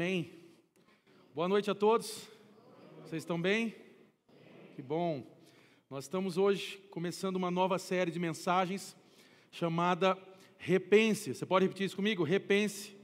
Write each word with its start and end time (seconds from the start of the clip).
Amém. 0.00 0.30
Boa 1.34 1.46
noite 1.46 1.70
a 1.70 1.74
todos. 1.74 2.26
Vocês 3.02 3.22
estão 3.22 3.38
bem? 3.38 3.74
Que 4.74 4.80
bom. 4.80 5.22
Nós 5.90 6.04
estamos 6.04 6.38
hoje 6.38 6.78
começando 6.90 7.36
uma 7.36 7.50
nova 7.50 7.78
série 7.78 8.10
de 8.10 8.18
mensagens 8.18 8.96
chamada 9.50 10.16
Repense. 10.56 11.34
Você 11.34 11.44
pode 11.44 11.66
repetir 11.66 11.84
isso 11.84 11.96
comigo? 11.96 12.24
Repense. 12.24 12.96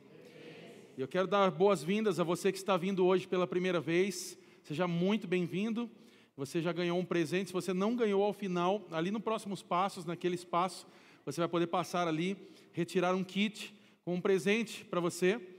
E 0.97 1.03
eu 1.03 1.07
quero 1.07 1.27
dar 1.27 1.51
boas-vindas 1.51 2.19
a 2.19 2.25
você 2.25 2.51
que 2.51 2.57
está 2.57 2.79
vindo 2.79 3.05
hoje 3.05 3.29
pela 3.29 3.47
primeira 3.47 3.79
vez. 3.79 4.39
Seja 4.63 4.89
muito 4.89 5.29
bem-vindo. 5.29 5.91
Você 6.35 6.63
já 6.63 6.73
ganhou 6.73 6.99
um 6.99 7.05
presente. 7.05 7.49
Se 7.49 7.53
você 7.53 7.75
não 7.75 7.95
ganhou 7.95 8.23
ao 8.23 8.33
final, 8.33 8.89
ali 8.91 9.11
no 9.11 9.21
próximos 9.21 9.63
passos, 9.63 10.07
naquele 10.07 10.35
espaço, 10.35 10.87
você 11.27 11.43
vai 11.43 11.49
poder 11.49 11.67
passar 11.67 12.09
ali, 12.09 12.39
retirar 12.73 13.15
um 13.15 13.23
kit 13.23 13.75
com 14.03 14.15
um 14.15 14.21
presente 14.23 14.83
para 14.87 14.99
você. 14.99 15.56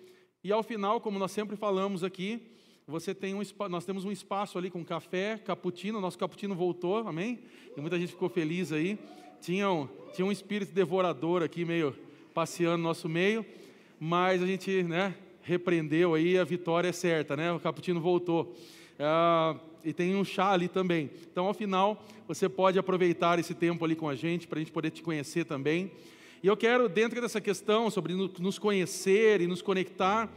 E 0.47 0.51
ao 0.53 0.63
final, 0.63 1.01
como 1.01 1.19
nós 1.19 1.33
sempre 1.33 1.57
falamos 1.57 2.05
aqui, 2.05 2.41
você 2.87 3.13
tem 3.13 3.35
um, 3.35 3.41
nós 3.69 3.83
temos 3.83 4.05
um 4.05 4.11
espaço 4.13 4.57
ali 4.57 4.69
com 4.69 4.81
café, 4.81 5.37
cappuccino, 5.37 5.99
nosso 5.99 6.17
cappuccino 6.17 6.55
voltou, 6.55 7.05
amém? 7.05 7.39
E 7.75 7.81
muita 7.81 7.99
gente 7.99 8.13
ficou 8.13 8.29
feliz 8.29 8.71
aí. 8.71 8.97
Tinha 9.41 9.69
um, 9.69 9.89
tinha 10.13 10.25
um 10.25 10.31
espírito 10.31 10.73
devorador 10.73 11.43
aqui, 11.43 11.65
meio 11.65 11.93
passeando 12.33 12.77
no 12.77 12.83
nosso 12.83 13.09
meio, 13.09 13.45
mas 13.99 14.41
a 14.41 14.47
gente 14.47 14.83
né, 14.83 15.13
repreendeu 15.41 16.13
aí, 16.13 16.39
a 16.39 16.45
vitória 16.45 16.87
é 16.87 16.93
certa, 16.93 17.35
né? 17.35 17.51
O 17.51 17.59
cappuccino 17.59 17.99
voltou. 17.99 18.55
Ah, 18.97 19.57
e 19.83 19.91
tem 19.91 20.15
um 20.15 20.23
chá 20.23 20.53
ali 20.53 20.69
também. 20.69 21.11
Então, 21.29 21.47
ao 21.47 21.53
final, 21.53 22.05
você 22.25 22.47
pode 22.47 22.79
aproveitar 22.79 23.37
esse 23.37 23.53
tempo 23.53 23.83
ali 23.83 23.97
com 23.97 24.07
a 24.07 24.15
gente, 24.15 24.47
para 24.47 24.59
a 24.59 24.61
gente 24.61 24.71
poder 24.71 24.91
te 24.91 25.03
conhecer 25.03 25.43
também. 25.43 25.91
E 26.43 26.45
eu 26.45 26.55
quero, 26.55 26.87
dentro 26.87 27.19
dessa 27.19 27.41
questão 27.41 27.89
sobre 27.89 28.13
nos 28.13 28.59
conhecer 28.59 29.41
e 29.41 29.47
nos 29.47 29.59
conectar, 29.59 30.31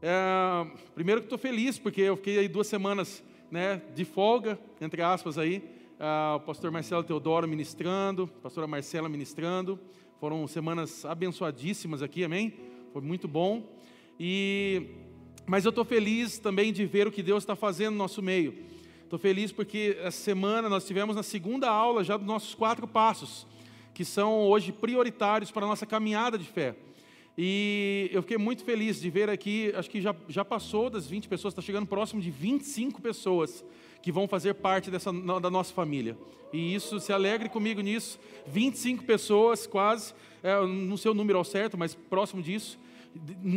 é, 0.00 0.66
primeiro 0.94 1.20
que 1.20 1.26
estou 1.26 1.38
feliz, 1.38 1.78
porque 1.78 2.00
eu 2.00 2.16
fiquei 2.16 2.38
aí 2.38 2.48
duas 2.48 2.66
semanas 2.66 3.22
né, 3.50 3.82
de 3.94 4.06
folga, 4.06 4.58
entre 4.80 5.02
aspas 5.02 5.36
aí, 5.36 5.62
é, 6.00 6.36
o 6.36 6.40
pastor 6.40 6.70
Marcelo 6.70 7.04
Teodoro 7.04 7.46
ministrando, 7.46 8.22
a 8.38 8.42
pastora 8.44 8.66
Marcela 8.66 9.06
ministrando, 9.06 9.78
foram 10.18 10.48
semanas 10.48 11.04
abençoadíssimas 11.04 12.00
aqui, 12.00 12.24
amém? 12.24 12.54
Foi 12.90 13.02
muito 13.02 13.28
bom. 13.28 13.70
E, 14.18 14.82
mas 15.44 15.66
eu 15.66 15.70
estou 15.70 15.84
feliz 15.84 16.38
também 16.38 16.72
de 16.72 16.86
ver 16.86 17.06
o 17.06 17.12
que 17.12 17.22
Deus 17.22 17.42
está 17.42 17.54
fazendo 17.54 17.92
no 17.92 17.98
nosso 17.98 18.22
meio. 18.22 18.54
Estou 19.04 19.18
feliz 19.18 19.52
porque 19.52 19.98
essa 20.00 20.18
semana 20.18 20.70
nós 20.70 20.86
tivemos 20.86 21.14
na 21.14 21.22
segunda 21.22 21.68
aula 21.68 22.02
já 22.02 22.16
dos 22.16 22.26
nossos 22.26 22.54
quatro 22.54 22.88
passos 22.88 23.46
que 23.96 24.04
são 24.04 24.40
hoje 24.40 24.72
prioritários 24.72 25.50
para 25.50 25.64
a 25.64 25.68
nossa 25.70 25.86
caminhada 25.86 26.36
de 26.36 26.44
fé. 26.44 26.76
E 27.36 28.10
eu 28.12 28.20
fiquei 28.20 28.36
muito 28.36 28.62
feliz 28.62 29.00
de 29.00 29.08
ver 29.08 29.30
aqui, 29.30 29.72
acho 29.74 29.88
que 29.88 30.02
já, 30.02 30.14
já 30.28 30.44
passou 30.44 30.90
das 30.90 31.06
20 31.06 31.26
pessoas, 31.26 31.52
está 31.52 31.62
chegando 31.62 31.86
próximo 31.86 32.20
de 32.20 32.30
25 32.30 33.00
pessoas 33.00 33.64
que 34.02 34.12
vão 34.12 34.28
fazer 34.28 34.52
parte 34.52 34.90
dessa, 34.90 35.10
da 35.40 35.48
nossa 35.48 35.72
família. 35.72 36.14
E 36.52 36.74
isso, 36.74 37.00
se 37.00 37.10
alegre 37.10 37.48
comigo 37.48 37.80
nisso, 37.80 38.20
25 38.46 39.02
pessoas 39.04 39.66
quase, 39.66 40.12
é, 40.42 40.60
não 40.66 40.98
sei 40.98 41.10
o 41.10 41.14
número 41.14 41.38
ao 41.38 41.44
certo, 41.44 41.78
mas 41.78 41.94
próximo 41.94 42.42
disso. 42.42 42.78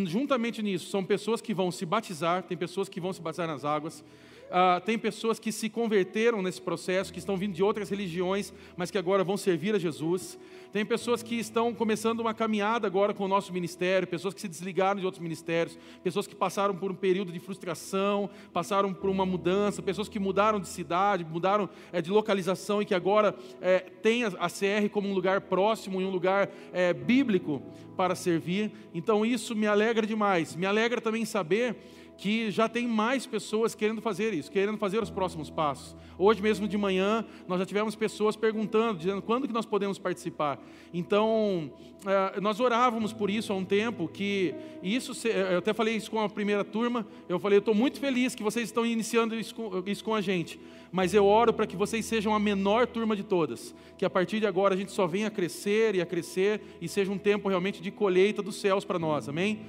Juntamente 0.06 0.64
nisso, 0.64 0.90
são 0.90 1.04
pessoas 1.04 1.42
que 1.42 1.54
vão 1.54 1.70
se 1.70 1.86
batizar, 1.86 2.44
tem 2.44 2.58
pessoas 2.58 2.88
que 2.88 3.02
vão 3.02 3.12
se 3.12 3.22
batizar 3.22 3.46
nas 3.46 3.66
águas, 3.66 4.06
ah, 4.52 4.82
tem 4.84 4.98
pessoas 4.98 5.40
que 5.40 5.52
se 5.52 5.70
converteram 5.70 6.42
nesse 6.42 6.62
processo, 6.62 7.14
que 7.14 7.20
estão 7.20 7.38
vindo 7.38 7.54
de 7.54 7.64
outras 7.64 7.90
religiões, 7.90 8.54
mas 8.76 8.90
que 8.90 8.98
agora 8.98 9.24
vão 9.24 9.38
servir 9.38 9.76
a 9.76 9.80
Jesus. 9.80 10.38
Tem 10.72 10.86
pessoas 10.86 11.24
que 11.24 11.36
estão 11.36 11.74
começando 11.74 12.20
uma 12.20 12.34
caminhada 12.34 12.86
agora 12.86 13.12
com 13.12 13.26
o 13.26 13.28
nosso 13.28 13.52
ministério, 13.52 14.08
pessoas 14.08 14.36
que 14.36 14.42
se 14.42 14.48
desligaram 14.48 15.00
de 15.00 15.06
outros 15.06 15.22
ministérios, 15.22 15.78
pessoas 16.04 16.28
que 16.28 16.36
passaram 16.36 16.76
por 16.76 16.92
um 16.92 16.96
período 16.96 17.32
de 17.32 17.40
frustração, 17.40 18.30
passaram 18.54 18.94
por 18.94 19.10
uma 19.10 19.26
mudança, 19.26 19.82
pessoas 19.82 20.08
que 20.08 20.20
mudaram 20.20 20.60
de 20.60 20.68
cidade, 20.68 21.26
mudaram 21.26 21.68
é, 21.92 22.02
de 22.02 22.12
localização 22.12 22.84
e 22.84 22.86
que 22.86 22.94
agora 22.94 23.36
é, 23.62 23.80
têm 23.80 24.24
a, 24.26 24.30
CR 24.30 24.90
como 24.92 25.08
um 25.08 25.14
lugar 25.14 25.42
próximo 25.42 26.02
e 26.02 26.06
um 26.06 26.12
lugar 26.12 26.50
é, 26.72 26.94
bíblico 26.94 27.64
para 27.98 28.14
servir. 28.14 28.72
Então 28.94 29.26
isso 29.26 29.56
me 29.56 29.66
alegra 29.66 30.06
demais. 30.06 30.56
Me 30.56 30.68
alegra 30.68 31.02
também 31.02 31.26
saber 31.26 31.76
que 32.20 32.52
já 32.52 32.68
tem 32.68 32.86
mais 32.86 33.26
pessoas 33.26 33.74
querendo 33.74 34.02
fazer 34.02 34.34
isso, 34.34 34.52
querendo 34.52 34.78
fazer 34.78 35.02
os 35.02 35.10
próximos 35.10 35.50
passos. 35.50 35.96
Hoje 36.18 36.42
mesmo 36.42 36.68
de 36.68 36.78
manhã, 36.78 37.26
nós 37.48 37.60
já 37.60 37.66
tivemos 37.66 37.96
pessoas 37.96 38.36
perguntando, 38.36 39.00
dizendo 39.00 39.22
quando 39.22 39.48
que 39.48 39.54
nós 39.54 39.66
podemos 39.66 39.98
participar. 39.98 40.60
Então, 40.94 41.72
é, 42.06 42.42
nós 42.42 42.60
orávamos 42.60 43.14
por 43.14 43.30
isso 43.30 43.54
há 43.54 43.56
um 43.56 43.64
tempo, 43.64 44.06
que 44.10 44.54
isso, 44.84 45.14
eu 45.30 45.60
até 45.60 45.74
falei 45.74 45.96
isso 45.96 46.12
com 46.12 46.20
a 46.20 46.28
primeira 46.28 46.66
turma, 46.66 47.08
eu 47.30 47.40
falei, 47.40 47.56
eu 47.56 47.62
estou 47.62 47.74
muito 47.74 48.02
feliz 48.02 48.36
que 48.36 48.44
vocês 48.44 48.68
estão 48.68 48.86
iniciando 48.86 49.34
isso 49.34 49.56
com, 49.56 49.82
isso 49.86 50.04
com 50.04 50.14
a 50.14 50.20
gente, 50.20 50.60
mas 50.92 51.14
eu 51.14 51.26
oro 51.26 51.54
para 51.54 51.66
que 51.66 51.78
vocês 51.78 52.06
sejam 52.06 52.36
a 52.36 52.40
menor 52.40 52.86
turma 52.86 53.16
de 53.16 53.24
todas, 53.24 53.74
que 53.98 54.04
a 54.04 54.10
partir 54.10 54.42
de 54.42 54.46
agora 54.46 54.74
a 54.74 54.78
gente 54.78 54.92
só 54.92 55.08
venha 55.08 55.28
a 55.28 55.32
crescer 55.32 55.96
e 55.96 56.02
a 56.02 56.06
crescer, 56.06 56.60
e 56.82 56.90
seja 56.90 57.10
um 57.14 57.18
tempo 57.18 57.48
realmente 57.48 57.82
de 57.82 57.92
colheita 57.92 58.44
dos 58.44 58.60
céus 58.60 58.84
para 58.84 59.00
nós, 59.00 59.30
amém? 59.30 59.62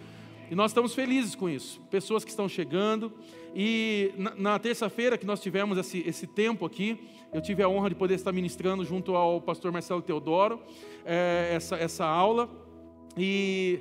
E 0.51 0.55
nós 0.57 0.73
estamos 0.73 0.93
felizes 0.93 1.37
com 1.37 1.49
isso. 1.49 1.81
Pessoas 1.91 2.25
que 2.25 2.31
estão 2.31 2.49
chegando. 2.49 3.13
E 3.55 4.13
na, 4.17 4.35
na 4.35 4.59
terça-feira 4.59 5.17
que 5.17 5.25
nós 5.25 5.41
tivemos 5.41 5.79
esse, 5.79 6.03
esse 6.05 6.27
tempo 6.27 6.67
aqui, 6.67 6.99
eu 7.33 7.41
tive 7.41 7.63
a 7.63 7.69
honra 7.69 7.89
de 7.89 7.95
poder 7.95 8.15
estar 8.15 8.33
ministrando 8.33 8.85
junto 8.85 9.15
ao 9.15 9.41
pastor 9.41 9.71
Marcelo 9.71 10.03
Teodoro 10.03 10.61
é, 11.05 11.53
essa, 11.55 11.77
essa 11.77 12.05
aula. 12.05 12.51
E 13.17 13.79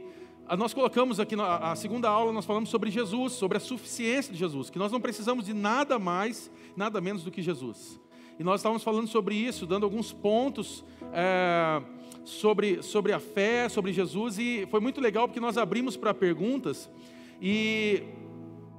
nós 0.59 0.71
colocamos 0.71 1.19
aqui 1.19 1.35
na 1.35 1.75
segunda 1.75 2.07
aula, 2.07 2.31
nós 2.31 2.45
falamos 2.45 2.69
sobre 2.69 2.91
Jesus, 2.91 3.33
sobre 3.33 3.57
a 3.57 3.59
suficiência 3.59 4.31
de 4.31 4.37
Jesus, 4.37 4.69
que 4.69 4.77
nós 4.77 4.91
não 4.91 5.01
precisamos 5.01 5.45
de 5.45 5.55
nada 5.55 5.97
mais, 5.97 6.51
nada 6.75 7.01
menos 7.01 7.23
do 7.23 7.31
que 7.31 7.41
Jesus. 7.41 7.99
E 8.37 8.43
nós 8.43 8.59
estávamos 8.59 8.83
falando 8.83 9.07
sobre 9.07 9.33
isso, 9.33 9.65
dando 9.65 9.85
alguns 9.85 10.13
pontos. 10.13 10.83
É, 11.13 11.81
sobre, 12.23 12.81
sobre 12.83 13.13
a 13.13 13.19
fé, 13.19 13.69
sobre 13.69 13.91
Jesus, 13.93 14.37
e 14.37 14.67
foi 14.69 14.79
muito 14.79 15.01
legal 15.01 15.27
porque 15.27 15.39
nós 15.39 15.57
abrimos 15.57 15.97
para 15.97 16.13
perguntas 16.13 16.89
e 17.41 18.03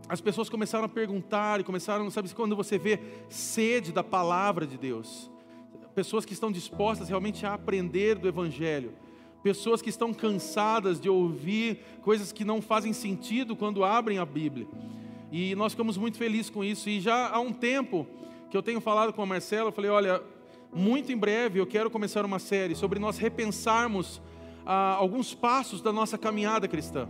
as 0.09 0.21
pessoas 0.21 0.49
começaram 0.49 0.85
a 0.85 0.89
perguntar 0.89 1.61
e 1.61 1.65
começaram, 1.65 2.11
sabe, 2.11 2.33
quando 2.35 2.57
você 2.57 2.79
vê 2.79 2.99
sede 3.29 3.93
da 3.93 4.03
palavra 4.03 4.67
de 4.67 4.77
Deus, 4.77 5.31
pessoas 5.95 6.25
que 6.25 6.33
estão 6.33 6.51
dispostas 6.51 7.09
realmente 7.09 7.47
a 7.47 7.55
aprender 7.55 8.17
do 8.17 8.27
Evangelho, 8.27 8.93
pessoas 9.43 9.81
que 9.81 9.89
estão 9.89 10.13
cansadas 10.13 11.01
de 11.01 11.09
ouvir 11.09 11.79
coisas 12.03 12.33
que 12.33 12.45
não 12.45 12.61
fazem 12.61 12.93
sentido 12.93 13.57
quando 13.57 13.85
abrem 13.85 14.19
a 14.19 14.25
Bíblia. 14.25 14.67
E 15.33 15.55
nós 15.55 15.73
ficamos 15.73 15.97
muito 15.97 16.19
felizes 16.19 16.51
com 16.51 16.65
isso. 16.65 16.89
E 16.89 17.01
já 17.01 17.29
há 17.29 17.39
um 17.39 17.53
tempo 17.53 18.07
que 18.51 18.57
eu 18.57 18.63
tenho 18.63 18.81
falado 18.81 19.13
com 19.13 19.23
a 19.23 19.27
Marcela, 19.27 19.69
eu 19.69 19.73
falei: 19.73 19.91
olha, 19.91 20.21
muito 20.73 21.13
em 21.13 21.17
breve 21.17 21.59
eu 21.59 21.67
quero 21.67 21.91
começar 21.91 22.25
uma 22.25 22.39
série 22.39 22.75
sobre 22.75 22.99
nós 22.99 23.19
repensarmos 23.19 24.21
ah, 24.65 24.95
alguns 24.95 25.35
passos 25.35 25.81
da 25.81 25.93
nossa 25.93 26.17
caminhada 26.17 26.69
cristã. 26.69 27.09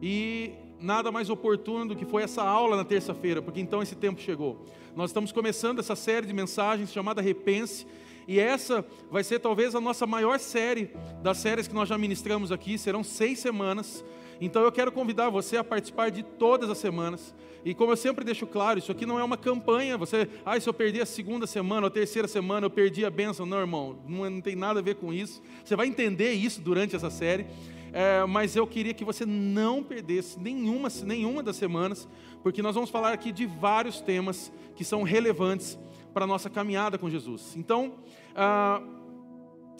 E 0.00 0.52
nada 0.80 1.12
mais 1.12 1.30
oportuno 1.30 1.88
do 1.88 1.96
que 1.96 2.04
foi 2.04 2.22
essa 2.22 2.42
aula 2.42 2.76
na 2.76 2.84
terça-feira, 2.84 3.40
porque 3.40 3.60
então 3.60 3.82
esse 3.82 3.94
tempo 3.94 4.20
chegou. 4.20 4.66
Nós 4.96 5.10
estamos 5.10 5.32
começando 5.32 5.78
essa 5.78 5.94
série 5.94 6.26
de 6.26 6.32
mensagens 6.32 6.92
chamada 6.92 7.22
Repense, 7.22 7.86
e 8.26 8.38
essa 8.38 8.84
vai 9.10 9.24
ser 9.24 9.38
talvez 9.40 9.74
a 9.74 9.80
nossa 9.80 10.06
maior 10.06 10.38
série 10.38 10.90
das 11.22 11.38
séries 11.38 11.66
que 11.66 11.74
nós 11.74 11.88
já 11.88 11.96
ministramos 11.98 12.52
aqui, 12.52 12.78
serão 12.78 13.02
seis 13.02 13.38
semanas. 13.38 14.04
Então 14.44 14.62
eu 14.62 14.72
quero 14.72 14.90
convidar 14.90 15.30
você 15.30 15.56
a 15.56 15.62
participar 15.62 16.10
de 16.10 16.24
todas 16.24 16.68
as 16.68 16.76
semanas. 16.78 17.32
E 17.64 17.74
como 17.74 17.92
eu 17.92 17.96
sempre 17.96 18.24
deixo 18.24 18.44
claro, 18.44 18.76
isso 18.76 18.90
aqui 18.90 19.06
não 19.06 19.16
é 19.16 19.22
uma 19.22 19.36
campanha. 19.36 19.96
Você, 19.96 20.28
ah, 20.44 20.58
se 20.58 20.68
eu 20.68 20.74
perdi 20.74 21.00
a 21.00 21.06
segunda 21.06 21.46
semana 21.46 21.82
ou 21.82 21.86
a 21.86 21.90
terceira 21.90 22.26
semana, 22.26 22.66
eu 22.66 22.70
perdi 22.70 23.04
a 23.04 23.10
bênção. 23.10 23.46
Não, 23.46 23.60
irmão, 23.60 24.00
não, 24.04 24.28
não 24.28 24.40
tem 24.40 24.56
nada 24.56 24.80
a 24.80 24.82
ver 24.82 24.96
com 24.96 25.12
isso. 25.12 25.40
Você 25.64 25.76
vai 25.76 25.86
entender 25.86 26.32
isso 26.32 26.60
durante 26.60 26.96
essa 26.96 27.08
série. 27.08 27.46
É, 27.92 28.24
mas 28.26 28.56
eu 28.56 28.66
queria 28.66 28.92
que 28.92 29.04
você 29.04 29.24
não 29.24 29.80
perdesse 29.80 30.40
nenhuma, 30.40 30.88
nenhuma 31.04 31.40
das 31.40 31.54
semanas, 31.54 32.08
porque 32.42 32.62
nós 32.62 32.74
vamos 32.74 32.90
falar 32.90 33.12
aqui 33.12 33.30
de 33.30 33.46
vários 33.46 34.00
temas 34.00 34.50
que 34.74 34.82
são 34.82 35.04
relevantes 35.04 35.78
para 36.12 36.24
a 36.24 36.26
nossa 36.26 36.50
caminhada 36.50 36.98
com 36.98 37.08
Jesus. 37.08 37.54
Então, 37.56 37.92
ah, 38.34 38.82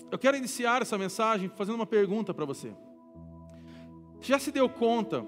eu 0.09 0.19
quero 0.19 0.37
iniciar 0.37 0.83
essa 0.83 0.97
mensagem 0.97 1.51
fazendo 1.57 1.75
uma 1.75 1.87
pergunta 1.87 2.33
para 2.33 2.45
você. 2.45 2.71
Já 4.23 4.39
se 4.39 4.53
deu 4.53 4.69
conta 4.69 5.27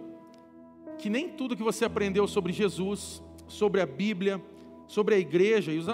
que 0.98 1.10
nem 1.10 1.28
tudo 1.28 1.56
que 1.56 1.62
você 1.64 1.84
aprendeu 1.84 2.28
sobre 2.28 2.52
Jesus, 2.52 3.20
sobre 3.48 3.80
a 3.80 3.86
Bíblia, 3.86 4.40
sobre 4.86 5.16
a 5.16 5.18
igreja 5.18 5.72
e 5.72 5.78
os 5.78 5.86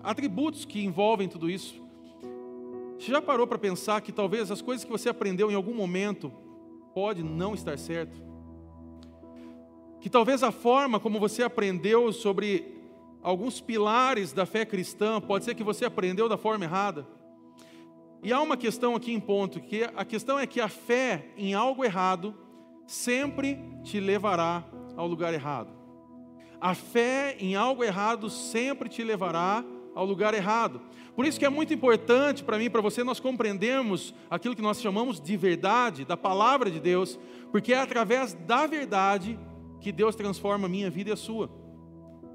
atributos 0.00 0.64
que 0.64 0.84
envolvem 0.84 1.28
tudo 1.28 1.50
isso, 1.50 1.82
você 2.96 3.10
já 3.10 3.20
parou 3.20 3.48
para 3.48 3.58
pensar 3.58 4.00
que 4.00 4.12
talvez 4.12 4.48
as 4.48 4.62
coisas 4.62 4.84
que 4.84 4.90
você 4.90 5.08
aprendeu 5.08 5.50
em 5.50 5.54
algum 5.54 5.74
momento 5.74 6.32
pode 6.94 7.20
não 7.20 7.52
estar 7.52 7.76
certo? 7.76 8.22
Que 10.00 10.08
talvez 10.08 10.44
a 10.44 10.52
forma 10.52 11.00
como 11.00 11.18
você 11.18 11.42
aprendeu 11.42 12.12
sobre 12.12 12.78
alguns 13.22 13.60
pilares 13.60 14.32
da 14.32 14.46
fé 14.46 14.64
cristã, 14.64 15.20
pode 15.20 15.44
ser 15.44 15.56
que 15.56 15.64
você 15.64 15.84
aprendeu 15.84 16.28
da 16.28 16.38
forma 16.38 16.64
errada? 16.64 17.06
E 18.22 18.32
há 18.32 18.40
uma 18.40 18.56
questão 18.56 18.94
aqui 18.94 19.12
em 19.12 19.20
ponto, 19.20 19.60
que 19.60 19.82
a 19.96 20.04
questão 20.04 20.38
é 20.38 20.46
que 20.46 20.60
a 20.60 20.68
fé 20.68 21.28
em 21.36 21.54
algo 21.54 21.84
errado 21.84 22.34
sempre 22.86 23.58
te 23.82 23.98
levará 23.98 24.64
ao 24.96 25.06
lugar 25.06 25.32
errado. 25.32 25.70
A 26.60 26.74
fé 26.74 27.36
em 27.38 27.56
algo 27.56 27.82
errado 27.82 28.28
sempre 28.28 28.88
te 28.88 29.02
levará 29.02 29.64
ao 29.94 30.04
lugar 30.04 30.34
errado. 30.34 30.82
Por 31.16 31.24
isso 31.24 31.38
que 31.38 31.46
é 31.46 31.48
muito 31.48 31.72
importante 31.72 32.44
para 32.44 32.58
mim 32.58 32.64
e 32.64 32.70
para 32.70 32.82
você 32.82 33.02
nós 33.02 33.18
compreendermos 33.18 34.14
aquilo 34.28 34.54
que 34.54 34.62
nós 34.62 34.80
chamamos 34.80 35.20
de 35.20 35.36
verdade, 35.36 36.04
da 36.04 36.16
palavra 36.16 36.70
de 36.70 36.78
Deus, 36.78 37.18
porque 37.50 37.72
é 37.72 37.78
através 37.78 38.34
da 38.34 38.66
verdade 38.66 39.38
que 39.80 39.90
Deus 39.90 40.14
transforma 40.14 40.66
a 40.66 40.70
minha 40.70 40.90
vida 40.90 41.10
e 41.10 41.12
a 41.12 41.16
sua. 41.16 41.50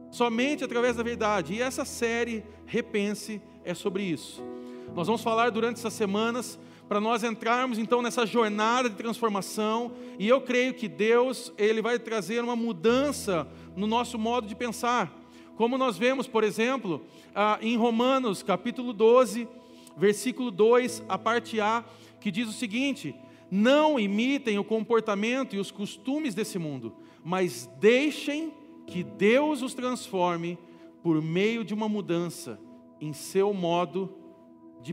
Somente 0.09 0.63
através 0.63 0.95
da 0.95 1.03
verdade. 1.03 1.53
E 1.53 1.61
essa 1.61 1.85
série 1.85 2.43
Repense 2.65 3.41
é 3.63 3.73
sobre 3.73 4.03
isso. 4.03 4.54
Nós 4.95 5.07
vamos 5.07 5.21
falar 5.21 5.49
durante 5.49 5.75
essas 5.75 5.91
semanas 5.91 6.57
para 6.87 7.01
nós 7.01 7.21
entrarmos 7.21 7.77
então 7.77 8.01
nessa 8.01 8.25
jornada 8.25 8.89
de 8.89 8.95
transformação, 8.95 9.91
e 10.17 10.25
eu 10.25 10.39
creio 10.39 10.73
que 10.73 10.87
Deus, 10.87 11.51
ele 11.57 11.81
vai 11.81 11.99
trazer 11.99 12.41
uma 12.41 12.55
mudança 12.55 13.45
no 13.75 13.87
nosso 13.87 14.17
modo 14.17 14.47
de 14.47 14.55
pensar. 14.55 15.13
Como 15.57 15.77
nós 15.77 15.97
vemos, 15.97 16.27
por 16.27 16.45
exemplo, 16.45 17.05
ah, 17.35 17.59
em 17.61 17.75
Romanos, 17.75 18.41
capítulo 18.41 18.93
12, 18.93 19.49
versículo 19.97 20.49
2, 20.49 21.03
a 21.09 21.17
parte 21.17 21.59
A, 21.59 21.83
que 22.21 22.31
diz 22.31 22.47
o 22.47 22.53
seguinte: 22.53 23.13
Não 23.51 23.99
imitem 23.99 24.57
o 24.57 24.63
comportamento 24.63 25.57
e 25.57 25.59
os 25.59 25.71
costumes 25.71 26.33
desse 26.33 26.57
mundo, 26.57 26.95
mas 27.21 27.69
deixem 27.81 28.53
que 28.87 29.03
Deus 29.03 29.61
os 29.61 29.73
transforme 29.73 30.57
por 31.03 31.21
meio 31.21 31.65
de 31.65 31.73
uma 31.73 31.89
mudança 31.89 32.57
em 33.01 33.11
seu 33.11 33.53
modo 33.53 34.09
de 34.19 34.24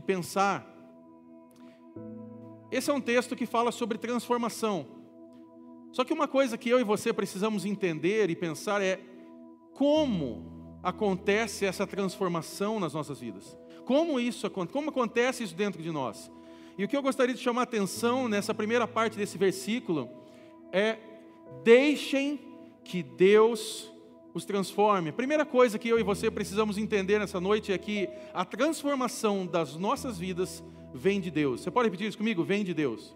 pensar. 0.01 0.67
Esse 2.71 2.89
é 2.89 2.93
um 2.93 3.01
texto 3.01 3.35
que 3.35 3.45
fala 3.45 3.71
sobre 3.71 3.97
transformação. 3.97 4.87
Só 5.91 6.03
que 6.03 6.11
uma 6.11 6.27
coisa 6.27 6.57
que 6.57 6.69
eu 6.69 6.79
e 6.79 6.83
você 6.83 7.13
precisamos 7.13 7.65
entender 7.65 8.29
e 8.29 8.35
pensar 8.35 8.81
é 8.81 8.99
como 9.73 10.79
acontece 10.81 11.65
essa 11.65 11.85
transformação 11.85 12.79
nas 12.79 12.93
nossas 12.93 13.19
vidas. 13.19 13.55
Como 13.85 14.19
isso 14.19 14.49
como 14.49 14.89
acontece 14.89 15.43
isso 15.43 15.55
dentro 15.55 15.83
de 15.83 15.91
nós? 15.91 16.31
E 16.77 16.83
o 16.83 16.87
que 16.87 16.97
eu 16.97 17.03
gostaria 17.03 17.35
de 17.35 17.41
chamar 17.41 17.61
a 17.61 17.63
atenção 17.65 18.27
nessa 18.27 18.53
primeira 18.53 18.87
parte 18.87 19.15
desse 19.15 19.37
versículo 19.37 20.09
é 20.71 20.97
deixem 21.63 22.39
que 22.83 23.03
Deus 23.03 23.92
os 24.33 24.45
transforme. 24.45 25.09
A 25.09 25.13
primeira 25.13 25.45
coisa 25.45 25.77
que 25.77 25.87
eu 25.87 25.99
e 25.99 26.03
você 26.03 26.31
precisamos 26.31 26.77
entender 26.77 27.19
nessa 27.19 27.39
noite 27.39 27.71
é 27.71 27.77
que 27.77 28.09
a 28.33 28.43
transformação 28.43 29.45
das 29.45 29.75
nossas 29.75 30.17
vidas 30.17 30.63
vem 30.93 31.21
de 31.21 31.29
Deus. 31.29 31.61
Você 31.61 31.71
pode 31.71 31.87
repetir 31.87 32.07
isso 32.07 32.17
comigo? 32.17 32.43
Vem 32.43 32.63
de 32.63 32.73
Deus. 32.73 33.15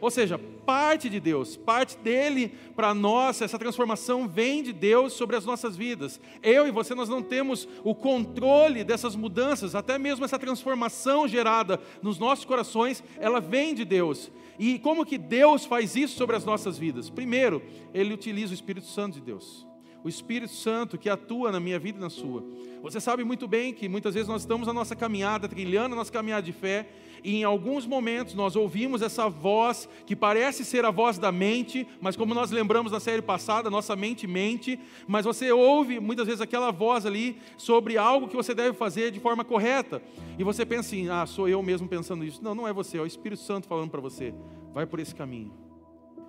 Ou 0.00 0.10
seja, 0.10 0.38
parte 0.38 1.08
de 1.08 1.18
Deus, 1.18 1.56
parte 1.56 1.96
dele 1.96 2.52
para 2.76 2.92
nós, 2.92 3.40
essa 3.40 3.58
transformação 3.58 4.28
vem 4.28 4.62
de 4.62 4.72
Deus 4.72 5.14
sobre 5.14 5.34
as 5.34 5.46
nossas 5.46 5.76
vidas. 5.76 6.20
Eu 6.42 6.68
e 6.68 6.70
você, 6.70 6.94
nós 6.94 7.08
não 7.08 7.22
temos 7.22 7.66
o 7.82 7.94
controle 7.94 8.84
dessas 8.84 9.16
mudanças, 9.16 9.74
até 9.74 9.96
mesmo 9.96 10.24
essa 10.24 10.38
transformação 10.38 11.26
gerada 11.26 11.80
nos 12.02 12.18
nossos 12.18 12.44
corações, 12.44 13.02
ela 13.18 13.40
vem 13.40 13.74
de 13.74 13.84
Deus. 13.84 14.30
E 14.58 14.78
como 14.78 15.06
que 15.06 15.16
Deus 15.16 15.64
faz 15.64 15.96
isso 15.96 16.16
sobre 16.16 16.36
as 16.36 16.44
nossas 16.44 16.76
vidas? 16.76 17.08
Primeiro, 17.08 17.62
ele 17.94 18.12
utiliza 18.12 18.52
o 18.52 18.54
Espírito 18.54 18.86
Santo 18.86 19.14
de 19.14 19.22
Deus 19.22 19.66
o 20.04 20.08
Espírito 20.08 20.52
Santo 20.52 20.98
que 20.98 21.08
atua 21.08 21.50
na 21.50 21.58
minha 21.58 21.78
vida 21.78 21.96
e 21.96 22.00
na 22.00 22.10
sua. 22.10 22.44
Você 22.82 23.00
sabe 23.00 23.24
muito 23.24 23.48
bem 23.48 23.72
que 23.72 23.88
muitas 23.88 24.12
vezes 24.12 24.28
nós 24.28 24.42
estamos 24.42 24.66
na 24.66 24.72
nossa 24.74 24.94
caminhada, 24.94 25.48
trilhando 25.48 25.94
a 25.94 25.96
nossa 25.96 26.12
caminhada 26.12 26.42
de 26.42 26.52
fé, 26.52 26.86
e 27.24 27.36
em 27.36 27.44
alguns 27.44 27.86
momentos 27.86 28.34
nós 28.34 28.54
ouvimos 28.54 29.00
essa 29.00 29.30
voz 29.30 29.88
que 30.04 30.14
parece 30.14 30.62
ser 30.62 30.84
a 30.84 30.90
voz 30.90 31.16
da 31.16 31.32
mente, 31.32 31.88
mas 32.02 32.16
como 32.16 32.34
nós 32.34 32.50
lembramos 32.50 32.92
na 32.92 33.00
série 33.00 33.22
passada, 33.22 33.70
nossa 33.70 33.96
mente 33.96 34.26
mente, 34.26 34.78
mas 35.08 35.24
você 35.24 35.50
ouve 35.50 35.98
muitas 35.98 36.26
vezes 36.26 36.42
aquela 36.42 36.70
voz 36.70 37.06
ali 37.06 37.38
sobre 37.56 37.96
algo 37.96 38.28
que 38.28 38.36
você 38.36 38.54
deve 38.54 38.76
fazer 38.76 39.10
de 39.10 39.20
forma 39.20 39.42
correta, 39.42 40.02
e 40.38 40.44
você 40.44 40.66
pensa 40.66 40.80
assim: 40.80 41.08
ah, 41.08 41.24
sou 41.24 41.48
eu 41.48 41.62
mesmo 41.62 41.88
pensando 41.88 42.26
isso. 42.26 42.44
Não, 42.44 42.54
não 42.54 42.68
é 42.68 42.74
você, 42.74 42.98
é 42.98 43.00
o 43.00 43.06
Espírito 43.06 43.40
Santo 43.40 43.66
falando 43.66 43.90
para 43.90 44.02
você, 44.02 44.34
vai 44.74 44.84
por 44.84 45.00
esse 45.00 45.14
caminho 45.14 45.63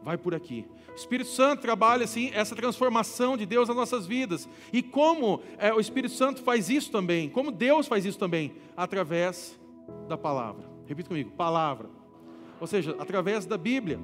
vai 0.06 0.19
por 0.19 0.36
aqui. 0.36 0.68
O 0.92 0.96
Espírito 0.96 1.31
Santo 1.31 1.62
trabalha 1.62 2.04
assim 2.04 2.30
essa 2.31 2.56
transformação 2.56 3.36
de 3.36 3.44
Deus 3.44 3.68
nas 3.68 3.75
nossas 3.75 4.06
vidas. 4.06 4.48
E 4.72 4.84
como 4.84 5.42
é, 5.57 5.74
o 5.74 5.80
Espírito 5.80 6.13
Santo 6.13 6.44
faz 6.44 6.69
isso 6.69 6.92
também? 6.92 7.28
Como 7.28 7.52
Deus 7.52 7.88
faz 7.88 8.06
isso 8.06 8.19
também? 8.19 8.54
Através 8.78 9.60
da 10.07 10.16
palavra. 10.16 10.63
Repita 10.86 11.10
comigo: 11.10 11.31
palavra. 11.31 11.90
Ou 12.62 12.68
seja, 12.68 12.96
através 13.00 13.48
da 13.48 13.57
Bíblia. 13.57 14.00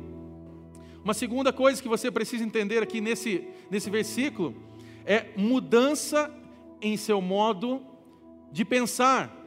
Uma 1.04 1.14
segunda 1.14 1.54
coisa 1.54 1.82
que 1.82 1.88
você 1.88 2.10
precisa 2.10 2.44
entender 2.44 2.82
aqui 2.82 3.00
nesse, 3.00 3.48
nesse 3.70 3.90
versículo 3.90 4.56
é 5.06 5.28
mudança 5.38 6.34
em 6.82 6.98
seu 6.98 7.22
modo 7.22 7.82
de 8.52 8.66
pensar. 8.66 9.42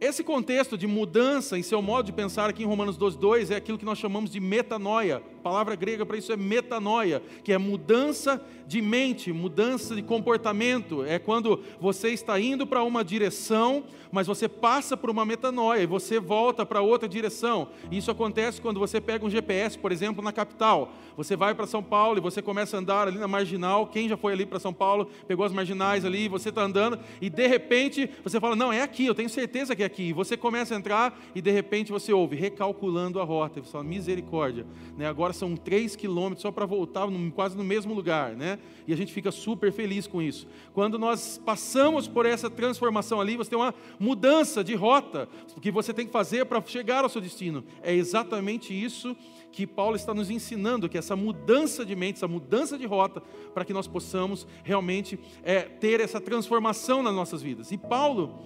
Esse 0.00 0.24
contexto 0.24 0.78
de 0.78 0.86
mudança 0.86 1.58
em 1.58 1.62
seu 1.62 1.82
modo 1.82 2.06
de 2.06 2.12
pensar 2.12 2.48
aqui 2.48 2.62
em 2.62 2.66
Romanos 2.66 2.96
12, 2.96 3.18
2 3.18 3.50
é 3.50 3.56
aquilo 3.56 3.76
que 3.76 3.84
nós 3.84 3.98
chamamos 3.98 4.30
de 4.30 4.40
metanoia. 4.40 5.22
Palavra 5.42 5.74
grega 5.74 6.04
para 6.04 6.16
isso 6.16 6.32
é 6.32 6.36
metanoia, 6.36 7.22
que 7.42 7.52
é 7.52 7.58
mudança 7.58 8.40
de 8.66 8.80
mente, 8.80 9.32
mudança 9.32 9.96
de 9.96 10.02
comportamento. 10.02 11.04
É 11.04 11.18
quando 11.18 11.60
você 11.80 12.10
está 12.10 12.38
indo 12.38 12.66
para 12.66 12.82
uma 12.82 13.04
direção, 13.04 13.84
mas 14.12 14.26
você 14.26 14.48
passa 14.48 14.96
por 14.96 15.10
uma 15.10 15.24
metanoia 15.24 15.82
e 15.82 15.86
você 15.86 16.20
volta 16.20 16.64
para 16.64 16.80
outra 16.80 17.08
direção. 17.08 17.68
Isso 17.90 18.10
acontece 18.10 18.60
quando 18.60 18.78
você 18.78 19.00
pega 19.00 19.24
um 19.24 19.30
GPS, 19.30 19.78
por 19.78 19.92
exemplo, 19.92 20.22
na 20.22 20.32
capital. 20.32 20.92
Você 21.16 21.36
vai 21.36 21.54
para 21.54 21.66
São 21.66 21.82
Paulo 21.82 22.18
e 22.18 22.20
você 22.20 22.40
começa 22.40 22.76
a 22.76 22.80
andar 22.80 23.08
ali 23.08 23.18
na 23.18 23.28
marginal. 23.28 23.86
Quem 23.86 24.08
já 24.08 24.16
foi 24.16 24.32
ali 24.32 24.46
para 24.46 24.58
São 24.58 24.72
Paulo, 24.72 25.10
pegou 25.26 25.44
as 25.44 25.52
marginais 25.52 26.04
ali, 26.04 26.28
você 26.28 26.48
está 26.48 26.62
andando 26.62 26.98
e 27.20 27.28
de 27.28 27.46
repente 27.46 28.08
você 28.22 28.40
fala: 28.40 28.56
Não, 28.56 28.72
é 28.72 28.82
aqui, 28.82 29.06
eu 29.06 29.14
tenho 29.14 29.28
certeza 29.28 29.74
que 29.74 29.82
é 29.82 29.86
aqui. 29.86 30.04
E 30.04 30.12
você 30.12 30.36
começa 30.36 30.74
a 30.74 30.78
entrar 30.78 31.18
e 31.34 31.40
de 31.40 31.50
repente 31.50 31.92
você 31.92 32.12
ouve, 32.12 32.36
recalculando 32.36 33.20
a 33.20 33.24
rota. 33.24 33.60
Você 33.60 33.70
fala: 33.70 33.84
Misericórdia, 33.84 34.66
né? 34.96 35.06
agora 35.06 35.29
são 35.32 35.56
três 35.56 35.96
quilômetros 35.96 36.42
só 36.42 36.50
para 36.50 36.66
voltar 36.66 37.06
quase 37.34 37.56
no 37.56 37.64
mesmo 37.64 37.94
lugar. 37.94 38.36
Né? 38.36 38.58
E 38.86 38.92
a 38.92 38.96
gente 38.96 39.12
fica 39.12 39.30
super 39.30 39.72
feliz 39.72 40.06
com 40.06 40.20
isso. 40.20 40.46
Quando 40.72 40.98
nós 40.98 41.40
passamos 41.44 42.08
por 42.08 42.26
essa 42.26 42.50
transformação 42.50 43.20
ali, 43.20 43.36
você 43.36 43.50
tem 43.50 43.58
uma 43.58 43.74
mudança 43.98 44.62
de 44.62 44.74
rota 44.74 45.28
que 45.60 45.70
você 45.70 45.92
tem 45.92 46.06
que 46.06 46.12
fazer 46.12 46.44
para 46.46 46.62
chegar 46.62 47.04
ao 47.04 47.10
seu 47.10 47.20
destino. 47.20 47.64
É 47.82 47.94
exatamente 47.94 48.72
isso 48.72 49.16
que 49.52 49.66
Paulo 49.66 49.96
está 49.96 50.14
nos 50.14 50.30
ensinando, 50.30 50.88
que 50.88 50.96
essa 50.96 51.16
mudança 51.16 51.84
de 51.84 51.96
mente, 51.96 52.16
essa 52.16 52.28
mudança 52.28 52.78
de 52.78 52.86
rota, 52.86 53.22
para 53.52 53.64
que 53.64 53.72
nós 53.72 53.86
possamos 53.86 54.46
realmente 54.62 55.18
é, 55.42 55.62
ter 55.62 56.00
essa 56.00 56.20
transformação 56.20 57.02
nas 57.02 57.14
nossas 57.14 57.42
vidas. 57.42 57.72
E 57.72 57.78
Paulo, 57.78 58.38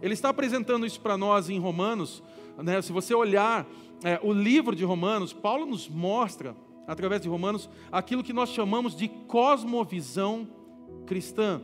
ele 0.00 0.14
está 0.14 0.28
apresentando 0.28 0.86
isso 0.86 1.00
para 1.00 1.16
nós 1.16 1.48
em 1.48 1.58
Romanos. 1.58 2.22
Né? 2.58 2.80
Se 2.82 2.92
você 2.92 3.14
olhar 3.14 3.66
é, 4.02 4.20
o 4.22 4.32
livro 4.32 4.74
de 4.74 4.84
Romanos, 4.84 5.32
Paulo 5.32 5.66
nos 5.66 5.88
mostra, 5.88 6.56
através 6.86 7.22
de 7.22 7.28
Romanos, 7.28 7.68
aquilo 7.90 8.22
que 8.22 8.32
nós 8.32 8.50
chamamos 8.50 8.94
de 8.96 9.08
cosmovisão 9.08 10.48
cristã. 11.06 11.62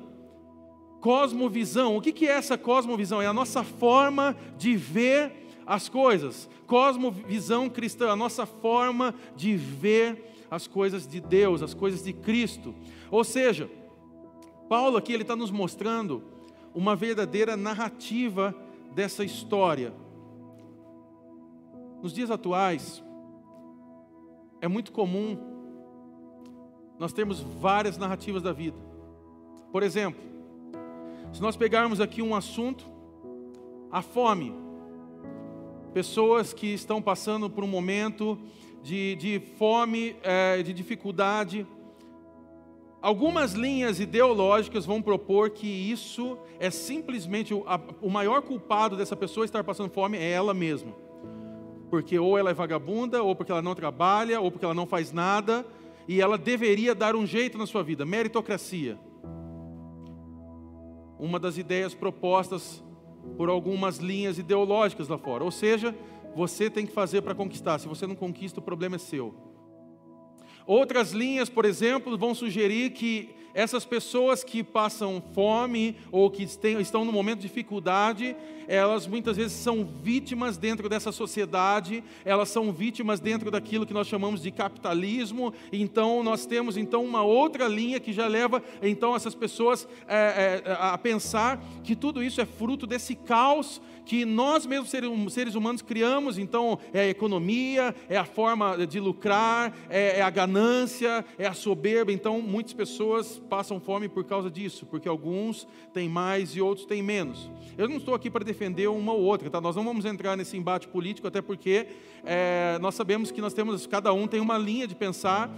Cosmovisão. 1.00 1.97
O 1.97 2.00
que 2.00 2.26
é 2.26 2.32
essa 2.32 2.59
cosmovisão? 2.59 3.23
É 3.23 3.26
a 3.26 3.32
nossa 3.32 3.62
forma 3.64 4.37
de 4.56 4.76
ver 4.76 5.49
as 5.66 5.88
coisas. 5.88 6.49
Cosmovisão 6.66 7.68
cristã, 7.68 8.11
a 8.11 8.16
nossa 8.16 8.44
forma 8.44 9.14
de 9.37 9.56
ver 9.56 10.30
as 10.50 10.66
coisas 10.66 11.06
de 11.06 11.20
Deus, 11.20 11.62
as 11.62 11.75
coisas 11.75 12.02
de 12.02 12.12
Cristo. 12.12 12.75
Ou 13.11 13.23
seja, 13.23 13.70
Paulo 14.68 14.97
aqui 14.97 15.12
ele 15.12 15.23
está 15.23 15.37
nos 15.37 15.50
mostrando 15.50 16.23
uma 16.75 16.94
verdadeira 16.94 17.56
narrativa 17.56 18.54
dessa 18.94 19.25
história. 19.25 19.92
Nos 22.02 22.12
dias 22.12 22.30
atuais, 22.30 23.02
é 24.61 24.69
muito 24.69 24.92
comum 24.92 25.38
nós 26.99 27.12
termos 27.12 27.40
várias 27.40 27.97
narrativas 27.97 28.42
da 28.42 28.52
vida. 28.52 28.78
Por 29.73 29.83
exemplo, 29.83 30.21
se 31.33 31.40
nós 31.40 31.57
pegarmos 31.57 32.00
aqui 32.00 32.21
um 32.23 32.35
assunto, 32.35 32.85
a 33.90 34.02
fome. 34.02 34.54
Pessoas 35.92 36.52
que 36.52 36.69
estão 36.69 37.02
passando 37.02 37.50
por 37.50 37.64
um 37.64 37.69
momento 37.69 38.38
de, 38.83 39.16
de 39.16 39.40
fome, 39.59 40.16
é, 40.23 40.62
de 40.62 40.73
dificuldade. 40.73 41.66
Algumas 43.02 43.54
linhas 43.54 43.99
ideológicas 43.99 44.85
vão 44.87 45.02
propor 45.02 45.50
que 45.50 45.66
isso 45.66 46.38
é 46.59 46.71
simplesmente 46.71 47.52
o, 47.52 47.64
a, 47.66 47.80
o 48.00 48.11
maior 48.11 48.42
culpado 48.42 48.97
dessa 48.97 49.16
pessoa 49.16 49.45
estar 49.45 49.64
passando 49.64 49.90
fome 49.90 50.19
é 50.19 50.30
ela 50.30 50.54
mesma. 50.54 50.92
Porque 51.90 52.18
ou 52.18 52.38
ela 52.38 52.50
é 52.50 52.54
vagabunda, 52.54 53.23
ou 53.23 53.35
porque 53.35 53.52
ela 53.52 53.61
não 53.61 53.75
trabalha, 53.75 54.40
ou 54.40 54.50
porque 54.50 54.64
ela 54.64 54.75
não 54.75 54.87
faz 54.87 55.12
nada, 55.12 55.66
e 56.09 56.20
ela 56.20 56.38
deveria 56.38 56.94
dar 56.94 57.14
um 57.16 57.26
jeito 57.26 57.59
na 57.59 57.66
sua 57.66 57.82
vida 57.82 58.06
meritocracia 58.06 58.99
uma 61.20 61.38
das 61.38 61.59
ideias 61.59 61.94
propostas 61.94 62.82
por 63.37 63.50
algumas 63.50 63.99
linhas 63.99 64.38
ideológicas 64.38 65.06
lá 65.06 65.18
fora. 65.18 65.44
Ou 65.44 65.50
seja, 65.50 65.94
você 66.35 66.70
tem 66.70 66.87
que 66.87 66.92
fazer 66.92 67.20
para 67.20 67.35
conquistar. 67.35 67.78
Se 67.78 67.87
você 67.87 68.06
não 68.06 68.14
conquista, 68.14 68.59
o 68.59 68.62
problema 68.62 68.97
é 68.97 68.99
seu. 68.99 69.35
Outras 70.66 71.12
linhas, 71.12 71.50
por 71.50 71.66
exemplo, 71.66 72.16
vão 72.16 72.35
sugerir 72.35 72.90
que 72.90 73.35
essas 73.54 73.85
pessoas 73.85 74.45
que 74.45 74.62
passam 74.62 75.23
fome 75.35 75.97
ou 76.11 76.30
que 76.30 76.42
estão 76.42 77.04
no 77.04 77.12
momento 77.12 77.40
de 77.40 77.49
dificuldade, 77.49 78.37
elas 78.71 79.04
muitas 79.04 79.37
vezes 79.37 79.52
são 79.52 79.85
vítimas 79.85 80.57
dentro 80.57 80.88
dessa 80.88 81.11
sociedade, 81.11 82.04
elas 82.25 82.50
são 82.50 82.73
vítimas 82.73 83.19
dentro 83.19 83.50
daquilo 83.50 83.85
que 83.85 83.92
nós 83.92 84.07
chamamos 84.07 84.40
de 84.40 84.52
capitalismo. 84.52 85.52
Então 85.73 86.23
nós 86.23 86.47
temos 86.47 86.76
então 86.76 87.04
uma 87.04 87.23
outra 87.23 87.66
linha 87.66 87.99
que 87.99 88.12
já 88.12 88.28
leva 88.28 88.62
então 88.80 89.16
essas 89.16 89.35
pessoas 89.35 89.88
é, 90.07 90.62
é, 90.64 90.76
a 90.78 90.97
pensar 90.97 91.61
que 91.83 91.97
tudo 91.97 92.23
isso 92.23 92.40
é 92.40 92.47
fruto 92.47 92.87
desse 92.87 93.16
caos 93.16 93.80
que 94.04 94.25
nós 94.25 94.66
mesmos 94.66 94.90
seres 95.33 95.54
humanos 95.54 95.83
criamos, 95.83 96.37
então 96.37 96.80
é 96.92 97.02
a 97.02 97.09
economia, 97.09 97.95
é 98.09 98.16
a 98.16 98.25
forma 98.25 98.85
de 98.87 98.99
lucrar, 98.99 99.73
é, 99.88 100.19
é 100.19 100.23
a 100.23 100.30
ganância, 100.30 101.25
é 101.38 101.47
a 101.47 101.54
soberba. 101.54 102.12
Então 102.12 102.40
muitas 102.40 102.73
pessoas 102.73 103.39
passam 103.50 103.80
fome 103.80 104.09
por 104.09 104.25
causa 104.25 104.49
disso, 104.49 104.87
porque 104.87 105.09
alguns 105.09 105.66
têm 105.92 106.09
mais 106.09 106.54
e 106.54 106.61
outros 106.61 106.87
têm 106.87 107.02
menos. 107.02 107.50
Eu 107.76 107.88
não 107.88 107.97
estou 107.97 108.14
aqui 108.14 108.30
para 108.30 108.45
defender 108.45 108.87
uma 108.87 109.12
ou 109.12 109.23
outra, 109.23 109.50
tá? 109.50 109.61
Nós 109.61 109.75
não 109.75 109.85
vamos 109.85 110.04
entrar 110.04 110.37
nesse 110.37 110.57
embate 110.57 110.87
político, 110.87 111.26
até 111.26 111.42
porque 111.42 111.88
é, 112.25 112.78
nós 112.80 112.95
sabemos 112.95 113.33
que 113.33 113.40
nós 113.40 113.52
temos, 113.52 113.87
cada 113.88 114.12
um 114.12 114.28
tem 114.28 114.40
uma 114.40 114.57
linha 114.57 114.87
de 114.87 114.95
pensar 114.95 115.50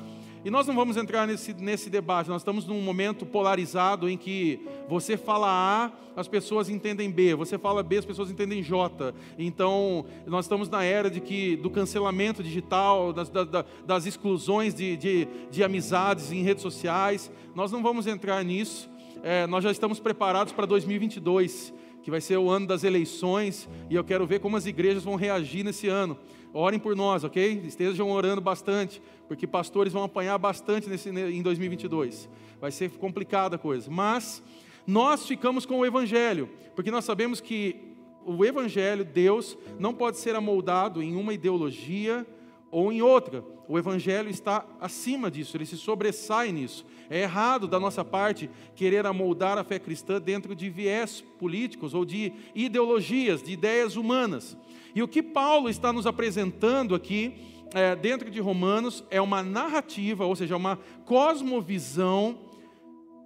e 0.45 0.51
nós 0.51 0.67
não 0.67 0.75
vamos 0.75 0.97
entrar 0.97 1.27
nesse, 1.27 1.55
nesse 1.55 1.89
debate, 1.89 2.29
nós 2.29 2.43
estamos 2.43 2.67
num 2.67 2.81
momento 2.83 3.25
polarizado 3.25 4.09
em 4.09 4.17
que 4.17 4.61
você 4.89 5.17
fala 5.17 5.47
A, 5.49 5.93
as 6.17 6.27
pessoas 6.27 6.69
entendem 6.69 7.11
B, 7.11 7.35
você 7.35 7.57
fala 7.57 7.83
B, 7.83 7.99
as 7.99 8.05
pessoas 8.05 8.31
entendem 8.31 8.63
J. 8.63 9.15
Então, 9.39 10.05
nós 10.27 10.45
estamos 10.45 10.69
na 10.69 10.83
era 10.83 11.09
de 11.09 11.21
que, 11.21 11.57
do 11.57 11.71
cancelamento 11.71 12.43
digital, 12.43 13.13
das, 13.13 13.31
das, 13.31 14.05
exclusões 14.05 14.75
de, 14.75 14.97
de, 14.97 15.29
de, 15.51 15.63
amizades 15.63 16.33
em 16.33 16.43
redes 16.43 16.63
sociais. 16.63 17.31
Nós 17.55 17.71
não 17.71 17.83
vamos 17.83 18.07
entrar 18.07 18.45
nisso, 18.45 18.91
é, 19.23 19.47
nós 19.47 19.63
já 19.63 19.71
estamos 19.71 20.01
preparados 20.01 20.53
para 20.53 20.67
2022, 20.67 21.73
que 22.03 22.11
vai 22.11 22.21
ser 22.21 22.37
o 22.37 22.51
ano 22.51 22.67
das 22.67 22.83
eleições, 22.83 23.69
e 23.89 23.95
eu 23.95 24.03
quero 24.03 24.27
ver 24.27 24.41
como 24.41 24.57
as 24.57 24.67
igrejas 24.67 25.05
vão 25.05 25.15
reagir 25.15 25.65
nesse 25.65 25.87
ano. 25.87 26.19
Orem 26.55 26.79
por 26.79 26.95
nós, 26.95 27.25
ok? 27.25 27.63
Estejam 27.67 28.11
orando 28.11 28.41
bastante, 28.41 29.01
porque 29.27 29.47
pastores 29.47 29.93
vão 29.93 30.05
apanhar 30.05 30.37
bastante 30.39 30.89
nesse, 30.89 31.09
em 31.09 31.43
2022. 31.43 32.29
Vai 32.61 32.71
ser 32.71 32.91
complicada 32.91 33.57
a 33.57 33.59
coisa. 33.59 33.91
Mas 33.91 34.43
nós 34.87 35.27
ficamos 35.27 35.65
com 35.65 35.79
o 35.79 35.87
Evangelho, 35.87 36.51
porque 36.75 36.91
nós 36.91 37.05
sabemos 37.05 37.41
que 37.41 37.93
o 38.25 38.45
Evangelho, 38.45 39.05
Deus, 39.05 39.57
não 39.79 39.95
pode 39.95 40.19
ser 40.19 40.37
amoldado 40.37 41.03
em 41.03 41.17
uma 41.17 41.33
ideologia 41.33 42.27
ou 42.73 42.91
em 42.91 43.03
outra. 43.03 43.45
O 43.69 43.79
Evangelho 43.79 44.31
está 44.31 44.67
acima 44.81 45.31
disso, 45.31 45.57
ele 45.57 45.67
se 45.67 45.77
sobressai 45.77 46.51
nisso. 46.51 46.85
É 47.09 47.21
errado 47.21 47.69
da 47.69 47.79
nossa 47.79 48.05
parte 48.05 48.51
querer 48.75 49.07
amoldar 49.07 49.59
a 49.59 49.63
fé 49.63 49.79
cristã 49.79 50.19
dentro 50.19 50.57
de 50.57 50.71
viés 50.71 51.23
políticos 51.39 51.93
ou 51.93 52.05
de 52.05 52.33
ideologias, 52.55 53.43
de 53.43 53.53
ideias 53.53 53.95
humanas. 53.95 54.57
E 54.95 55.03
o 55.03 55.09
que 55.09 55.23
Paulo 55.23 55.69
está 55.69 55.93
nos 55.93 56.07
apresentando 56.07 56.95
aqui, 56.95 57.35
é, 57.75 57.95
dentro 57.95 58.31
de 58.31 58.41
Romanos, 58.41 59.05
é 59.11 59.21
uma 59.21 59.43
narrativa, 59.43 60.25
ou 60.25 60.35
seja, 60.35 60.57
uma 60.57 60.79
cosmovisão 61.05 62.39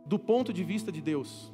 do 0.04 0.18
ponto 0.18 0.52
de 0.52 0.64
vista 0.64 0.90
de 0.90 1.00
Deus. 1.00 1.52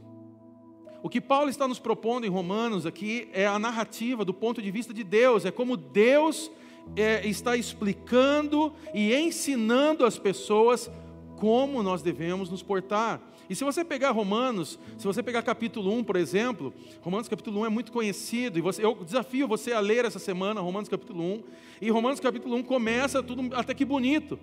O 1.03 1.09
que 1.09 1.21
Paulo 1.21 1.51
está 1.51 1.67
nos 1.67 1.79
propondo 1.79 2.25
em 2.25 2.31
Romanos 2.31 2.87
aqui 2.87 3.29
é 3.33 3.47
a 3.47 3.59
narrativa 3.59 4.25
do 4.25 4.33
ponto 4.33 4.63
de 4.63 4.71
vista 4.71 4.95
de 4.95 5.03
Deus, 5.03 5.45
é 5.45 5.51
como 5.51 5.77
Deus 5.77 6.51
é, 6.97 7.27
está 7.27 7.57
explicando 7.57 8.73
e 8.93 9.15
ensinando 9.15 10.05
as 10.05 10.19
pessoas 10.19 10.91
como 11.37 11.83
nós 11.83 12.03
devemos 12.03 12.49
nos 12.49 12.63
portar. 12.63 13.21
E 13.51 13.55
se 13.55 13.65
você 13.65 13.85
pegar 13.85 14.13
Romanos, 14.13 14.79
se 14.97 15.05
você 15.07 15.23
pegar 15.23 15.43
capítulo 15.43 15.93
1, 15.93 16.05
por 16.05 16.17
exemplo, 16.17 16.73
Romanos 17.01 17.29
capítulo 17.29 17.61
1 17.61 17.67
é 17.67 17.69
muito 17.69 17.93
conhecido, 17.93 18.59
e 18.59 18.63
você, 18.63 18.85
eu 18.85 18.95
desafio 19.05 19.49
você 19.49 19.73
a 19.73 19.81
ler 19.81 20.05
essa 20.05 20.19
semana 20.19 20.61
Romanos 20.61 20.89
capítulo 20.89 21.23
1, 21.23 21.43
e 21.83 21.91
Romanos 21.91 22.21
capítulo 22.21 22.55
1 22.57 22.63
começa 22.63 23.23
tudo 23.23 23.55
até 23.55 23.75
que 23.75 23.85
bonito. 23.85 24.39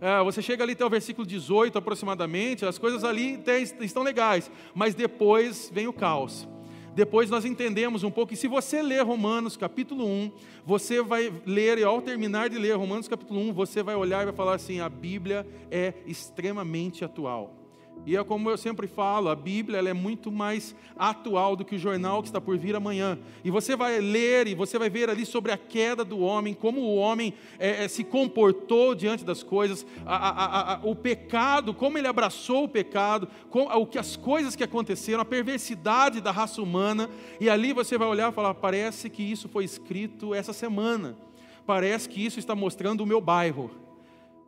É, 0.00 0.22
você 0.22 0.42
chega 0.42 0.62
ali 0.62 0.74
até 0.74 0.84
o 0.84 0.90
versículo 0.90 1.26
18 1.26 1.78
aproximadamente, 1.78 2.66
as 2.66 2.76
coisas 2.76 3.02
ali 3.02 3.42
estão 3.80 4.02
legais, 4.02 4.50
mas 4.74 4.94
depois 4.94 5.70
vem 5.72 5.86
o 5.86 5.92
caos. 5.92 6.46
Depois 6.94 7.30
nós 7.30 7.44
entendemos 7.44 8.02
um 8.02 8.10
pouco, 8.10 8.34
e 8.34 8.36
se 8.36 8.46
você 8.46 8.82
ler 8.82 9.02
Romanos 9.02 9.56
capítulo 9.56 10.06
1, 10.06 10.32
você 10.64 11.02
vai 11.02 11.32
ler, 11.46 11.78
e 11.78 11.84
ao 11.84 12.02
terminar 12.02 12.50
de 12.50 12.58
ler 12.58 12.76
Romanos 12.76 13.08
capítulo 13.08 13.40
1, 13.40 13.52
você 13.52 13.82
vai 13.82 13.94
olhar 13.94 14.22
e 14.22 14.26
vai 14.26 14.34
falar 14.34 14.54
assim: 14.54 14.80
a 14.80 14.88
Bíblia 14.88 15.46
é 15.70 15.94
extremamente 16.06 17.04
atual. 17.04 17.61
E 18.04 18.16
é 18.16 18.24
como 18.24 18.50
eu 18.50 18.58
sempre 18.58 18.88
falo, 18.88 19.28
a 19.28 19.34
Bíblia 19.36 19.78
ela 19.78 19.88
é 19.88 19.92
muito 19.92 20.32
mais 20.32 20.74
atual 20.96 21.54
do 21.54 21.64
que 21.64 21.76
o 21.76 21.78
jornal 21.78 22.20
que 22.20 22.28
está 22.28 22.40
por 22.40 22.58
vir 22.58 22.74
amanhã. 22.74 23.16
E 23.44 23.50
você 23.50 23.76
vai 23.76 24.00
ler 24.00 24.48
e 24.48 24.56
você 24.56 24.76
vai 24.76 24.90
ver 24.90 25.08
ali 25.08 25.24
sobre 25.24 25.52
a 25.52 25.56
queda 25.56 26.04
do 26.04 26.18
homem, 26.18 26.52
como 26.52 26.80
o 26.80 26.96
homem 26.96 27.32
é, 27.60 27.84
é, 27.84 27.88
se 27.88 28.02
comportou 28.02 28.92
diante 28.96 29.24
das 29.24 29.44
coisas, 29.44 29.86
a, 30.04 30.16
a, 30.16 30.74
a, 30.74 30.80
o 30.82 30.96
pecado, 30.96 31.72
como 31.72 31.96
ele 31.96 32.08
abraçou 32.08 32.64
o 32.64 32.68
pecado, 32.68 33.28
com, 33.48 33.66
o 33.66 33.86
que 33.86 33.98
as 33.98 34.16
coisas 34.16 34.56
que 34.56 34.64
aconteceram, 34.64 35.20
a 35.20 35.24
perversidade 35.24 36.20
da 36.20 36.32
raça 36.32 36.60
humana. 36.60 37.08
E 37.40 37.48
ali 37.48 37.72
você 37.72 37.96
vai 37.96 38.08
olhar 38.08 38.32
e 38.32 38.34
falar: 38.34 38.54
parece 38.54 39.08
que 39.08 39.22
isso 39.22 39.48
foi 39.48 39.64
escrito 39.64 40.34
essa 40.34 40.52
semana. 40.52 41.16
Parece 41.64 42.08
que 42.08 42.24
isso 42.24 42.40
está 42.40 42.56
mostrando 42.56 43.02
o 43.02 43.06
meu 43.06 43.20
bairro 43.20 43.81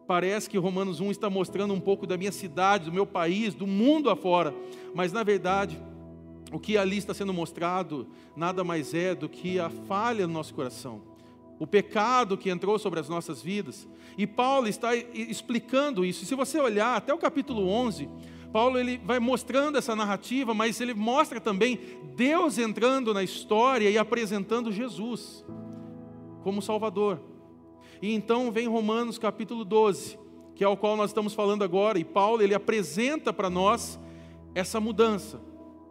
Parece 0.06 0.50
que 0.50 0.58
Romanos 0.58 1.00
1 1.00 1.10
está 1.10 1.30
mostrando 1.30 1.72
um 1.72 1.80
pouco 1.80 2.06
da 2.06 2.16
minha 2.16 2.32
cidade, 2.32 2.86
do 2.86 2.92
meu 2.92 3.06
país, 3.06 3.54
do 3.54 3.66
mundo 3.66 4.10
afora, 4.10 4.54
mas 4.94 5.12
na 5.12 5.22
verdade, 5.22 5.80
o 6.52 6.58
que 6.58 6.76
ali 6.76 6.98
está 6.98 7.14
sendo 7.14 7.32
mostrado 7.32 8.06
nada 8.36 8.62
mais 8.62 8.92
é 8.92 9.14
do 9.14 9.28
que 9.28 9.58
a 9.58 9.70
falha 9.70 10.26
no 10.26 10.32
nosso 10.32 10.54
coração, 10.54 11.02
o 11.58 11.66
pecado 11.66 12.36
que 12.36 12.50
entrou 12.50 12.78
sobre 12.78 13.00
as 13.00 13.08
nossas 13.08 13.40
vidas. 13.40 13.88
E 14.18 14.26
Paulo 14.26 14.68
está 14.68 14.94
explicando 14.94 16.04
isso. 16.04 16.26
Se 16.26 16.34
você 16.34 16.60
olhar 16.60 16.96
até 16.96 17.12
o 17.14 17.18
capítulo 17.18 17.68
11, 17.68 18.08
Paulo 18.52 18.78
ele 18.78 18.98
vai 18.98 19.18
mostrando 19.18 19.78
essa 19.78 19.96
narrativa, 19.96 20.54
mas 20.54 20.80
ele 20.80 20.94
mostra 20.94 21.40
também 21.40 21.78
Deus 22.14 22.58
entrando 22.58 23.12
na 23.14 23.22
história 23.22 23.90
e 23.90 23.98
apresentando 23.98 24.70
Jesus 24.70 25.44
como 26.42 26.60
Salvador. 26.60 27.33
E 28.04 28.12
então 28.12 28.52
vem 28.52 28.68
Romanos 28.68 29.16
capítulo 29.16 29.64
12, 29.64 30.18
que 30.54 30.62
é 30.62 30.68
o 30.68 30.76
qual 30.76 30.94
nós 30.94 31.08
estamos 31.08 31.32
falando 31.32 31.64
agora, 31.64 31.98
e 31.98 32.04
Paulo 32.04 32.42
ele 32.42 32.54
apresenta 32.54 33.32
para 33.32 33.48
nós 33.48 33.98
essa 34.54 34.78
mudança, 34.78 35.40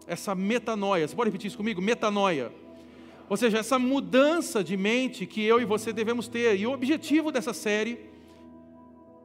essa 0.06 0.36
metanoia. 0.36 1.08
Você 1.08 1.16
pode 1.16 1.32
repetir 1.32 1.48
isso 1.48 1.58
comigo? 1.58 1.82
Metanoia. 1.82 2.54
Ou 3.28 3.36
seja, 3.36 3.58
essa 3.58 3.80
mudança 3.80 4.64
de 4.64 4.78
mente 4.78 5.26
que 5.26 5.44
eu 5.44 5.60
e 5.60 5.66
você 5.66 5.92
devemos 5.92 6.28
ter. 6.28 6.56
E 6.60 6.68
o 6.68 6.72
objetivo 6.72 7.32
dessa 7.32 7.52
série 7.52 7.98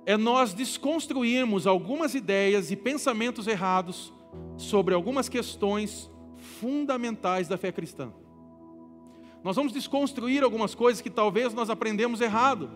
é 0.07 0.17
nós 0.17 0.55
desconstruirmos 0.55 1.67
algumas 1.67 2.15
ideias 2.15 2.71
e 2.71 2.77
pensamentos 2.77 3.47
errados 3.47 4.15
sobre 4.57 4.95
algumas 4.95 5.29
questões 5.29 6.11
fundamentais 6.39 7.49
da 7.49 7.59
fé 7.59 7.71
cristã. 7.71 8.11
Nós 9.43 9.57
vamos 9.57 9.73
desconstruir 9.73 10.43
algumas 10.43 10.75
coisas 10.75 11.01
que 11.01 11.11
talvez 11.11 11.55
nós 11.55 11.71
aprendemos 11.71 12.21
errado. 12.21 12.71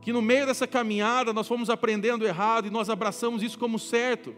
Que 0.00 0.12
no 0.12 0.20
meio 0.20 0.46
dessa 0.46 0.66
caminhada 0.66 1.32
nós 1.32 1.46
fomos 1.46 1.70
aprendendo 1.70 2.26
errado 2.26 2.66
e 2.66 2.70
nós 2.70 2.90
abraçamos 2.90 3.42
isso 3.42 3.58
como 3.58 3.78
certo. 3.78 4.34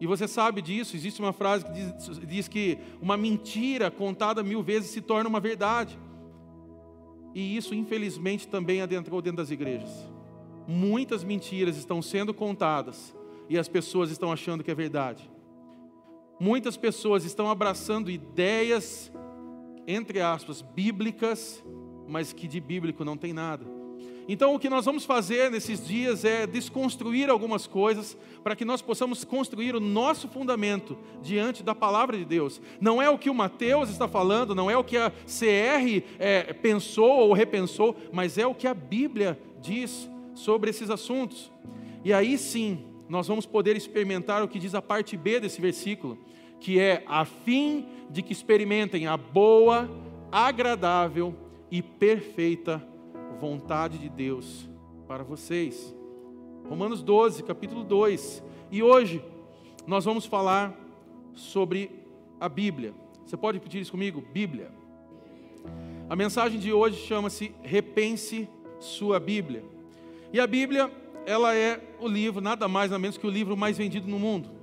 E 0.00 0.06
você 0.06 0.26
sabe 0.26 0.62
disso, 0.62 0.96
existe 0.96 1.20
uma 1.20 1.32
frase 1.32 1.64
que 1.64 1.72
diz, 1.72 2.18
diz 2.26 2.48
que 2.48 2.78
uma 3.02 3.16
mentira 3.16 3.90
contada 3.90 4.42
mil 4.42 4.62
vezes 4.62 4.90
se 4.90 5.00
torna 5.00 5.28
uma 5.28 5.40
verdade. 5.40 5.98
E 7.34 7.56
isso, 7.56 7.74
infelizmente, 7.74 8.48
também 8.48 8.80
adentrou 8.80 9.20
dentro 9.20 9.38
das 9.38 9.50
igrejas. 9.50 9.90
Muitas 10.66 11.22
mentiras 11.22 11.76
estão 11.76 12.00
sendo 12.00 12.32
contadas 12.32 13.14
e 13.48 13.58
as 13.58 13.68
pessoas 13.68 14.10
estão 14.10 14.32
achando 14.32 14.64
que 14.64 14.70
é 14.70 14.74
verdade. 14.74 15.30
Muitas 16.40 16.76
pessoas 16.76 17.24
estão 17.24 17.50
abraçando 17.50 18.10
ideias 18.10 19.12
entre 19.94 20.20
aspas, 20.20 20.62
bíblicas, 20.62 21.62
mas 22.06 22.32
que 22.32 22.46
de 22.46 22.60
bíblico 22.60 23.04
não 23.04 23.16
tem 23.16 23.32
nada. 23.32 23.64
Então, 24.28 24.54
o 24.54 24.60
que 24.60 24.70
nós 24.70 24.84
vamos 24.84 25.04
fazer 25.04 25.50
nesses 25.50 25.84
dias 25.84 26.24
é 26.24 26.46
desconstruir 26.46 27.28
algumas 27.28 27.66
coisas 27.66 28.16
para 28.44 28.54
que 28.54 28.64
nós 28.64 28.80
possamos 28.80 29.24
construir 29.24 29.74
o 29.74 29.80
nosso 29.80 30.28
fundamento 30.28 30.96
diante 31.20 31.64
da 31.64 31.74
palavra 31.74 32.16
de 32.16 32.24
Deus. 32.24 32.60
Não 32.80 33.02
é 33.02 33.10
o 33.10 33.18
que 33.18 33.28
o 33.28 33.34
Mateus 33.34 33.90
está 33.90 34.06
falando, 34.06 34.54
não 34.54 34.70
é 34.70 34.76
o 34.76 34.84
que 34.84 34.96
a 34.96 35.10
CR 35.10 36.04
é, 36.18 36.52
pensou 36.52 37.10
ou 37.10 37.32
repensou, 37.32 37.96
mas 38.12 38.38
é 38.38 38.46
o 38.46 38.54
que 38.54 38.68
a 38.68 38.74
Bíblia 38.74 39.36
diz 39.60 40.08
sobre 40.32 40.70
esses 40.70 40.90
assuntos. 40.90 41.50
E 42.04 42.12
aí 42.12 42.38
sim, 42.38 42.84
nós 43.08 43.26
vamos 43.26 43.46
poder 43.46 43.76
experimentar 43.76 44.44
o 44.44 44.48
que 44.48 44.60
diz 44.60 44.76
a 44.76 44.80
parte 44.80 45.16
B 45.16 45.40
desse 45.40 45.60
versículo, 45.60 46.16
que 46.60 46.78
é 46.78 47.02
a 47.06 47.24
fim 47.24 47.86
de 48.10 48.22
que 48.22 48.32
experimentem 48.32 49.06
a 49.06 49.16
boa, 49.16 49.90
agradável 50.30 51.34
e 51.70 51.82
perfeita 51.82 52.86
vontade 53.40 53.96
de 53.96 54.08
Deus 54.08 54.68
para 55.08 55.24
vocês. 55.24 55.94
Romanos 56.68 57.02
12, 57.02 57.42
capítulo 57.42 57.82
2. 57.82 58.44
E 58.70 58.82
hoje 58.82 59.24
nós 59.86 60.04
vamos 60.04 60.26
falar 60.26 60.78
sobre 61.32 61.90
a 62.38 62.48
Bíblia. 62.48 62.92
Você 63.24 63.36
pode 63.36 63.58
pedir 63.58 63.80
isso 63.80 63.92
comigo? 63.92 64.22
Bíblia. 64.32 64.70
A 66.08 66.14
mensagem 66.14 66.60
de 66.60 66.72
hoje 66.72 66.96
chama-se 67.06 67.54
Repense 67.62 68.48
Sua 68.78 69.18
Bíblia. 69.18 69.64
E 70.32 70.38
a 70.38 70.46
Bíblia, 70.46 70.90
ela 71.24 71.54
é 71.54 71.80
o 71.98 72.06
livro, 72.06 72.40
nada 72.40 72.68
mais 72.68 72.90
nada 72.90 73.00
menos 73.00 73.16
que 73.16 73.26
o 73.26 73.30
livro 73.30 73.56
mais 73.56 73.78
vendido 73.78 74.06
no 74.06 74.18
mundo. 74.18 74.59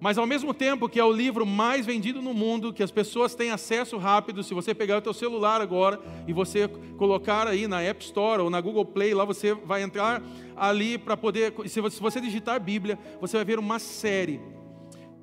Mas 0.00 0.16
ao 0.16 0.26
mesmo 0.26 0.54
tempo 0.54 0.88
que 0.88 0.98
é 0.98 1.04
o 1.04 1.12
livro 1.12 1.44
mais 1.44 1.84
vendido 1.84 2.22
no 2.22 2.32
mundo, 2.32 2.72
que 2.72 2.82
as 2.82 2.90
pessoas 2.90 3.34
têm 3.34 3.50
acesso 3.50 3.98
rápido, 3.98 4.42
se 4.42 4.54
você 4.54 4.74
pegar 4.74 4.96
o 4.96 5.02
teu 5.02 5.12
celular 5.12 5.60
agora 5.60 6.00
e 6.26 6.32
você 6.32 6.66
colocar 6.96 7.46
aí 7.46 7.68
na 7.68 7.82
App 7.82 8.02
Store 8.02 8.40
ou 8.42 8.48
na 8.48 8.62
Google 8.62 8.86
Play, 8.86 9.12
lá 9.12 9.26
você 9.26 9.52
vai 9.52 9.82
entrar 9.82 10.22
ali 10.56 10.96
para 10.96 11.18
poder, 11.18 11.52
se 11.66 11.80
você 11.80 12.18
digitar 12.18 12.58
Bíblia, 12.58 12.98
você 13.20 13.36
vai 13.36 13.44
ver 13.44 13.58
uma 13.58 13.78
série 13.78 14.40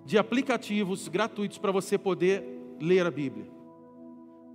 de 0.05 0.17
aplicativos 0.17 1.07
gratuitos 1.07 1.57
para 1.57 1.71
você 1.71 1.97
poder 1.97 2.43
ler 2.79 3.05
a 3.05 3.11
Bíblia. 3.11 3.56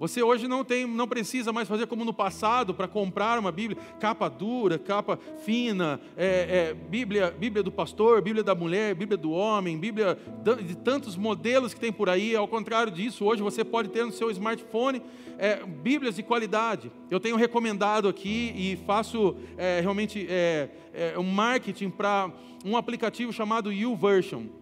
Você 0.02 0.21
hoje 0.21 0.49
não 0.49 0.64
tem, 0.64 0.85
não 0.85 1.06
precisa 1.06 1.52
mais 1.52 1.68
fazer 1.68 1.87
como 1.87 2.04
no 2.04 2.12
passado 2.12 2.75
para 2.75 2.88
comprar 2.88 3.38
uma 3.38 3.52
Bíblia, 3.52 3.80
capa 4.00 4.28
dura, 4.28 4.76
capa 4.76 5.16
fina, 5.44 6.00
é, 6.16 6.71
é, 6.71 6.75
Bíblia, 6.75 7.30
Bíblia 7.30 7.62
do 7.62 7.71
pastor, 7.71 8.21
Bíblia 8.21 8.42
da 8.42 8.52
mulher, 8.52 8.97
Bíblia 8.97 9.16
do 9.16 9.30
homem, 9.30 9.78
Bíblia 9.78 10.18
de 10.66 10.76
tantos 10.76 11.16
modelos 11.16 11.73
que 11.73 11.78
tem 11.78 11.92
por 11.92 12.09
aí. 12.09 12.35
Ao 12.35 12.49
contrário 12.49 12.90
disso, 12.90 13.25
hoje 13.25 13.42
você 13.42 13.62
pode 13.62 13.90
ter 13.90 14.04
no 14.04 14.11
seu 14.11 14.28
smartphone 14.32 15.00
é, 15.38 15.64
Bíblias 15.64 16.16
de 16.16 16.25
qualidade. 16.25 16.90
Eu 17.09 17.21
tenho 17.21 17.37
recomendado 17.37 18.09
aqui 18.09 18.52
e 18.56 18.85
faço 18.85 19.37
é, 19.56 19.78
realmente 19.80 20.26
é, 20.28 20.68
é, 20.92 21.16
um 21.16 21.23
marketing 21.23 21.90
para 21.90 22.28
um 22.64 22.76
aplicativo 22.76 23.32
chamado 23.32 23.73
YouVersion. 23.73 24.62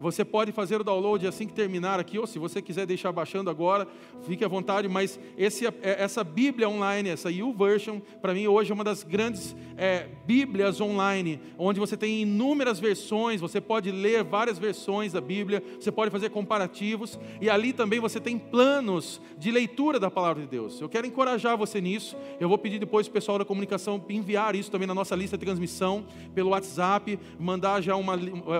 Você 0.00 0.24
pode 0.24 0.52
fazer 0.52 0.80
o 0.80 0.84
download 0.84 1.26
assim 1.26 1.46
que 1.46 1.52
terminar 1.52 1.98
aqui, 1.98 2.18
ou 2.18 2.26
se 2.26 2.38
você 2.38 2.62
quiser 2.62 2.86
deixar 2.86 3.10
baixando 3.10 3.50
agora, 3.50 3.86
fique 4.22 4.44
à 4.44 4.48
vontade. 4.48 4.88
Mas 4.88 5.18
esse, 5.36 5.66
é, 5.66 5.72
essa 5.82 6.22
Bíblia 6.22 6.68
online, 6.68 7.08
essa 7.08 7.30
YouVersion, 7.30 8.00
para 8.22 8.32
mim 8.32 8.46
hoje 8.46 8.70
é 8.70 8.74
uma 8.74 8.84
das 8.84 9.02
grandes 9.02 9.56
é, 9.76 10.06
Bíblias 10.24 10.80
online, 10.80 11.40
onde 11.58 11.80
você 11.80 11.96
tem 11.96 12.22
inúmeras 12.22 12.78
versões, 12.78 13.40
você 13.40 13.60
pode 13.60 13.90
ler 13.90 14.22
várias 14.22 14.58
versões 14.58 15.12
da 15.12 15.20
Bíblia, 15.20 15.62
você 15.80 15.90
pode 15.90 16.10
fazer 16.10 16.30
comparativos, 16.30 17.18
e 17.40 17.50
ali 17.50 17.72
também 17.72 17.98
você 17.98 18.20
tem 18.20 18.38
planos 18.38 19.20
de 19.36 19.50
leitura 19.50 19.98
da 19.98 20.10
palavra 20.10 20.42
de 20.42 20.48
Deus. 20.48 20.80
Eu 20.80 20.88
quero 20.88 21.06
encorajar 21.06 21.56
você 21.56 21.80
nisso. 21.80 22.16
Eu 22.38 22.48
vou 22.48 22.58
pedir 22.58 22.78
depois 22.78 23.06
o 23.06 23.10
pessoal 23.10 23.38
da 23.38 23.44
comunicação 23.44 24.02
enviar 24.08 24.54
isso 24.54 24.70
também 24.70 24.86
na 24.86 24.94
nossa 24.94 25.14
lista 25.14 25.36
de 25.36 25.44
transmissão, 25.44 26.04
pelo 26.34 26.50
WhatsApp, 26.50 27.18
mandar 27.38 27.80
já 27.80 27.96
uma, 27.96 28.18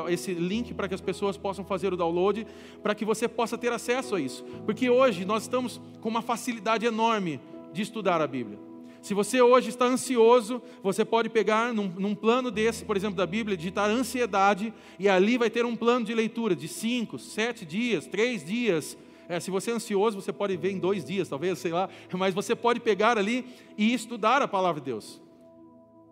esse 0.08 0.32
link 0.34 0.74
para 0.74 0.88
que 0.88 0.94
as 0.94 1.00
pessoas 1.00 1.27
pessoas 1.28 1.36
possam 1.36 1.64
fazer 1.64 1.92
o 1.92 1.96
download, 1.96 2.46
para 2.82 2.94
que 2.94 3.04
você 3.04 3.28
possa 3.28 3.58
ter 3.58 3.72
acesso 3.72 4.14
a 4.14 4.20
isso. 4.20 4.44
Porque 4.64 4.88
hoje 4.88 5.24
nós 5.24 5.42
estamos 5.42 5.80
com 6.00 6.08
uma 6.08 6.22
facilidade 6.22 6.86
enorme 6.86 7.40
de 7.72 7.82
estudar 7.82 8.20
a 8.20 8.26
Bíblia. 8.26 8.58
Se 9.02 9.14
você 9.14 9.40
hoje 9.40 9.68
está 9.68 9.84
ansioso, 9.84 10.60
você 10.82 11.04
pode 11.04 11.28
pegar 11.28 11.72
num, 11.72 11.88
num, 11.88 12.14
plano 12.14 12.50
desse, 12.50 12.84
por 12.84 12.96
exemplo, 12.96 13.16
da 13.16 13.26
Bíblia, 13.26 13.56
digitar 13.56 13.88
ansiedade, 13.88 14.72
e 14.98 15.08
ali 15.08 15.38
vai 15.38 15.48
ter 15.48 15.64
um 15.64 15.76
plano 15.76 16.04
de 16.04 16.14
leitura 16.14 16.56
de 16.56 16.66
cinco, 16.66 17.18
sete 17.18 17.64
dias, 17.64 18.06
três 18.06 18.44
dias. 18.44 18.98
É, 19.28 19.38
se 19.38 19.50
você 19.50 19.70
é 19.70 19.74
ansioso, 19.74 20.20
você 20.20 20.32
pode 20.32 20.56
ver 20.56 20.72
em 20.72 20.78
dois 20.78 21.04
dias, 21.04 21.28
talvez, 21.28 21.58
sei 21.58 21.70
lá, 21.70 21.88
mas 22.12 22.34
você 22.34 22.56
pode 22.56 22.80
pegar 22.80 23.18
ali 23.18 23.44
e 23.76 23.92
estudar 23.92 24.42
a 24.42 24.48
palavra 24.48 24.80
de 24.80 24.86
Deus. 24.86 25.22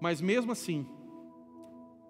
Mas 0.01 0.21
mesmo 0.21 0.53
assim, 0.53 0.87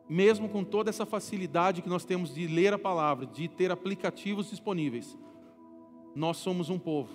mesmo 0.08 0.48
com 0.48 0.62
toda 0.62 0.90
essa 0.90 1.04
facilidade 1.04 1.82
que 1.82 1.88
nós 1.88 2.04
temos 2.04 2.34
de 2.34 2.46
ler 2.46 2.72
a 2.72 2.78
palavra, 2.78 3.26
de 3.26 3.48
ter 3.48 3.70
aplicativos 3.72 4.50
disponíveis, 4.50 5.18
nós 6.14 6.36
somos 6.36 6.70
um 6.70 6.78
povo 6.78 7.10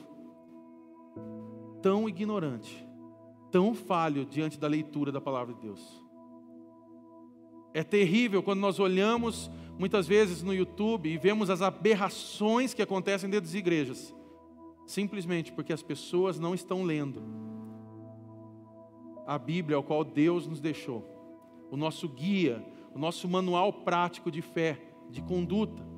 tão 1.82 2.08
ignorante, 2.08 2.88
tão 3.50 3.74
falho 3.74 4.26
diante 4.26 4.60
da 4.60 4.68
leitura 4.68 5.12
da 5.12 5.20
palavra 5.20 5.54
de 5.54 5.62
Deus. 5.62 6.02
É 7.74 7.84
terrível 7.84 8.44
quando 8.44 8.60
nós 8.60 8.80
olhamos 8.80 9.50
muitas 9.80 10.08
vezes 10.08 10.44
no 10.44 10.54
YouTube 10.54 11.10
e 11.10 11.18
vemos 11.18 11.50
as 11.50 11.62
aberrações 11.62 12.74
que 12.74 12.82
acontecem 12.82 13.30
dentro 13.30 13.46
das 13.46 13.56
igrejas, 13.56 14.14
simplesmente 14.86 15.52
porque 15.52 15.74
as 15.74 15.82
pessoas 15.82 16.38
não 16.38 16.54
estão 16.54 16.84
lendo 16.84 17.24
a 19.26 19.40
Bíblia 19.40 19.78
ao 19.78 19.84
qual 19.84 20.04
Deus 20.04 20.46
nos 20.46 20.60
deixou, 20.60 21.06
o 21.72 21.78
nosso 21.78 22.08
guia, 22.10 22.64
o 22.94 23.00
nosso 23.00 23.28
manual 23.28 23.72
prático 23.72 24.32
de 24.32 24.42
fé, 24.42 24.80
de 25.10 25.22
conduta. 25.22 25.92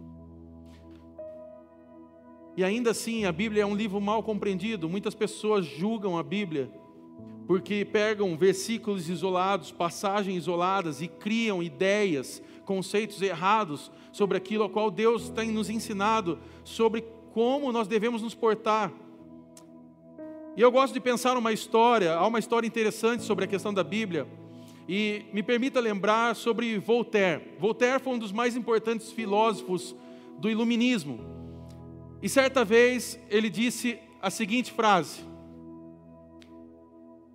E 2.55 2.63
ainda 2.63 2.91
assim, 2.91 3.25
a 3.25 3.31
Bíblia 3.31 3.63
é 3.63 3.65
um 3.65 3.75
livro 3.75 3.99
mal 3.99 4.21
compreendido. 4.21 4.87
Muitas 4.87 5.15
pessoas 5.15 5.65
julgam 5.65 6.17
a 6.17 6.23
Bíblia 6.23 6.71
porque 7.45 7.83
pegam 7.83 8.37
versículos 8.37 9.09
isolados, 9.09 9.71
passagens 9.71 10.37
isoladas 10.37 11.01
e 11.01 11.07
criam 11.07 11.61
ideias, 11.61 12.41
conceitos 12.63 13.21
errados 13.21 13.91
sobre 14.11 14.37
aquilo 14.37 14.63
ao 14.63 14.69
qual 14.69 14.89
Deus 14.89 15.29
tem 15.29 15.51
nos 15.51 15.69
ensinado 15.69 16.39
sobre 16.63 17.03
como 17.33 17.71
nós 17.71 17.87
devemos 17.87 18.21
nos 18.21 18.35
portar. 18.35 18.93
E 20.55 20.61
eu 20.61 20.71
gosto 20.71 20.93
de 20.93 20.99
pensar 20.99 21.35
uma 21.35 21.51
história, 21.51 22.13
há 22.13 22.25
uma 22.27 22.39
história 22.39 22.67
interessante 22.67 23.23
sobre 23.23 23.45
a 23.45 23.47
questão 23.47 23.73
da 23.73 23.83
Bíblia. 23.83 24.27
E 24.87 25.25
me 25.31 25.41
permita 25.41 25.79
lembrar 25.79 26.35
sobre 26.35 26.77
Voltaire. 26.77 27.41
Voltaire 27.59 28.01
foi 28.01 28.13
um 28.13 28.19
dos 28.19 28.31
mais 28.31 28.55
importantes 28.55 29.11
filósofos 29.11 29.95
do 30.39 30.49
iluminismo. 30.49 31.19
E 32.21 32.27
certa 32.27 32.65
vez 32.65 33.19
ele 33.29 33.49
disse 33.49 33.97
a 34.21 34.29
seguinte 34.29 34.71
frase: 34.71 35.21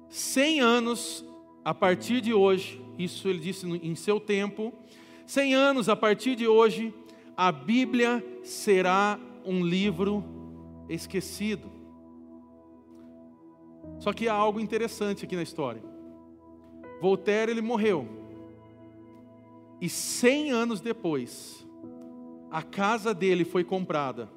Cem 0.08 0.60
anos 0.60 1.24
a 1.64 1.74
partir 1.74 2.20
de 2.20 2.32
hoje, 2.32 2.82
isso 2.98 3.28
ele 3.28 3.38
disse 3.38 3.66
em 3.66 3.94
seu 3.94 4.18
tempo, 4.18 4.72
cem 5.26 5.54
anos 5.54 5.88
a 5.88 5.96
partir 5.96 6.34
de 6.34 6.46
hoje, 6.46 6.94
a 7.36 7.52
Bíblia 7.52 8.24
será 8.42 9.20
um 9.44 9.64
livro 9.64 10.24
esquecido. 10.88 11.70
Só 13.98 14.12
que 14.12 14.28
há 14.28 14.32
algo 14.32 14.60
interessante 14.60 15.24
aqui 15.24 15.36
na 15.36 15.42
história. 15.42 15.82
Voltaire 17.00 17.50
ele 17.50 17.62
morreu. 17.62 18.08
E 19.80 19.88
cem 19.88 20.50
anos 20.50 20.80
depois, 20.80 21.66
a 22.50 22.62
casa 22.62 23.14
dele 23.14 23.44
foi 23.44 23.62
comprada 23.62 24.28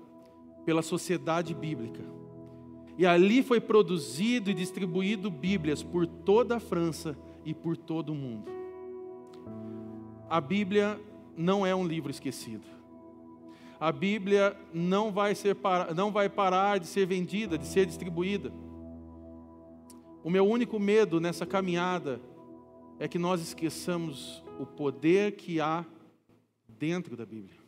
pela 0.66 0.82
Sociedade 0.82 1.54
Bíblica. 1.54 2.04
E 2.98 3.06
ali 3.06 3.42
foi 3.42 3.60
produzido 3.60 4.52
e 4.52 4.54
distribuído 4.54 5.32
Bíblias 5.32 5.82
por 5.82 6.06
toda 6.06 6.58
a 6.58 6.60
França 6.60 7.18
e 7.44 7.54
por 7.54 7.76
todo 7.76 8.10
o 8.12 8.16
mundo. 8.16 8.52
A 10.30 10.40
Bíblia 10.40 11.00
não 11.36 11.66
é 11.66 11.74
um 11.74 11.86
livro 11.86 12.12
esquecido. 12.12 12.66
A 13.80 13.92
Bíblia 13.92 14.56
não 14.72 15.12
vai, 15.12 15.34
ser, 15.34 15.58
não 15.96 16.12
vai 16.12 16.30
parar 16.30 16.80
de 16.80 16.86
ser 16.86 17.08
vendida, 17.08 17.58
de 17.58 17.66
ser 17.66 17.88
distribuída. 17.88 18.54
O 20.24 20.30
meu 20.30 20.48
único 20.48 20.80
medo 20.80 21.20
nessa 21.20 21.48
caminhada 21.48 22.22
é 23.02 23.08
que 23.08 23.18
nós 23.18 23.42
esqueçamos 23.42 24.44
o 24.60 24.66
poder 24.66 25.32
que 25.32 25.60
há 25.60 25.84
dentro 26.68 27.18
da 27.18 27.26
Bíblia. 27.26 27.60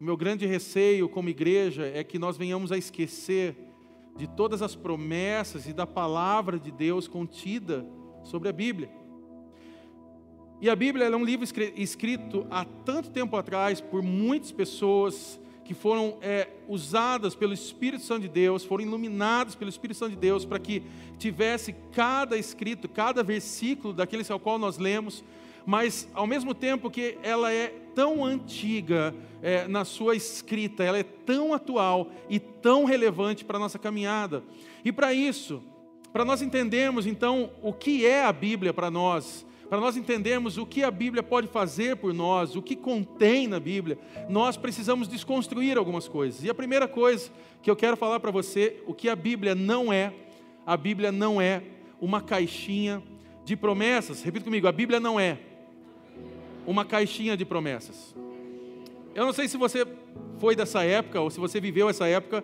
O 0.00 0.02
meu 0.02 0.16
grande 0.16 0.44
receio 0.44 1.08
como 1.08 1.28
igreja 1.28 1.86
é 1.86 2.02
que 2.02 2.18
nós 2.18 2.36
venhamos 2.36 2.72
a 2.72 2.76
esquecer 2.76 3.56
de 4.16 4.26
todas 4.26 4.60
as 4.60 4.74
promessas 4.74 5.68
e 5.68 5.72
da 5.72 5.86
palavra 5.86 6.58
de 6.58 6.72
Deus 6.72 7.06
contida 7.06 7.86
sobre 8.24 8.48
a 8.48 8.52
Bíblia. 8.52 8.90
E 10.60 10.68
a 10.68 10.74
Bíblia 10.74 11.04
é 11.04 11.16
um 11.16 11.24
livro 11.24 11.46
escrito 11.76 12.48
há 12.50 12.64
tanto 12.64 13.10
tempo 13.10 13.36
atrás 13.36 13.80
por 13.80 14.02
muitas 14.02 14.50
pessoas 14.50 15.38
que 15.70 15.74
foram 15.74 16.18
é, 16.20 16.48
usadas 16.66 17.36
pelo 17.36 17.52
Espírito 17.52 18.02
Santo 18.02 18.22
de 18.22 18.28
Deus, 18.28 18.64
foram 18.64 18.82
iluminadas 18.82 19.54
pelo 19.54 19.68
Espírito 19.68 19.98
Santo 19.98 20.10
de 20.10 20.16
Deus, 20.16 20.44
para 20.44 20.58
que 20.58 20.82
tivesse 21.16 21.72
cada 21.92 22.36
escrito, 22.36 22.88
cada 22.88 23.22
versículo 23.22 23.94
daqueles 23.94 24.28
ao 24.32 24.40
qual 24.40 24.58
nós 24.58 24.78
lemos, 24.78 25.22
mas 25.64 26.08
ao 26.12 26.26
mesmo 26.26 26.56
tempo 26.56 26.90
que 26.90 27.16
ela 27.22 27.52
é 27.52 27.68
tão 27.94 28.24
antiga 28.24 29.14
é, 29.40 29.68
na 29.68 29.84
sua 29.84 30.16
escrita, 30.16 30.82
ela 30.82 30.98
é 30.98 31.04
tão 31.04 31.54
atual 31.54 32.10
e 32.28 32.40
tão 32.40 32.84
relevante 32.84 33.44
para 33.44 33.56
a 33.56 33.60
nossa 33.60 33.78
caminhada. 33.78 34.42
E 34.84 34.90
para 34.90 35.14
isso, 35.14 35.62
para 36.12 36.24
nós 36.24 36.42
entendermos 36.42 37.06
então 37.06 37.48
o 37.62 37.72
que 37.72 38.04
é 38.04 38.24
a 38.24 38.32
Bíblia 38.32 38.74
para 38.74 38.90
nós, 38.90 39.46
para 39.70 39.78
nós 39.78 39.96
entendermos 39.96 40.58
o 40.58 40.66
que 40.66 40.82
a 40.82 40.90
Bíblia 40.90 41.22
pode 41.22 41.46
fazer 41.46 41.94
por 41.94 42.12
nós, 42.12 42.56
o 42.56 42.60
que 42.60 42.74
contém 42.74 43.46
na 43.46 43.60
Bíblia, 43.60 43.96
nós 44.28 44.56
precisamos 44.56 45.06
desconstruir 45.06 45.78
algumas 45.78 46.08
coisas. 46.08 46.42
E 46.42 46.50
a 46.50 46.54
primeira 46.54 46.88
coisa 46.88 47.30
que 47.62 47.70
eu 47.70 47.76
quero 47.76 47.96
falar 47.96 48.18
para 48.18 48.32
você, 48.32 48.82
o 48.84 48.92
que 48.92 49.08
a 49.08 49.14
Bíblia 49.14 49.54
não 49.54 49.92
é, 49.92 50.12
a 50.66 50.76
Bíblia 50.76 51.12
não 51.12 51.40
é 51.40 51.62
uma 52.00 52.20
caixinha 52.20 53.00
de 53.44 53.54
promessas. 53.54 54.24
Repita 54.24 54.44
comigo: 54.44 54.66
a 54.66 54.72
Bíblia 54.72 54.98
não 54.98 55.20
é 55.20 55.38
uma 56.66 56.84
caixinha 56.84 57.36
de 57.36 57.44
promessas. 57.44 58.12
Eu 59.14 59.24
não 59.24 59.32
sei 59.32 59.46
se 59.46 59.56
você 59.56 59.86
foi 60.40 60.56
dessa 60.56 60.82
época 60.82 61.20
ou 61.20 61.30
se 61.30 61.38
você 61.38 61.60
viveu 61.60 61.88
essa 61.88 62.08
época 62.08 62.42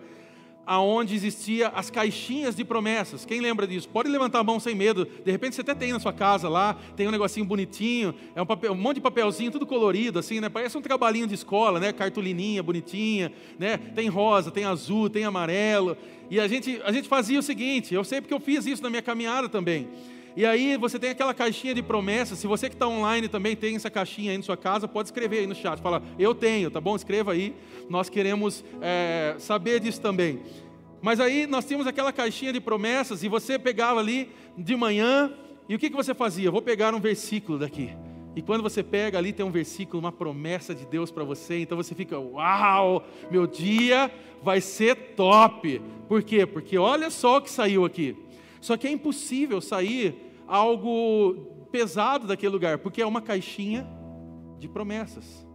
aonde 0.67 1.15
existia 1.15 1.69
as 1.69 1.89
caixinhas 1.89 2.53
de 2.53 2.65
promessas. 2.65 3.25
Quem 3.25 3.39
lembra 3.39 3.65
disso? 3.65 3.87
Pode 3.87 4.09
levantar 4.09 4.39
a 4.39 4.43
mão 4.43 4.59
sem 4.59 4.75
medo. 4.75 5.07
De 5.23 5.31
repente 5.31 5.55
você 5.55 5.61
até 5.61 5.73
tem 5.73 5.93
na 5.93 5.99
sua 5.99 6.11
casa 6.11 6.49
lá, 6.49 6.75
tem 6.97 7.07
um 7.07 7.11
negocinho 7.11 7.45
bonitinho, 7.45 8.13
é 8.35 8.41
um, 8.41 8.45
papel, 8.45 8.73
um 8.73 8.75
monte 8.75 8.95
de 8.95 9.01
papelzinho, 9.01 9.49
tudo 9.49 9.65
colorido, 9.65 10.19
assim, 10.19 10.41
né? 10.41 10.49
Parece 10.49 10.77
um 10.77 10.81
trabalhinho 10.81 11.25
de 11.25 11.33
escola, 11.35 11.79
né? 11.79 11.93
Cartolininha 11.93 12.61
bonitinha, 12.61 13.31
né? 13.57 13.77
Tem 13.77 14.09
rosa, 14.09 14.51
tem 14.51 14.65
azul, 14.65 15.09
tem 15.09 15.23
amarelo. 15.23 15.97
E 16.29 16.37
a 16.37 16.47
gente, 16.49 16.81
a 16.83 16.91
gente 16.91 17.07
fazia 17.07 17.39
o 17.39 17.43
seguinte, 17.43 17.93
eu 17.93 18.03
sei 18.03 18.19
porque 18.19 18.33
eu 18.33 18.39
fiz 18.39 18.65
isso 18.65 18.83
na 18.83 18.89
minha 18.89 19.01
caminhada 19.01 19.47
também. 19.47 19.87
E 20.35 20.45
aí 20.45 20.77
você 20.77 20.99
tem 20.99 21.09
aquela 21.09 21.33
caixinha 21.33 21.73
de 21.73 21.81
promessas. 21.81 22.39
Se 22.39 22.47
você 22.47 22.69
que 22.69 22.75
está 22.75 22.87
online 22.87 23.27
também 23.27 23.55
tem 23.55 23.75
essa 23.75 23.89
caixinha 23.89 24.31
aí 24.31 24.37
na 24.37 24.43
sua 24.43 24.57
casa, 24.57 24.87
pode 24.87 25.07
escrever 25.07 25.39
aí 25.39 25.47
no 25.47 25.55
chat. 25.55 25.81
Fala, 25.81 26.01
eu 26.19 26.35
tenho, 26.35 26.69
tá 26.69 26.79
bom? 26.79 26.95
Escreva 26.95 27.31
aí. 27.31 27.55
Nós 27.89 28.09
queremos 28.09 28.63
é, 28.81 29.35
saber 29.39 29.79
disso 29.79 30.01
também. 30.01 30.41
Mas 31.01 31.19
aí 31.19 31.47
nós 31.47 31.65
tínhamos 31.65 31.87
aquela 31.87 32.11
caixinha 32.11 32.51
de 32.51 32.59
promessas 32.59 33.23
e 33.23 33.27
você 33.27 33.57
pegava 33.57 33.99
ali 33.99 34.29
de 34.57 34.75
manhã 34.75 35.31
e 35.69 35.75
o 35.75 35.79
que, 35.79 35.89
que 35.89 35.95
você 35.95 36.13
fazia? 36.13 36.49
Vou 36.49 36.61
pegar 36.61 36.93
um 36.93 36.99
versículo 36.99 37.59
daqui. 37.59 37.91
E 38.35 38.41
quando 38.41 38.61
você 38.61 38.83
pega 38.83 39.17
ali, 39.17 39.33
tem 39.33 39.45
um 39.45 39.51
versículo, 39.51 39.99
uma 39.99 40.11
promessa 40.11 40.73
de 40.73 40.85
Deus 40.85 41.09
para 41.09 41.23
você, 41.23 41.59
então 41.59 41.75
você 41.75 41.95
fica, 41.95 42.19
uau, 42.19 43.03
meu 43.31 43.47
dia 43.47 44.11
vai 44.43 44.61
ser 44.61 44.95
top. 45.15 45.81
Por 46.07 46.21
quê? 46.21 46.45
Porque 46.45 46.77
olha 46.77 47.09
só 47.09 47.37
o 47.37 47.41
que 47.41 47.49
saiu 47.49 47.83
aqui. 47.83 48.15
Só 48.61 48.77
que 48.77 48.87
é 48.87 48.91
impossível 48.91 49.61
sair 49.61 50.15
algo 50.47 51.67
pesado 51.71 52.27
daquele 52.27 52.53
lugar, 52.53 52.77
porque 52.79 53.01
é 53.01 53.05
uma 53.05 53.21
caixinha 53.21 53.87
de 54.59 54.67
promessas. 54.67 55.45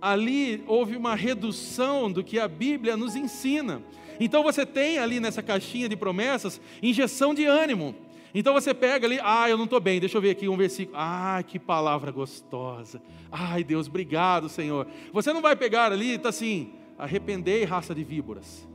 Ali 0.00 0.64
houve 0.66 0.96
uma 0.96 1.14
redução 1.14 2.10
do 2.10 2.24
que 2.24 2.38
a 2.38 2.48
Bíblia 2.48 2.96
nos 2.96 3.14
ensina. 3.14 3.82
Então 4.18 4.42
você 4.42 4.66
tem 4.66 4.98
ali 4.98 5.20
nessa 5.20 5.42
caixinha 5.42 5.88
de 5.88 5.96
promessas 5.96 6.60
injeção 6.82 7.34
de 7.34 7.44
ânimo. 7.44 7.94
Então 8.34 8.54
você 8.54 8.72
pega 8.72 9.06
ali, 9.06 9.18
ah, 9.22 9.48
eu 9.48 9.58
não 9.58 9.64
estou 9.64 9.78
bem, 9.78 10.00
deixa 10.00 10.16
eu 10.16 10.22
ver 10.22 10.30
aqui 10.30 10.48
um 10.48 10.56
versículo. 10.56 10.96
Ah, 10.98 11.42
que 11.46 11.58
palavra 11.58 12.10
gostosa. 12.10 13.02
Ai, 13.30 13.62
Deus, 13.62 13.88
obrigado, 13.88 14.48
Senhor. 14.48 14.86
Você 15.12 15.32
não 15.32 15.42
vai 15.42 15.54
pegar 15.54 15.92
ali 15.92 16.12
e 16.12 16.14
está 16.14 16.30
assim, 16.30 16.72
arrependei, 16.98 17.64
raça 17.64 17.94
de 17.94 18.02
víboras. 18.02 18.66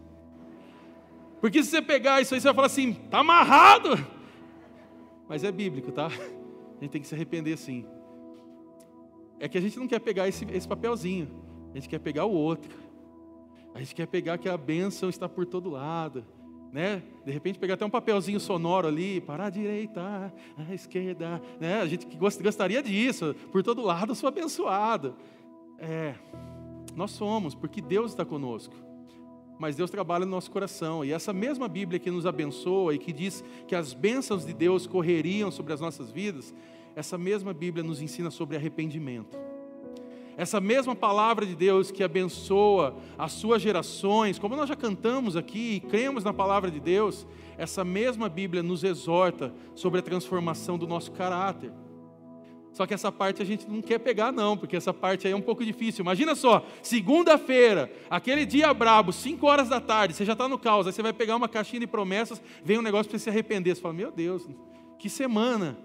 Porque 1.40 1.64
se 1.64 1.70
você 1.70 1.82
pegar 1.82 2.22
isso 2.22 2.34
aí, 2.34 2.42
você 2.42 2.48
vai 2.48 2.56
falar 2.56 2.68
assim, 2.68 2.92
está 2.92 3.20
amarrado. 3.20 3.90
Mas 5.28 5.44
é 5.44 5.52
bíblico, 5.52 5.92
tá? 5.92 6.08
A 6.08 6.82
gente 6.82 6.92
tem 6.92 7.02
que 7.02 7.08
se 7.08 7.16
arrepender 7.16 7.58
sim. 7.58 7.86
É 9.40 9.48
que 9.48 9.58
a 9.58 9.62
gente 9.62 9.78
não 9.78 9.88
quer 9.88 10.00
pegar 10.00 10.28
esse, 10.28 10.46
esse 10.52 10.68
papelzinho, 10.68 11.30
a 11.72 11.76
gente 11.76 11.90
quer 11.90 12.00
pegar 12.00 12.26
o 12.26 12.32
outro. 12.32 12.76
A 13.74 13.80
gente 13.80 13.94
quer 13.94 14.08
pegar 14.08 14.38
que 14.38 14.50
a 14.50 14.58
bênção 14.58 15.10
está 15.10 15.30
por 15.30 15.46
todo 15.46 15.70
lado 15.70 16.26
né? 16.72 17.02
De 17.26 17.32
repente 17.32 17.60
pegar 17.60 17.76
até 17.76 17.86
um 17.86 17.90
papelzinho 17.90 18.40
sonoro 18.40 18.88
ali, 18.88 19.22
para 19.22 19.46
a 19.46 19.50
direita, 19.50 20.34
a 20.58 20.74
esquerda, 20.74 21.42
né? 21.60 21.82
A 21.82 21.88
gente 21.88 22.06
gostaria 22.18 22.82
disso, 22.82 23.36
por 23.52 23.64
todo 23.64 23.82
lado 23.82 24.12
eu 24.12 24.16
sou 24.16 24.28
abençoado. 24.28 25.16
É, 25.80 26.16
nós 26.96 27.12
somos, 27.12 27.56
porque 27.56 27.82
Deus 27.82 28.12
está 28.12 28.26
conosco. 28.26 28.76
Mas 29.60 29.76
Deus 29.76 29.90
trabalha 29.90 30.26
no 30.26 30.32
nosso 30.32 30.52
coração, 30.52 31.04
e 31.04 31.12
essa 31.12 31.34
mesma 31.34 31.68
Bíblia 31.68 32.00
que 32.00 32.12
nos 32.12 32.26
abençoa 32.26 32.94
e 32.94 33.00
que 33.00 33.12
diz 33.12 33.44
que 33.68 33.76
as 33.76 33.94
bênçãos 33.94 34.46
de 34.46 34.54
Deus 34.54 34.86
correriam 34.86 35.50
sobre 35.50 35.74
as 35.74 35.82
nossas 35.82 36.12
vidas, 36.12 36.54
essa 36.96 37.18
mesma 37.18 37.54
Bíblia 37.54 37.84
nos 37.84 38.02
ensina 38.02 38.30
sobre 38.30 38.56
arrependimento. 38.56 39.38
Essa 40.38 40.62
mesma 40.62 40.96
palavra 40.96 41.48
de 41.48 41.56
Deus 41.56 41.90
que 41.90 42.04
abençoa 42.04 42.96
as 43.18 43.32
suas 43.32 43.60
gerações, 43.60 44.38
como 44.38 44.56
nós 44.56 44.70
já 44.70 44.76
cantamos 44.76 45.36
aqui 45.36 45.76
e 45.76 45.80
cremos 45.80 46.24
na 46.24 46.32
palavra 46.32 46.70
de 46.70 46.80
Deus, 46.80 47.26
essa 47.58 47.84
mesma 47.84 48.30
Bíblia 48.30 48.62
nos 48.62 48.84
exorta 48.84 49.52
sobre 49.74 50.00
a 50.00 50.04
transformação 50.04 50.78
do 50.78 50.86
nosso 50.86 51.12
caráter. 51.12 51.72
Só 52.78 52.86
que 52.86 52.94
essa 52.94 53.12
parte 53.12 53.42
a 53.42 53.46
gente 53.46 53.68
não 53.68 53.82
quer 53.82 53.98
pegar, 53.98 54.32
não, 54.32 54.56
porque 54.56 54.76
essa 54.76 54.94
parte 54.94 55.26
aí 55.26 55.34
é 55.34 55.36
um 55.36 55.42
pouco 55.42 55.66
difícil. 55.66 56.04
Imagina 56.04 56.36
só, 56.36 56.64
segunda-feira, 56.84 57.92
aquele 58.08 58.46
dia 58.46 58.72
brabo, 58.72 59.12
5 59.12 59.44
horas 59.48 59.68
da 59.68 59.82
tarde, 59.82 60.14
você 60.14 60.24
já 60.24 60.34
está 60.34 60.48
no 60.48 60.60
caos, 60.60 60.86
aí 60.86 60.94
você 60.94 61.02
vai 61.02 61.12
pegar 61.12 61.36
uma 61.36 61.50
caixinha 61.50 61.80
de 61.80 61.88
promessas, 61.88 62.40
vem 62.64 62.78
um 62.78 62.84
negócio 62.84 63.10
para 63.10 63.18
você 63.18 63.24
se 63.24 63.30
arrepender. 63.32 63.74
Você 63.74 63.82
fala, 63.82 63.96
meu 63.96 64.12
Deus, 64.12 64.48
que 65.00 65.10
semana, 65.10 65.76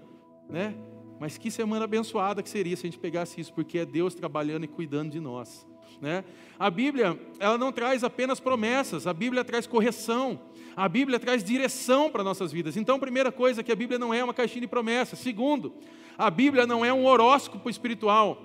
né? 0.47 0.75
Mas 1.19 1.35
que 1.35 1.49
semana 1.49 1.85
abençoada 1.85 2.43
que 2.43 2.49
seria 2.49 2.77
se 2.77 2.85
a 2.85 2.91
gente 2.91 2.99
pegasse 2.99 3.41
isso, 3.41 3.51
porque 3.55 3.79
é 3.79 3.87
Deus 3.87 4.13
trabalhando 4.13 4.65
e 4.65 4.67
cuidando 4.67 5.09
de 5.09 5.19
nós. 5.19 5.67
Né? 6.03 6.25
A 6.59 6.69
Bíblia, 6.69 7.17
ela 7.39 7.57
não 7.57 7.71
traz 7.71 8.03
apenas 8.03 8.37
promessas, 8.37 9.07
a 9.07 9.13
Bíblia 9.13 9.41
traz 9.41 9.65
correção, 9.65 10.37
a 10.75 10.89
Bíblia 10.89 11.17
traz 11.17 11.41
direção 11.41 12.11
para 12.11 12.25
nossas 12.25 12.51
vidas. 12.51 12.75
Então, 12.75 12.99
primeira 12.99 13.31
coisa, 13.31 13.63
que 13.63 13.71
a 13.71 13.75
Bíblia 13.75 13.97
não 13.97 14.13
é 14.13 14.21
uma 14.21 14.33
caixinha 14.33 14.59
de 14.59 14.67
promessas. 14.67 15.19
Segundo, 15.19 15.73
a 16.17 16.29
Bíblia 16.29 16.67
não 16.67 16.83
é 16.83 16.91
um 16.91 17.05
horóscopo 17.05 17.69
espiritual. 17.69 18.37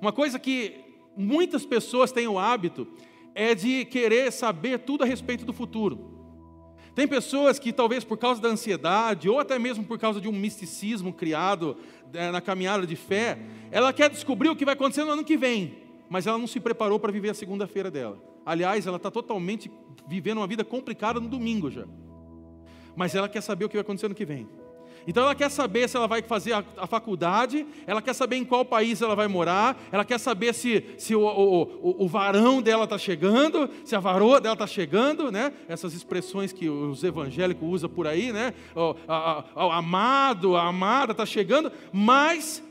Uma 0.00 0.12
coisa 0.12 0.38
que 0.38 0.76
muitas 1.16 1.66
pessoas 1.66 2.12
têm 2.12 2.28
o 2.28 2.38
hábito 2.38 2.86
é 3.34 3.56
de 3.56 3.84
querer 3.86 4.30
saber 4.30 4.78
tudo 4.78 5.02
a 5.02 5.06
respeito 5.06 5.44
do 5.44 5.52
futuro. 5.52 6.12
Tem 6.94 7.08
pessoas 7.08 7.58
que, 7.58 7.72
talvez 7.72 8.04
por 8.04 8.18
causa 8.18 8.40
da 8.40 8.50
ansiedade, 8.50 9.28
ou 9.28 9.40
até 9.40 9.58
mesmo 9.58 9.82
por 9.82 9.98
causa 9.98 10.20
de 10.20 10.28
um 10.28 10.32
misticismo 10.32 11.12
criado 11.12 11.76
é, 12.14 12.30
na 12.30 12.40
caminhada 12.40 12.86
de 12.86 12.94
fé, 12.94 13.36
ela 13.72 13.92
quer 13.92 14.08
descobrir 14.08 14.48
o 14.48 14.54
que 14.54 14.64
vai 14.64 14.74
acontecer 14.74 15.02
no 15.02 15.10
ano 15.10 15.24
que 15.24 15.36
vem, 15.36 15.81
mas 16.12 16.26
ela 16.26 16.36
não 16.36 16.46
se 16.46 16.60
preparou 16.60 17.00
para 17.00 17.10
viver 17.10 17.30
a 17.30 17.34
segunda-feira 17.34 17.90
dela. 17.90 18.22
Aliás, 18.44 18.86
ela 18.86 18.98
está 18.98 19.10
totalmente 19.10 19.70
vivendo 20.06 20.38
uma 20.38 20.46
vida 20.46 20.62
complicada 20.62 21.18
no 21.18 21.26
domingo 21.26 21.70
já. 21.70 21.86
Mas 22.94 23.14
ela 23.14 23.30
quer 23.30 23.40
saber 23.40 23.64
o 23.64 23.68
que 23.68 23.76
vai 23.76 23.80
acontecer 23.80 24.08
no 24.08 24.14
que 24.14 24.26
vem. 24.26 24.46
Então 25.06 25.22
ela 25.22 25.34
quer 25.34 25.50
saber 25.50 25.88
se 25.88 25.96
ela 25.96 26.06
vai 26.06 26.20
fazer 26.20 26.52
a, 26.52 26.62
a, 26.76 26.86
faculdade, 26.86 27.66
ela 27.86 28.02
quer 28.02 28.12
saber 28.12 28.36
em 28.36 28.44
qual 28.44 28.62
país 28.62 29.00
ela 29.00 29.16
vai 29.16 29.26
morar, 29.26 29.82
ela 29.90 30.04
quer 30.04 30.20
saber 30.20 30.52
se, 30.52 30.84
se 30.98 31.14
o, 31.14 31.22
o, 31.22 31.62
o, 31.62 32.04
o 32.04 32.06
varão 32.06 32.60
dela 32.60 32.84
está 32.84 32.98
chegando, 32.98 33.70
se 33.82 33.96
a 33.96 33.98
varoa 33.98 34.38
dela 34.38 34.52
está 34.52 34.66
chegando, 34.66 35.32
né? 35.32 35.50
Essas 35.66 35.94
expressões 35.94 36.52
que 36.52 36.68
os 36.68 37.02
evangélicos 37.02 37.66
usam 37.66 37.88
por 37.88 38.06
aí, 38.06 38.32
né? 38.32 38.52
O, 38.76 38.94
a, 39.08 39.44
a, 39.54 39.66
o 39.66 39.72
amado, 39.72 40.56
a 40.56 40.66
amada 40.66 41.12
está 41.12 41.24
chegando, 41.24 41.72
mas 41.90 42.62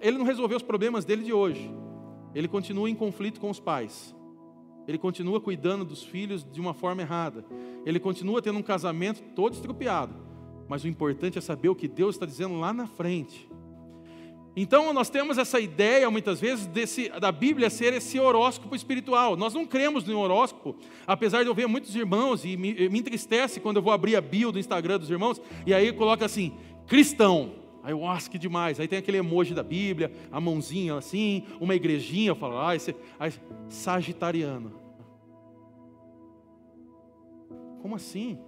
ele 0.00 0.18
não 0.18 0.24
resolveu 0.24 0.56
os 0.56 0.62
problemas 0.62 1.04
dele 1.04 1.24
de 1.24 1.32
hoje. 1.32 1.68
Ele 2.34 2.48
continua 2.48 2.90
em 2.90 2.94
conflito 2.94 3.40
com 3.40 3.50
os 3.50 3.60
pais. 3.60 4.14
Ele 4.86 4.98
continua 4.98 5.40
cuidando 5.40 5.84
dos 5.84 6.02
filhos 6.02 6.44
de 6.44 6.60
uma 6.60 6.74
forma 6.74 7.02
errada. 7.02 7.44
Ele 7.86 7.98
continua 7.98 8.42
tendo 8.42 8.58
um 8.58 8.62
casamento 8.62 9.22
todo 9.34 9.54
estrupiado 9.54 10.24
mas 10.68 10.84
o 10.84 10.88
importante 10.88 11.38
é 11.38 11.40
saber 11.40 11.68
o 11.68 11.74
que 11.74 11.88
Deus 11.88 12.14
está 12.14 12.26
dizendo 12.26 12.58
lá 12.58 12.72
na 12.72 12.86
frente. 12.86 13.48
Então 14.56 14.92
nós 14.92 15.10
temos 15.10 15.36
essa 15.36 15.58
ideia 15.58 16.08
muitas 16.10 16.40
vezes 16.40 16.66
desse, 16.66 17.08
da 17.08 17.32
Bíblia 17.32 17.68
ser 17.68 17.92
esse 17.92 18.20
horóscopo 18.20 18.76
espiritual. 18.76 19.36
Nós 19.36 19.52
não 19.52 19.66
cremos 19.66 20.04
no 20.04 20.18
horóscopo, 20.18 20.76
apesar 21.06 21.42
de 21.42 21.48
eu 21.48 21.54
ver 21.54 21.66
muitos 21.66 21.94
irmãos 21.96 22.44
e 22.44 22.56
me, 22.56 22.88
me 22.88 23.00
entristece 23.00 23.58
quando 23.58 23.78
eu 23.78 23.82
vou 23.82 23.92
abrir 23.92 24.14
a 24.14 24.20
bio 24.20 24.52
do 24.52 24.58
Instagram 24.58 24.98
dos 24.98 25.10
irmãos 25.10 25.42
e 25.66 25.74
aí 25.74 25.92
coloca 25.92 26.24
assim 26.24 26.52
cristão. 26.86 27.63
Que 28.30 28.38
demais. 28.38 28.80
Aí 28.80 28.88
tem 28.88 28.98
aquele 28.98 29.18
emoji 29.18 29.54
da 29.54 29.62
Bíblia, 29.62 30.12
a 30.32 30.40
mãozinha 30.40 30.96
assim, 30.96 31.44
uma 31.60 31.74
igrejinha. 31.74 32.30
Eu 32.30 32.36
falo, 32.36 32.58
ah, 32.58 32.74
esse, 32.74 32.94
aí, 33.18 33.32
sagitariano. 33.68 34.72
Como 37.82 37.94
assim? 37.94 38.38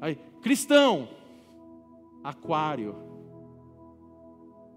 Aí 0.00 0.16
cristão. 0.40 1.08
Aquário. 2.22 2.94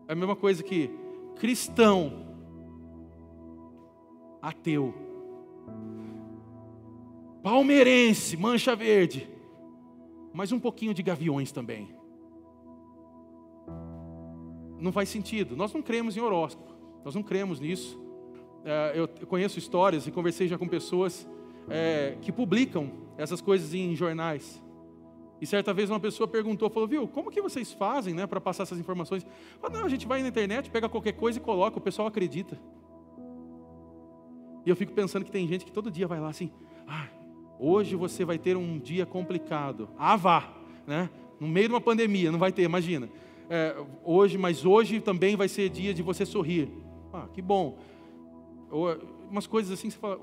É 0.07 0.13
a 0.13 0.15
mesma 0.15 0.35
coisa 0.35 0.63
que 0.63 0.89
cristão, 1.35 2.25
ateu. 4.41 4.93
Palmeirense, 7.41 8.37
mancha 8.37 8.75
verde. 8.75 9.29
Mas 10.33 10.51
um 10.51 10.59
pouquinho 10.59 10.93
de 10.93 11.01
gaviões 11.01 11.51
também. 11.51 12.00
Não 14.81 14.91
faz 14.91 15.09
sentido. 15.09 15.55
Nós 15.55 15.71
não 15.73 15.81
cremos 15.81 16.17
em 16.17 16.19
horóscopo. 16.19 16.73
Nós 17.05 17.15
não 17.15 17.23
cremos 17.23 17.59
nisso. 17.59 17.99
É, 18.65 18.93
eu 18.95 19.07
conheço 19.27 19.57
histórias 19.57 20.07
e 20.07 20.11
conversei 20.11 20.47
já 20.47 20.57
com 20.57 20.67
pessoas 20.67 21.27
é, 21.69 22.17
que 22.21 22.31
publicam 22.31 22.91
essas 23.17 23.41
coisas 23.41 23.73
em 23.73 23.95
jornais. 23.95 24.61
E 25.39 25.45
certa 25.45 25.73
vez 25.73 25.89
uma 25.89 25.99
pessoa 25.99 26.27
perguntou, 26.27 26.69
falou, 26.69 26.87
viu, 26.87 27.07
como 27.07 27.31
que 27.31 27.41
vocês 27.41 27.73
fazem 27.73 28.13
né, 28.13 28.27
para 28.27 28.39
passar 28.39 28.63
essas 28.63 28.77
informações? 28.77 29.25
Falei, 29.59 29.77
não, 29.77 29.85
a 29.85 29.89
gente 29.89 30.07
vai 30.07 30.21
na 30.21 30.27
internet, 30.27 30.69
pega 30.69 30.87
qualquer 30.87 31.13
coisa 31.13 31.39
e 31.39 31.41
coloca, 31.41 31.79
o 31.79 31.81
pessoal 31.81 32.07
acredita. 32.07 32.59
E 34.63 34.69
eu 34.69 34.75
fico 34.75 34.93
pensando 34.93 35.25
que 35.25 35.31
tem 35.31 35.47
gente 35.47 35.65
que 35.65 35.71
todo 35.71 35.89
dia 35.89 36.07
vai 36.07 36.19
lá 36.19 36.29
assim, 36.29 36.51
ah, 36.87 37.07
hoje 37.59 37.95
você 37.95 38.23
vai 38.23 38.37
ter 38.37 38.55
um 38.55 38.77
dia 38.77 39.03
complicado. 39.03 39.89
Ah, 39.97 40.15
vá, 40.15 40.53
né? 40.85 41.09
no 41.41 41.47
meio 41.47 41.69
de 41.69 41.73
uma 41.73 41.81
pandemia, 41.81 42.31
não 42.31 42.37
vai 42.37 42.51
ter, 42.51 42.61
imagina. 42.61 43.09
É, 43.53 43.75
hoje, 44.05 44.37
mas 44.37 44.65
hoje 44.65 45.01
também 45.01 45.35
vai 45.35 45.49
ser 45.49 45.67
dia 45.67 45.93
de 45.93 46.01
você 46.01 46.25
sorrir. 46.25 46.69
Ah, 47.11 47.27
que 47.33 47.41
bom. 47.41 47.77
Ou, 48.71 48.97
umas 49.29 49.45
coisas 49.45 49.73
assim 49.73 49.89
que 49.89 49.95
você 49.95 49.99
fala, 49.99 50.21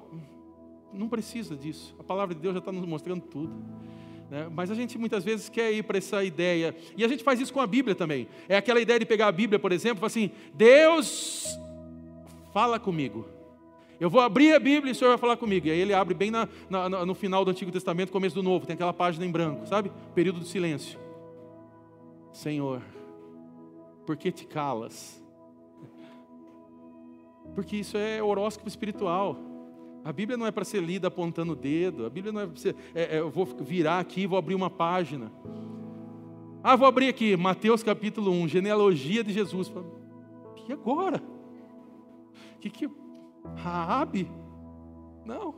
não 0.94 1.10
precisa 1.10 1.54
disso. 1.54 1.94
A 1.98 2.02
palavra 2.02 2.34
de 2.34 2.40
Deus 2.40 2.54
já 2.54 2.60
está 2.60 2.72
nos 2.72 2.86
mostrando 2.86 3.20
tudo. 3.20 3.52
Né? 4.30 4.48
Mas 4.50 4.70
a 4.70 4.74
gente 4.74 4.96
muitas 4.96 5.26
vezes 5.26 5.50
quer 5.50 5.70
ir 5.70 5.82
para 5.82 5.98
essa 5.98 6.24
ideia, 6.24 6.74
e 6.96 7.04
a 7.04 7.08
gente 7.08 7.22
faz 7.22 7.38
isso 7.38 7.52
com 7.52 7.60
a 7.60 7.66
Bíblia 7.66 7.94
também. 7.94 8.28
É 8.48 8.56
aquela 8.56 8.80
ideia 8.80 8.98
de 8.98 9.04
pegar 9.04 9.26
a 9.26 9.32
Bíblia, 9.32 9.58
por 9.58 9.72
exemplo, 9.72 9.98
e 9.98 10.00
falar 10.00 10.06
assim: 10.06 10.30
Deus, 10.54 11.46
fala 12.54 12.80
comigo. 12.80 13.26
Eu 14.00 14.08
vou 14.08 14.22
abrir 14.22 14.54
a 14.54 14.58
Bíblia 14.58 14.90
e 14.90 14.92
o 14.92 14.94
Senhor 14.94 15.10
vai 15.10 15.18
falar 15.18 15.36
comigo. 15.36 15.66
E 15.66 15.70
aí 15.70 15.78
ele 15.78 15.92
abre 15.92 16.14
bem 16.14 16.30
na, 16.30 16.48
na, 16.70 17.04
no 17.04 17.14
final 17.14 17.44
do 17.44 17.50
Antigo 17.50 17.70
Testamento, 17.70 18.10
começo 18.10 18.34
do 18.34 18.42
Novo, 18.42 18.64
tem 18.64 18.72
aquela 18.72 18.94
página 18.94 19.26
em 19.26 19.30
branco, 19.30 19.66
sabe? 19.66 19.92
Período 20.14 20.40
de 20.40 20.48
silêncio. 20.48 20.98
Senhor, 22.32 22.80
por 24.08 24.16
que 24.16 24.32
te 24.32 24.46
calas? 24.46 25.22
Porque 27.54 27.76
isso 27.76 27.98
é 27.98 28.22
horóscopo 28.22 28.66
espiritual. 28.66 29.36
A 30.02 30.10
Bíblia 30.10 30.38
não 30.38 30.46
é 30.46 30.50
para 30.50 30.64
ser 30.64 30.82
lida 30.82 31.08
apontando 31.08 31.52
o 31.52 31.54
dedo. 31.54 32.06
A 32.06 32.08
Bíblia 32.08 32.32
não 32.32 32.40
é 32.40 32.46
para 32.46 32.56
ser. 32.56 32.74
É, 32.94 33.16
é, 33.16 33.20
eu 33.20 33.28
vou 33.28 33.44
virar 33.44 33.98
aqui 33.98 34.26
vou 34.26 34.38
abrir 34.38 34.54
uma 34.54 34.70
página. 34.70 35.30
Ah, 36.64 36.74
vou 36.74 36.88
abrir 36.88 37.08
aqui, 37.08 37.36
Mateus 37.36 37.82
capítulo 37.82 38.30
1, 38.30 38.48
genealogia 38.48 39.22
de 39.22 39.30
Jesus. 39.30 39.70
E 40.66 40.72
agora? 40.72 41.22
O 42.56 42.60
que 42.60 42.70
que. 42.70 42.88
Raabe? 43.56 44.26
Não. 45.26 45.54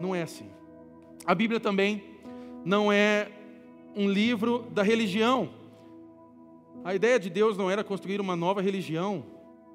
Não 0.00 0.14
é 0.14 0.22
assim. 0.22 0.48
A 1.26 1.34
Bíblia 1.34 1.60
também 1.60 2.02
não 2.64 2.90
é 2.90 3.30
um 3.94 4.08
livro 4.08 4.60
da 4.70 4.82
religião. 4.82 5.57
A 6.84 6.94
ideia 6.94 7.18
de 7.18 7.28
Deus 7.28 7.56
não 7.56 7.70
era 7.70 7.84
construir 7.84 8.20
uma 8.20 8.36
nova 8.36 8.62
religião. 8.62 9.24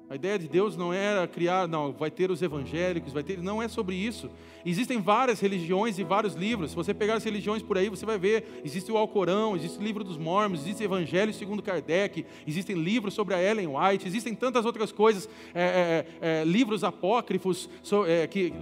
A 0.08 0.16
ideia 0.16 0.38
de 0.38 0.46
Deus 0.46 0.76
não 0.76 0.92
era 0.92 1.26
criar, 1.26 1.66
não, 1.66 1.90
vai 1.90 2.10
ter 2.10 2.30
os 2.30 2.42
evangélicos, 2.42 3.12
vai 3.12 3.22
ter, 3.22 3.38
não 3.42 3.62
é 3.62 3.68
sobre 3.68 3.96
isso. 3.96 4.30
Existem 4.64 5.00
várias 5.00 5.40
religiões 5.40 5.98
e 5.98 6.04
vários 6.04 6.34
livros. 6.34 6.70
Se 6.70 6.76
você 6.76 6.92
pegar 6.92 7.14
as 7.14 7.24
religiões 7.24 7.62
por 7.62 7.78
aí, 7.78 7.88
você 7.88 8.04
vai 8.04 8.18
ver, 8.18 8.60
existe 8.62 8.92
o 8.92 8.98
Alcorão, 8.98 9.56
existe 9.56 9.78
o 9.78 9.82
livro 9.82 10.04
dos 10.04 10.18
Mormons, 10.18 10.60
existe 10.60 10.82
o 10.82 10.84
Evangelho 10.84 11.32
segundo 11.32 11.62
Kardec, 11.62 12.26
existem 12.46 12.76
livros 12.76 13.14
sobre 13.14 13.34
a 13.34 13.42
Ellen 13.42 13.68
White, 13.68 14.06
existem 14.06 14.34
tantas 14.34 14.66
outras 14.66 14.92
coisas, 14.92 15.26
é, 15.54 16.06
é, 16.20 16.40
é, 16.40 16.44
livros 16.44 16.84
apócrifos 16.84 17.70
so, 17.82 18.04
é, 18.04 18.26
que, 18.26 18.52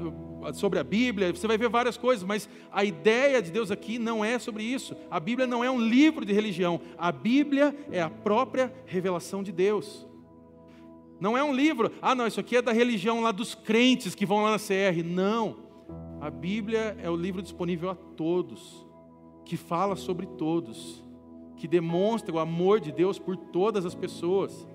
sobre 0.54 0.78
a 0.78 0.84
Bíblia, 0.84 1.32
você 1.32 1.48
vai 1.48 1.58
ver 1.58 1.68
várias 1.68 1.96
coisas, 1.96 2.22
mas 2.22 2.48
a 2.70 2.84
ideia 2.84 3.42
de 3.42 3.50
Deus 3.50 3.72
aqui 3.72 3.98
não 3.98 4.24
é 4.24 4.38
sobre 4.38 4.62
isso. 4.62 4.96
A 5.10 5.18
Bíblia 5.18 5.46
não 5.46 5.64
é 5.64 5.70
um 5.70 5.80
livro 5.80 6.24
de 6.24 6.32
religião, 6.32 6.80
a 6.96 7.10
Bíblia 7.10 7.74
é 7.90 8.00
a 8.00 8.08
própria 8.08 8.72
revelação 8.86 9.42
de 9.42 9.50
Deus. 9.50 10.06
Não 11.22 11.38
é 11.38 11.44
um 11.44 11.54
livro, 11.54 11.92
ah, 12.02 12.16
não, 12.16 12.26
isso 12.26 12.40
aqui 12.40 12.56
é 12.56 12.60
da 12.60 12.72
religião 12.72 13.20
lá 13.20 13.30
dos 13.30 13.54
crentes 13.54 14.12
que 14.12 14.26
vão 14.26 14.42
lá 14.42 14.50
na 14.50 14.58
CR. 14.58 15.04
Não. 15.04 15.54
A 16.20 16.28
Bíblia 16.28 16.96
é 17.00 17.08
o 17.08 17.14
livro 17.14 17.40
disponível 17.40 17.90
a 17.90 17.94
todos, 17.94 18.84
que 19.44 19.56
fala 19.56 19.94
sobre 19.94 20.26
todos, 20.26 21.00
que 21.56 21.68
demonstra 21.68 22.34
o 22.34 22.40
amor 22.40 22.80
de 22.80 22.90
Deus 22.90 23.20
por 23.20 23.36
todas 23.36 23.86
as 23.86 23.94
pessoas. 23.94 24.66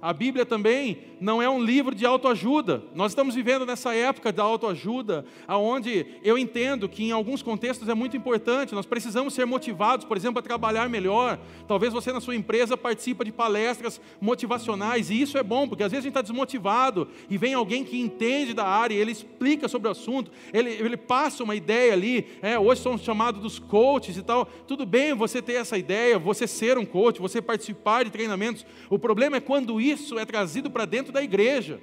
A 0.00 0.12
Bíblia 0.12 0.46
também 0.46 0.98
não 1.20 1.42
é 1.42 1.48
um 1.48 1.62
livro 1.62 1.94
de 1.94 2.06
autoajuda. 2.06 2.82
Nós 2.94 3.12
estamos 3.12 3.34
vivendo 3.34 3.66
nessa 3.66 3.94
época 3.94 4.32
da 4.32 4.42
autoajuda, 4.42 5.24
aonde 5.46 6.06
eu 6.22 6.38
entendo 6.38 6.88
que 6.88 7.04
em 7.04 7.10
alguns 7.10 7.42
contextos 7.42 7.88
é 7.88 7.94
muito 7.94 8.16
importante. 8.16 8.74
Nós 8.74 8.86
precisamos 8.86 9.34
ser 9.34 9.44
motivados, 9.44 10.04
por 10.04 10.16
exemplo, 10.16 10.38
a 10.38 10.42
trabalhar 10.42 10.88
melhor. 10.88 11.38
Talvez 11.66 11.92
você 11.92 12.12
na 12.12 12.20
sua 12.20 12.36
empresa 12.36 12.76
participe 12.76 13.24
de 13.24 13.32
palestras 13.32 14.00
motivacionais 14.20 15.10
e 15.10 15.20
isso 15.20 15.36
é 15.36 15.42
bom, 15.42 15.68
porque 15.68 15.82
às 15.82 15.90
vezes 15.90 16.04
a 16.04 16.08
gente 16.08 16.12
está 16.12 16.22
desmotivado 16.22 17.08
e 17.28 17.36
vem 17.36 17.54
alguém 17.54 17.84
que 17.84 17.98
entende 17.98 18.54
da 18.54 18.66
área, 18.66 18.94
ele 18.94 19.10
explica 19.10 19.68
sobre 19.68 19.88
o 19.88 19.90
assunto, 19.90 20.30
ele, 20.52 20.70
ele 20.70 20.96
passa 20.96 21.42
uma 21.42 21.54
ideia 21.54 21.92
ali. 21.92 22.26
É, 22.40 22.58
hoje 22.58 22.80
somos 22.80 23.02
chamados 23.02 23.40
dos 23.40 23.58
coaches 23.58 24.16
e 24.16 24.22
tal. 24.22 24.46
Tudo 24.66 24.86
bem 24.86 25.14
você 25.14 25.42
ter 25.42 25.54
essa 25.54 25.76
ideia, 25.76 26.18
você 26.18 26.46
ser 26.46 26.78
um 26.78 26.86
coach, 26.86 27.20
você 27.20 27.42
participar 27.42 28.04
de 28.04 28.10
treinamentos. 28.10 28.64
O 28.88 28.98
problema 28.98 29.36
é 29.36 29.40
quando 29.40 29.80
isso 29.80 29.87
é 29.92 30.24
trazido 30.24 30.70
para 30.70 30.84
dentro 30.84 31.12
da 31.12 31.22
igreja. 31.22 31.80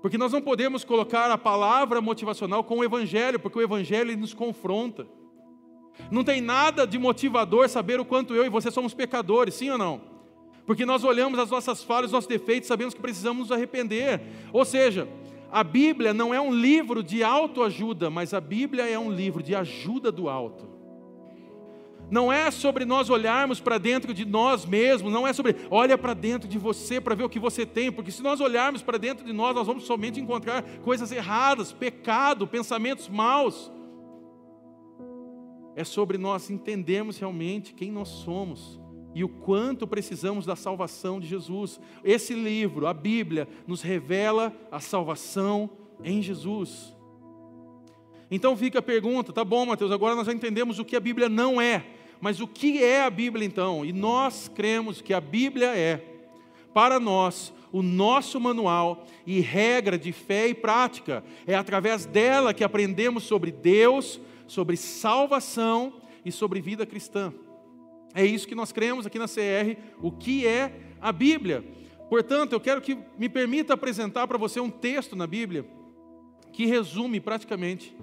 Porque 0.00 0.18
nós 0.18 0.32
não 0.32 0.42
podemos 0.42 0.84
colocar 0.84 1.30
a 1.30 1.38
palavra 1.38 2.00
motivacional 2.00 2.64
com 2.64 2.78
o 2.78 2.84
evangelho, 2.84 3.38
porque 3.38 3.58
o 3.58 3.62
evangelho 3.62 4.16
nos 4.16 4.34
confronta. 4.34 5.06
Não 6.10 6.24
tem 6.24 6.40
nada 6.40 6.86
de 6.86 6.98
motivador 6.98 7.68
saber 7.68 8.00
o 8.00 8.04
quanto 8.04 8.34
eu 8.34 8.44
e 8.44 8.48
você 8.48 8.70
somos 8.70 8.94
pecadores, 8.94 9.54
sim 9.54 9.70
ou 9.70 9.78
não? 9.78 10.00
Porque 10.66 10.84
nós 10.84 11.04
olhamos 11.04 11.38
as 11.38 11.50
nossas 11.50 11.84
falhas, 11.84 12.06
os 12.06 12.12
nossos 12.12 12.28
defeitos, 12.28 12.66
sabemos 12.66 12.94
que 12.94 13.00
precisamos 13.00 13.48
nos 13.48 13.52
arrepender. 13.52 14.20
Ou 14.52 14.64
seja, 14.64 15.06
a 15.50 15.62
Bíblia 15.62 16.12
não 16.12 16.32
é 16.32 16.40
um 16.40 16.52
livro 16.52 17.02
de 17.02 17.22
autoajuda, 17.22 18.10
mas 18.10 18.34
a 18.34 18.40
Bíblia 18.40 18.88
é 18.88 18.98
um 18.98 19.10
livro 19.10 19.42
de 19.42 19.54
ajuda 19.54 20.10
do 20.10 20.28
alto 20.28 20.71
não 22.12 22.30
é 22.30 22.50
sobre 22.50 22.84
nós 22.84 23.08
olharmos 23.08 23.58
para 23.58 23.78
dentro 23.78 24.12
de 24.12 24.26
nós 24.26 24.66
mesmos, 24.66 25.10
não 25.10 25.26
é 25.26 25.32
sobre 25.32 25.56
olha 25.70 25.96
para 25.96 26.12
dentro 26.12 26.46
de 26.46 26.58
você 26.58 27.00
para 27.00 27.14
ver 27.14 27.24
o 27.24 27.28
que 27.28 27.38
você 27.38 27.64
tem, 27.64 27.90
porque 27.90 28.10
se 28.10 28.22
nós 28.22 28.38
olharmos 28.38 28.82
para 28.82 28.98
dentro 28.98 29.24
de 29.24 29.32
nós, 29.32 29.54
nós 29.54 29.66
vamos 29.66 29.84
somente 29.84 30.20
encontrar 30.20 30.62
coisas 30.82 31.10
erradas, 31.10 31.72
pecado, 31.72 32.46
pensamentos 32.46 33.08
maus. 33.08 33.72
É 35.74 35.84
sobre 35.84 36.18
nós 36.18 36.50
entendermos 36.50 37.16
realmente 37.16 37.72
quem 37.72 37.90
nós 37.90 38.08
somos 38.08 38.78
e 39.14 39.24
o 39.24 39.28
quanto 39.30 39.86
precisamos 39.86 40.44
da 40.44 40.54
salvação 40.54 41.18
de 41.18 41.26
Jesus. 41.26 41.80
Esse 42.04 42.34
livro, 42.34 42.86
a 42.86 42.92
Bíblia, 42.92 43.48
nos 43.66 43.80
revela 43.80 44.54
a 44.70 44.80
salvação 44.80 45.70
em 46.04 46.20
Jesus. 46.20 46.94
Então 48.30 48.54
fica 48.54 48.80
a 48.80 48.82
pergunta, 48.82 49.32
tá 49.32 49.42
bom, 49.42 49.64
Mateus, 49.64 49.90
agora 49.90 50.14
nós 50.14 50.26
já 50.26 50.32
entendemos 50.34 50.78
o 50.78 50.84
que 50.84 50.94
a 50.94 51.00
Bíblia 51.00 51.30
não 51.30 51.58
é. 51.58 51.86
Mas 52.22 52.40
o 52.40 52.46
que 52.46 52.80
é 52.80 53.02
a 53.02 53.10
Bíblia 53.10 53.44
então? 53.44 53.84
E 53.84 53.92
nós 53.92 54.46
cremos 54.46 55.02
que 55.02 55.12
a 55.12 55.20
Bíblia 55.20 55.76
é, 55.76 56.00
para 56.72 57.00
nós, 57.00 57.52
o 57.72 57.82
nosso 57.82 58.40
manual 58.40 59.04
e 59.26 59.40
regra 59.40 59.98
de 59.98 60.12
fé 60.12 60.46
e 60.46 60.54
prática. 60.54 61.24
É 61.44 61.56
através 61.56 62.06
dela 62.06 62.54
que 62.54 62.62
aprendemos 62.62 63.24
sobre 63.24 63.50
Deus, 63.50 64.20
sobre 64.46 64.76
salvação 64.76 65.94
e 66.24 66.30
sobre 66.30 66.60
vida 66.60 66.86
cristã. 66.86 67.34
É 68.14 68.24
isso 68.24 68.46
que 68.46 68.54
nós 68.54 68.70
cremos 68.70 69.04
aqui 69.04 69.18
na 69.18 69.26
CR, 69.26 69.76
o 70.00 70.12
que 70.12 70.46
é 70.46 70.72
a 71.00 71.10
Bíblia. 71.10 71.64
Portanto, 72.08 72.52
eu 72.52 72.60
quero 72.60 72.80
que 72.80 72.96
me 73.18 73.28
permita 73.28 73.74
apresentar 73.74 74.28
para 74.28 74.38
você 74.38 74.60
um 74.60 74.70
texto 74.70 75.16
na 75.16 75.26
Bíblia 75.26 75.66
que 76.52 76.66
resume 76.66 77.18
praticamente 77.18 77.96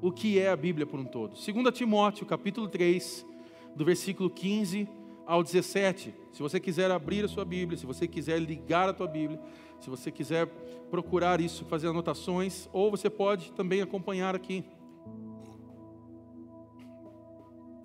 o 0.00 0.12
que 0.12 0.38
é 0.38 0.48
a 0.48 0.56
Bíblia 0.56 0.86
por 0.86 1.00
um 1.00 1.04
todo. 1.04 1.34
2 1.34 1.76
Timóteo, 1.76 2.24
capítulo 2.24 2.68
3, 2.68 3.26
do 3.74 3.84
versículo 3.84 4.30
15 4.30 4.88
ao 5.26 5.42
17. 5.42 6.14
Se 6.32 6.42
você 6.42 6.60
quiser 6.60 6.90
abrir 6.90 7.24
a 7.24 7.28
sua 7.28 7.44
Bíblia, 7.44 7.76
se 7.76 7.84
você 7.84 8.06
quiser 8.06 8.40
ligar 8.40 8.88
a 8.88 8.92
tua 8.92 9.06
Bíblia, 9.06 9.40
se 9.80 9.90
você 9.90 10.10
quiser 10.10 10.46
procurar 10.90 11.40
isso, 11.40 11.64
fazer 11.64 11.88
anotações, 11.88 12.68
ou 12.72 12.90
você 12.90 13.10
pode 13.10 13.52
também 13.52 13.82
acompanhar 13.82 14.34
aqui. 14.34 14.64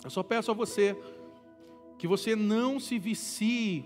Eu 0.04 0.10
só 0.10 0.24
peço 0.24 0.52
a 0.52 0.54
você 0.54 0.98
que 1.98 2.08
você 2.08 2.36
não 2.36 2.80
se 2.80 3.00
vicie 3.00 3.86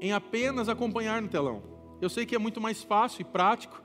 em 0.00 0.12
apenas 0.12 0.68
acompanhar 0.68 1.20
no 1.20 1.28
telão. 1.28 1.62
Eu 2.00 2.08
sei 2.08 2.26
que 2.26 2.34
é 2.34 2.38
muito 2.38 2.60
mais 2.60 2.82
fácil 2.82 3.22
e 3.22 3.24
prático 3.24 3.83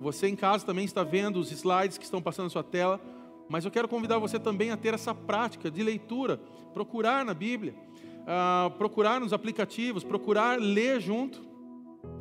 você 0.00 0.28
em 0.28 0.36
casa 0.36 0.64
também 0.64 0.84
está 0.84 1.02
vendo 1.02 1.38
os 1.38 1.50
slides 1.50 1.98
que 1.98 2.04
estão 2.04 2.20
passando 2.20 2.44
na 2.44 2.50
sua 2.50 2.62
tela, 2.62 3.00
mas 3.48 3.64
eu 3.64 3.70
quero 3.70 3.88
convidar 3.88 4.18
você 4.18 4.38
também 4.38 4.70
a 4.70 4.76
ter 4.76 4.94
essa 4.94 5.14
prática 5.14 5.70
de 5.70 5.82
leitura, 5.82 6.40
procurar 6.74 7.24
na 7.24 7.32
Bíblia, 7.32 7.74
uh, 8.22 8.70
procurar 8.72 9.20
nos 9.20 9.32
aplicativos, 9.32 10.04
procurar 10.04 10.58
ler 10.58 11.00
junto. 11.00 11.40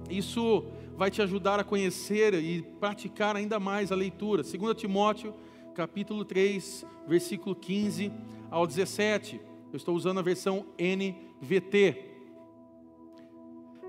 Isso 0.10 0.66
vai 0.96 1.12
te 1.12 1.22
ajudar 1.22 1.60
a 1.60 1.64
conhecer 1.64 2.34
e 2.36 2.62
praticar 2.80 3.36
ainda 3.36 3.60
mais 3.60 3.92
a 3.92 3.96
leitura. 3.96 4.44
2 4.44 4.76
Timóteo, 4.78 5.34
capítulo 5.74 6.24
3, 6.24 6.86
versículo 7.08 7.56
15 7.56 8.12
ao 8.50 8.66
17. 8.66 9.42
Eu 9.74 9.78
estou 9.78 9.96
usando 9.96 10.20
a 10.20 10.24
versão 10.24 10.66
NVT. 10.80 12.12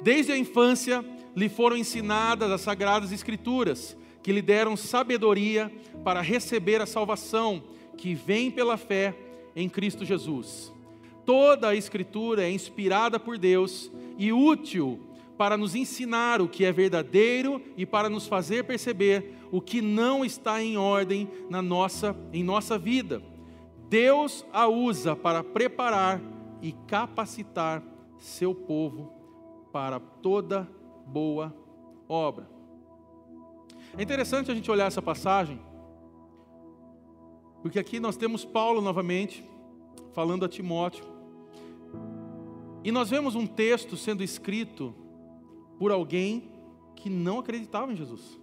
Desde 0.03 0.33
a 0.33 0.39
infância 0.39 1.05
lhe 1.37 1.51
foram 1.51 1.77
ensinadas 1.77 2.51
as 2.51 2.63
sagradas 2.63 3.13
escrituras, 3.13 3.95
que 4.23 4.33
lhe 4.33 4.41
deram 4.41 4.75
sabedoria 4.75 5.71
para 6.03 6.23
receber 6.23 6.81
a 6.81 6.87
salvação 6.87 7.63
que 7.99 8.15
vem 8.15 8.51
pela 8.51 8.79
fé 8.79 9.15
em 9.55 9.69
Cristo 9.69 10.05
Jesus. 10.05 10.73
Toda 11.27 11.69
a 11.69 11.75
escritura 11.75 12.43
é 12.43 12.51
inspirada 12.51 13.21
por 13.21 13.37
Deus 13.37 13.93
e 14.17 14.33
útil 14.33 15.01
para 15.37 15.57
nos 15.57 15.75
ensinar 15.75 16.41
o 16.41 16.49
que 16.49 16.65
é 16.65 16.73
verdadeiro 16.73 17.61
e 17.77 17.85
para 17.85 18.09
nos 18.09 18.27
fazer 18.27 18.65
perceber 18.65 19.35
o 19.53 19.61
que 19.61 19.83
não 19.83 20.25
está 20.25 20.63
em 20.63 20.79
ordem 20.79 21.29
na 21.51 21.61
nossa 21.61 22.17
em 22.33 22.43
nossa 22.43 22.79
vida. 22.79 23.23
Deus 23.89 24.45
a 24.53 24.67
usa 24.67 25.15
para 25.15 25.45
preparar 25.45 26.21
e 26.63 26.73
capacitar 26.87 27.83
seu 28.19 28.55
povo 28.55 29.13
para 29.71 30.01
toda 30.01 30.67
boa 31.07 31.55
obra. 32.09 32.49
É 33.97 34.03
interessante 34.03 34.51
a 34.51 34.55
gente 34.55 34.71
olhar 34.71 34.87
essa 34.87 35.01
passagem, 35.01 35.61
porque 37.63 37.79
aqui 37.79 37.99
nós 37.99 38.17
temos 38.17 38.45
Paulo 38.45 38.81
novamente, 38.81 39.45
falando 40.13 40.45
a 40.45 40.49
Timóteo, 40.49 41.05
e 42.85 42.93
nós 42.93 43.09
vemos 43.11 43.35
um 43.35 43.47
texto 43.47 43.97
sendo 43.97 44.23
escrito 44.23 44.95
por 45.79 45.91
alguém 45.91 46.51
que 46.95 47.09
não 47.09 47.39
acreditava 47.39 47.93
em 47.93 47.97
Jesus. 47.97 48.39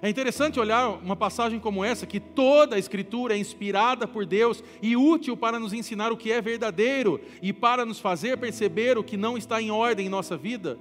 É 0.00 0.08
interessante 0.08 0.60
olhar 0.60 0.88
uma 0.88 1.16
passagem 1.16 1.58
como 1.58 1.84
essa, 1.84 2.06
que 2.06 2.20
toda 2.20 2.76
a 2.76 2.78
Escritura 2.78 3.34
é 3.34 3.38
inspirada 3.38 4.06
por 4.06 4.24
Deus 4.24 4.62
e 4.80 4.96
útil 4.96 5.36
para 5.36 5.58
nos 5.58 5.72
ensinar 5.72 6.12
o 6.12 6.16
que 6.16 6.30
é 6.30 6.40
verdadeiro 6.40 7.20
e 7.42 7.52
para 7.52 7.84
nos 7.84 7.98
fazer 7.98 8.38
perceber 8.38 8.96
o 8.96 9.02
que 9.02 9.16
não 9.16 9.36
está 9.36 9.60
em 9.60 9.70
ordem 9.72 10.06
em 10.06 10.10
nossa 10.10 10.36
vida. 10.36 10.78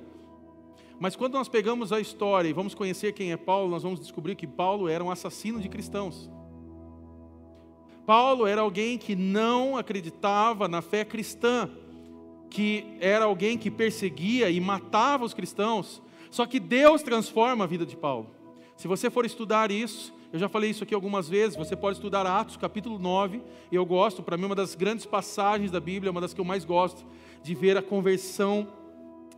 Mas 0.99 1.15
quando 1.15 1.33
nós 1.33 1.47
pegamos 1.47 1.93
a 1.93 1.99
história 1.99 2.49
e 2.49 2.53
vamos 2.53 2.73
conhecer 2.73 3.13
quem 3.13 3.31
é 3.31 3.37
Paulo, 3.37 3.69
nós 3.69 3.83
vamos 3.83 3.99
descobrir 3.99 4.35
que 4.35 4.47
Paulo 4.47 4.89
era 4.89 5.03
um 5.03 5.11
assassino 5.11 5.59
de 5.59 5.69
cristãos. 5.69 6.29
Paulo 8.05 8.47
era 8.47 8.61
alguém 8.61 8.97
que 8.97 9.15
não 9.15 9.77
acreditava 9.77 10.67
na 10.67 10.81
fé 10.81 11.03
cristã, 11.03 11.69
que 12.49 12.95
era 12.99 13.25
alguém 13.25 13.57
que 13.57 13.69
perseguia 13.69 14.49
e 14.49 14.59
matava 14.59 15.25
os 15.25 15.33
cristãos. 15.33 16.01
Só 16.31 16.45
que 16.45 16.59
Deus 16.59 17.03
transforma 17.03 17.65
a 17.65 17.67
vida 17.67 17.85
de 17.85 17.95
Paulo. 17.95 18.31
Se 18.75 18.87
você 18.87 19.09
for 19.09 19.25
estudar 19.25 19.71
isso, 19.71 20.13
eu 20.31 20.39
já 20.39 20.49
falei 20.49 20.69
isso 20.69 20.83
aqui 20.83 20.93
algumas 20.93 21.29
vezes, 21.29 21.55
você 21.55 21.75
pode 21.75 21.97
estudar 21.97 22.25
Atos 22.25 22.57
capítulo 22.57 22.99
9, 22.99 23.41
e 23.71 23.75
eu 23.75 23.85
gosto, 23.85 24.21
para 24.21 24.37
mim, 24.37 24.45
uma 24.45 24.55
das 24.55 24.75
grandes 24.75 25.05
passagens 25.05 25.71
da 25.71 25.79
Bíblia, 25.79 26.11
uma 26.11 26.21
das 26.21 26.33
que 26.33 26.41
eu 26.41 26.45
mais 26.45 26.65
gosto, 26.65 27.05
de 27.41 27.55
ver 27.55 27.77
a 27.77 27.81
conversão 27.81 28.67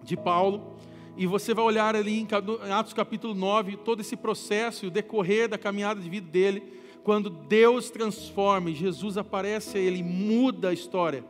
de 0.04 0.18
Paulo. 0.18 0.76
E 1.20 1.28
você 1.28 1.54
vai 1.54 1.64
olhar 1.64 1.96
ali 1.96 2.20
em 2.20 2.28
Atos 2.72 2.94
capítulo 2.94 3.36
9, 3.36 3.78
todo 3.78 4.02
esse 4.02 4.16
processo 4.16 4.88
o 4.88 4.92
decorrer 4.92 5.48
da 5.48 5.58
caminhada 5.58 6.02
de 6.02 6.10
vida 6.10 6.28
dele, 6.28 6.64
quando 7.04 7.30
Deus 7.30 7.92
transforma 7.92 8.72
e 8.72 8.76
Jesus 8.76 9.18
aparece 9.18 9.78
a 9.78 9.82
ele, 9.82 10.02
muda 10.02 10.70
a 10.70 10.74
história. 10.74 11.24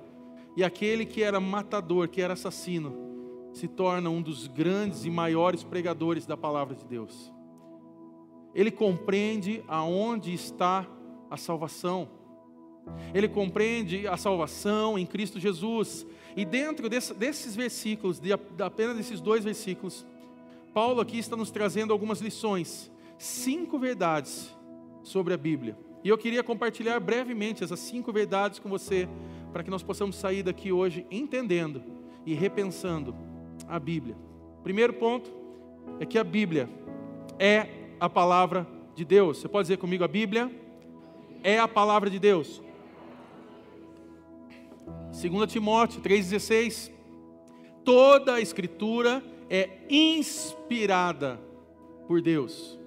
E 0.56 0.63
aquele 0.63 1.06
que 1.06 1.21
era 1.21 1.41
matador, 1.41 2.08
que 2.08 2.21
era 2.21 2.34
assassino, 2.34 2.95
se 3.52 3.67
torna 3.67 4.10
um 4.10 4.21
dos 4.21 4.47
grandes 4.47 5.04
e 5.04 5.10
maiores 5.10 5.63
pregadores 5.63 6.25
da 6.25 6.38
palavra 6.38 6.75
de 6.75 6.86
Deus 6.86 7.32
ele 8.54 8.71
compreende 8.71 9.63
aonde 9.67 10.34
está 10.34 10.88
a 11.30 11.38
salvação. 11.38 12.10
Ele 13.13 13.28
compreende 13.28 14.08
a 14.08 14.17
salvação 14.17 14.97
em 14.97 15.06
Cristo 15.06 15.39
Jesus. 15.39 16.06
E 16.35 16.45
dentro 16.45 16.89
desse, 16.89 17.13
desses 17.13 17.55
versículos, 17.55 18.19
de 18.19 18.31
apenas 18.33 18.97
desses 18.97 19.19
dois 19.19 19.43
versículos, 19.43 20.05
Paulo 20.73 21.01
aqui 21.01 21.17
está 21.17 21.35
nos 21.35 21.51
trazendo 21.51 21.91
algumas 21.91 22.21
lições, 22.21 22.91
cinco 23.17 23.79
verdades 23.79 24.55
sobre 25.03 25.33
a 25.33 25.37
Bíblia. 25.37 25.77
E 26.03 26.09
eu 26.09 26.17
queria 26.17 26.43
compartilhar 26.43 26.99
brevemente 26.99 27.63
essas 27.63 27.79
cinco 27.79 28.13
verdades 28.13 28.59
com 28.59 28.69
você, 28.69 29.07
para 29.51 29.63
que 29.63 29.69
nós 29.69 29.83
possamos 29.83 30.15
sair 30.15 30.43
daqui 30.43 30.71
hoje 30.71 31.05
entendendo 31.09 31.81
e 32.25 32.33
repensando 32.33 33.15
a 33.67 33.79
Bíblia. 33.79 34.15
Primeiro 34.63 34.93
ponto 34.93 35.29
é 35.99 36.05
que 36.05 36.17
a 36.17 36.23
Bíblia 36.23 36.69
é 37.37 37.67
a 37.99 38.09
palavra 38.09 38.67
de 38.95 39.03
Deus. 39.03 39.39
Você 39.39 39.47
pode 39.47 39.65
dizer 39.65 39.77
comigo: 39.77 40.03
a 40.03 40.07
Bíblia 40.07 40.51
é 41.43 41.59
a 41.59 41.67
palavra 41.67 42.09
de 42.09 42.19
Deus. 42.19 42.61
2 45.12 45.52
Timóteo 45.52 46.02
3,16: 46.02 46.91
Toda 47.84 48.36
a 48.36 48.41
Escritura 48.41 49.24
é 49.50 49.69
inspirada 49.89 51.39
por 52.08 52.22
Deus. 52.22 52.80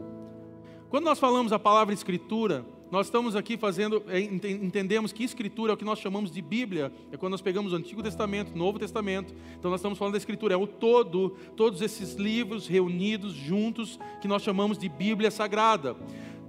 Quando 0.88 1.04
nós 1.04 1.18
falamos 1.18 1.52
a 1.52 1.58
palavra 1.58 1.92
Escritura, 1.92 2.64
nós 2.90 3.06
estamos 3.06 3.34
aqui 3.34 3.56
fazendo, 3.56 4.02
é, 4.06 4.20
entendemos 4.20 5.14
que 5.14 5.24
escritura 5.24 5.72
é 5.72 5.74
o 5.74 5.78
que 5.78 5.84
nós 5.84 5.98
chamamos 5.98 6.30
de 6.30 6.42
Bíblia, 6.42 6.92
é 7.10 7.16
quando 7.16 7.30
nós 7.30 7.40
pegamos 7.40 7.72
o 7.72 7.76
Antigo 7.76 8.02
Testamento, 8.02 8.54
Novo 8.54 8.78
Testamento, 8.78 9.34
então 9.58 9.70
nós 9.70 9.80
estamos 9.80 9.98
falando 9.98 10.12
da 10.12 10.18
escritura, 10.18 10.52
é 10.52 10.58
o 10.58 10.66
todo, 10.66 11.30
todos 11.56 11.80
esses 11.80 12.16
livros 12.16 12.68
reunidos 12.68 13.32
juntos, 13.32 13.98
que 14.20 14.28
nós 14.28 14.42
chamamos 14.42 14.76
de 14.76 14.90
Bíblia 14.90 15.30
Sagrada. 15.30 15.96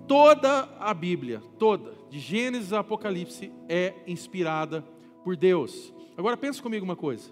Toda 0.06 0.68
a 0.82 0.94
Bíblia, 0.94 1.42
toda, 1.58 1.94
de 2.10 2.20
Gênesis 2.20 2.74
a 2.74 2.80
Apocalipse, 2.80 3.50
é 3.70 3.94
inspirada 4.06 4.84
por 5.24 5.36
Deus. 5.36 5.94
Agora 6.18 6.38
pense 6.38 6.62
comigo 6.62 6.84
uma 6.84 6.96
coisa. 6.96 7.32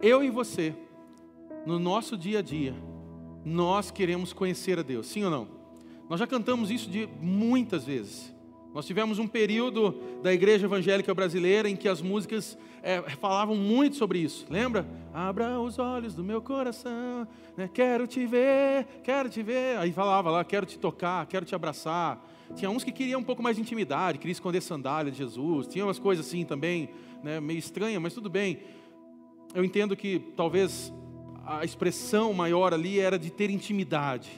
Eu 0.00 0.22
e 0.22 0.30
você, 0.30 0.74
no 1.66 1.78
nosso 1.78 2.16
dia 2.16 2.40
a 2.40 2.42
dia, 2.42 2.74
nós 3.44 3.90
queremos 3.90 4.32
conhecer 4.32 4.78
a 4.78 4.82
Deus, 4.82 5.06
sim 5.06 5.24
ou 5.24 5.30
não? 5.30 5.48
Nós 6.08 6.20
já 6.20 6.26
cantamos 6.26 6.70
isso 6.70 6.90
de 6.90 7.08
muitas 7.20 7.84
vezes. 7.84 8.32
Nós 8.74 8.86
tivemos 8.86 9.18
um 9.18 9.28
período 9.28 9.94
da 10.22 10.32
igreja 10.32 10.66
evangélica 10.66 11.14
brasileira 11.14 11.68
em 11.68 11.76
que 11.76 11.88
as 11.88 12.00
músicas 12.00 12.56
é, 12.82 13.02
falavam 13.20 13.54
muito 13.54 13.96
sobre 13.96 14.18
isso. 14.18 14.46
Lembra? 14.48 14.86
Abra 15.12 15.60
os 15.60 15.78
olhos 15.78 16.14
do 16.14 16.24
meu 16.24 16.40
coração, 16.40 17.28
né? 17.56 17.68
quero 17.72 18.06
te 18.06 18.24
ver, 18.24 18.86
quero 19.04 19.28
te 19.28 19.42
ver. 19.42 19.76
Aí 19.76 19.92
falava 19.92 20.30
lá, 20.30 20.42
quero 20.42 20.64
te 20.64 20.78
tocar, 20.78 21.26
quero 21.26 21.44
te 21.44 21.54
abraçar. 21.54 22.26
Tinha 22.54 22.70
uns 22.70 22.84
que 22.84 22.92
queriam 22.92 23.20
um 23.20 23.24
pouco 23.24 23.42
mais 23.42 23.56
de 23.56 23.62
intimidade, 23.62 24.18
queriam 24.18 24.32
esconder 24.32 24.60
sandália 24.60 25.10
de 25.10 25.18
Jesus. 25.18 25.66
Tinha 25.66 25.84
umas 25.84 25.98
coisas 25.98 26.26
assim 26.26 26.44
também, 26.44 26.90
né, 27.22 27.40
meio 27.40 27.58
estranhas, 27.58 28.00
mas 28.00 28.14
tudo 28.14 28.28
bem. 28.28 28.60
Eu 29.54 29.64
entendo 29.64 29.96
que 29.96 30.18
talvez 30.36 30.92
a 31.44 31.64
expressão 31.64 32.32
maior 32.32 32.72
ali 32.72 32.98
era 32.98 33.18
de 33.18 33.30
ter 33.30 33.50
intimidade, 33.50 34.30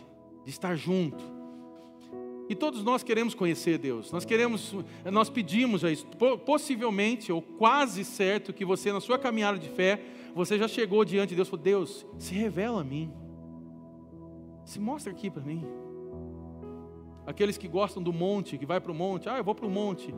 de 0.45 0.51
estar 0.51 0.75
junto. 0.75 1.23
E 2.49 2.55
todos 2.55 2.85
nós 2.85 3.03
queremos 3.03 3.35
conhecer 3.35 3.79
Deus. 3.79 4.13
Nós 4.13 4.25
queremos, 4.25 4.75
nós 5.11 5.31
pedimos 5.31 5.85
a 5.85 5.91
isso. 5.91 6.07
Possivelmente 6.45 7.33
ou 7.33 7.41
quase 7.41 8.05
certo 8.05 8.53
que 8.53 8.65
você 8.65 8.93
na 8.93 9.01
sua 9.01 9.19
caminhada 9.19 9.59
de 9.59 9.69
fé, 9.69 10.01
você 10.35 10.59
já 10.59 10.69
chegou 10.69 11.05
diante 11.05 11.31
de 11.31 11.37
Deus 11.37 11.49
e 11.49 11.51
falou: 11.51 11.65
"Deus, 11.65 12.07
se 12.19 12.35
revela 12.35 12.83
a 12.83 12.85
mim. 12.85 13.11
Se 14.65 14.79
mostra 14.79 15.11
aqui 15.11 15.31
para 15.31 15.43
mim." 15.43 15.65
Aqueles 17.27 17.57
que 17.57 17.69
gostam 17.69 18.03
do 18.03 18.13
monte, 18.13 18.59
que 18.59 18.67
vai 18.67 18.81
para 18.81 18.93
o 18.93 18.95
monte, 18.95 19.29
ah, 19.29 19.39
eu 19.39 19.45
vou 19.45 19.55
para 19.55 19.67
o 19.67 19.71
monte. 19.71 20.15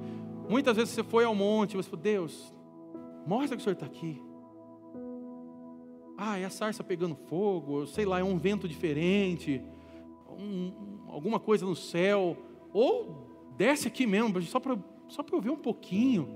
Muitas 0.48 0.76
vezes 0.76 0.94
você 0.94 1.02
foi 1.02 1.24
ao 1.24 1.34
monte, 1.34 1.76
você 1.76 1.88
falou: 1.88 2.02
"Deus, 2.02 2.54
mostra 3.26 3.56
que 3.56 3.60
o 3.60 3.64
Senhor 3.64 3.74
está 3.74 3.86
aqui." 3.86 4.22
Ah, 6.18 6.38
é 6.38 6.44
a 6.44 6.50
sarça 6.50 6.82
pegando 6.82 7.14
fogo, 7.14 7.86
sei 7.86 8.04
lá, 8.06 8.20
é 8.20 8.24
um 8.24 8.38
vento 8.38 8.66
diferente 8.66 9.62
um, 10.38 10.72
alguma 11.08 11.40
coisa 11.40 11.64
no 11.64 11.74
céu, 11.74 12.36
ou 12.72 13.54
desce 13.56 13.88
aqui 13.88 14.06
mesmo, 14.06 14.40
só 14.42 14.60
para 14.60 14.78
só 15.08 15.24
eu 15.32 15.40
ver 15.40 15.50
um 15.50 15.56
pouquinho. 15.56 16.28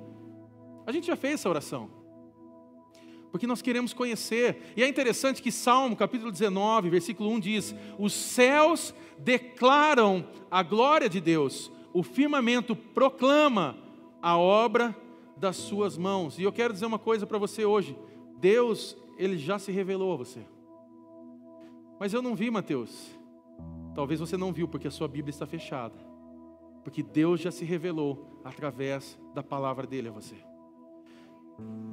A 0.86 0.92
gente 0.92 1.06
já 1.06 1.16
fez 1.16 1.34
essa 1.34 1.48
oração. 1.48 1.90
Porque 3.30 3.46
nós 3.46 3.62
queremos 3.62 3.92
conhecer. 3.92 4.72
E 4.76 4.82
é 4.82 4.88
interessante 4.88 5.42
que 5.42 5.52
Salmo, 5.52 5.96
capítulo 5.96 6.32
19, 6.32 6.90
versículo 6.90 7.30
1 7.30 7.40
diz: 7.40 7.74
Os 7.98 8.12
céus 8.12 8.94
declaram 9.18 10.26
a 10.50 10.62
glória 10.62 11.08
de 11.08 11.20
Deus, 11.20 11.70
o 11.92 12.02
firmamento 12.02 12.74
proclama 12.74 13.76
a 14.20 14.36
obra 14.36 14.96
das 15.36 15.56
suas 15.56 15.96
mãos. 15.96 16.38
E 16.38 16.42
eu 16.42 16.52
quero 16.52 16.72
dizer 16.72 16.86
uma 16.86 16.98
coisa 16.98 17.26
para 17.26 17.38
você 17.38 17.64
hoje: 17.64 17.96
Deus, 18.38 18.96
ele 19.16 19.38
já 19.38 19.58
se 19.58 19.70
revelou 19.72 20.12
a 20.12 20.16
você. 20.16 20.40
Mas 21.98 22.12
eu 22.12 22.22
não 22.22 22.34
vi, 22.34 22.50
Mateus. 22.50 23.10
Talvez 23.94 24.20
você 24.20 24.36
não 24.36 24.52
viu 24.52 24.66
porque 24.66 24.88
a 24.88 24.90
sua 24.90 25.08
Bíblia 25.08 25.30
está 25.30 25.46
fechada. 25.46 25.94
Porque 26.82 27.02
Deus 27.02 27.40
já 27.40 27.50
se 27.50 27.64
revelou 27.64 28.40
através 28.42 29.18
da 29.34 29.42
palavra 29.42 29.86
dele 29.86 30.08
a 30.08 30.12
você. 30.12 30.36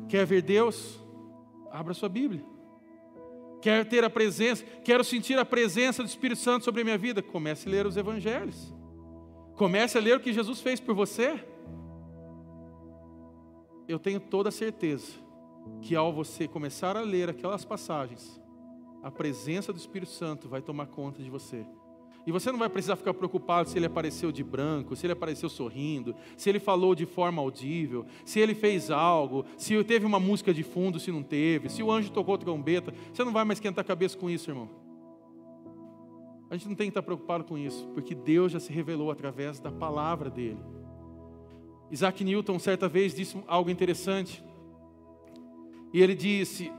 Quer 0.08 0.26
ver 0.26 0.42
Deus? 0.42 1.00
Abra 1.72 1.94
sua 1.94 2.10
Bíblia. 2.10 2.44
Quer 3.62 3.86
ter 3.86 4.04
a 4.04 4.10
presença, 4.10 4.64
quero 4.84 5.04
sentir 5.04 5.38
a 5.38 5.46
presença 5.46 6.04
do 6.04 6.08
Espírito 6.08 6.40
Santo 6.40 6.66
sobre 6.66 6.82
a 6.82 6.84
minha 6.84 6.98
vida? 6.98 7.22
Comece 7.22 7.68
a 7.68 7.72
ler 7.72 7.86
os 7.86 7.98
evangelhos. 7.98 8.74
Comece 9.56 9.98
a 9.98 10.02
ler 10.02 10.18
o 10.18 10.20
que 10.20 10.32
Jesus 10.32 10.62
fez 10.62 10.80
por 10.80 10.94
você. 10.94 11.44
Eu 13.88 13.98
tenho 13.98 14.20
toda 14.20 14.50
a 14.50 14.52
certeza 14.52 15.14
que 15.82 15.96
ao 15.96 16.14
você 16.14 16.48
começar 16.48 16.96
a 16.96 17.02
ler 17.02 17.30
aquelas 17.30 17.66
passagens, 17.66 18.40
a 19.02 19.10
presença 19.10 19.74
do 19.74 19.80
Espírito 19.80 20.12
Santo 20.12 20.48
vai 20.48 20.62
tomar 20.62 20.88
conta 20.88 21.22
de 21.22 21.30
você 21.30 21.66
e 22.28 22.32
você 22.32 22.52
não 22.52 22.60
vai 22.60 22.68
precisar 22.68 22.98
ficar 22.98 23.14
preocupado 23.14 23.70
se 23.70 23.78
ele 23.78 23.86
apareceu 23.86 24.34
de 24.34 24.44
branco, 24.44 24.98
se 24.98 25.06
ele 25.06 25.14
apareceu 25.14 25.48
sorrindo, 25.48 26.14
se 26.36 26.50
ele 26.50 26.60
falou 26.60 26.94
de 26.94 27.06
forma 27.06 27.42
audível, 27.42 28.06
se 28.26 28.38
ele 28.38 28.54
fez 28.54 28.92
algo, 28.92 29.46
se 29.56 29.82
teve 29.86 30.06
uma 30.06 30.20
música 30.20 30.54
de 30.54 30.62
fundo, 30.62 31.00
se 31.00 31.10
não 31.10 31.24
teve, 31.24 31.70
se 31.70 31.82
o 31.82 31.90
anjo 31.90 32.12
tocou 32.12 32.38
trombeta. 32.38 32.94
Você 33.14 33.24
não 33.24 33.32
vai 33.32 33.46
mais 33.46 33.60
esquentar 33.60 33.86
a 33.86 33.88
cabeça 33.88 34.18
com 34.18 34.30
isso, 34.30 34.52
irmão. 34.52 34.70
A 36.50 36.58
gente 36.58 36.68
não 36.68 36.76
tem 36.76 36.88
que 36.88 36.92
estar 36.92 37.02
preocupado 37.02 37.46
com 37.46 37.58
isso, 37.58 37.88
porque 37.94 38.14
Deus 38.14 38.52
já 38.52 38.60
se 38.60 38.74
revelou 38.74 39.10
através 39.10 39.58
da 39.62 39.72
palavra 39.72 40.30
dele. 40.30 40.60
Isaac 41.90 42.26
Newton, 42.26 42.60
certa 42.60 42.90
vez, 42.90 43.16
disse 43.16 43.42
algo 43.48 43.70
interessante. 43.70 44.44
E 45.94 46.02
ele 46.02 46.14
disse: 46.14 46.70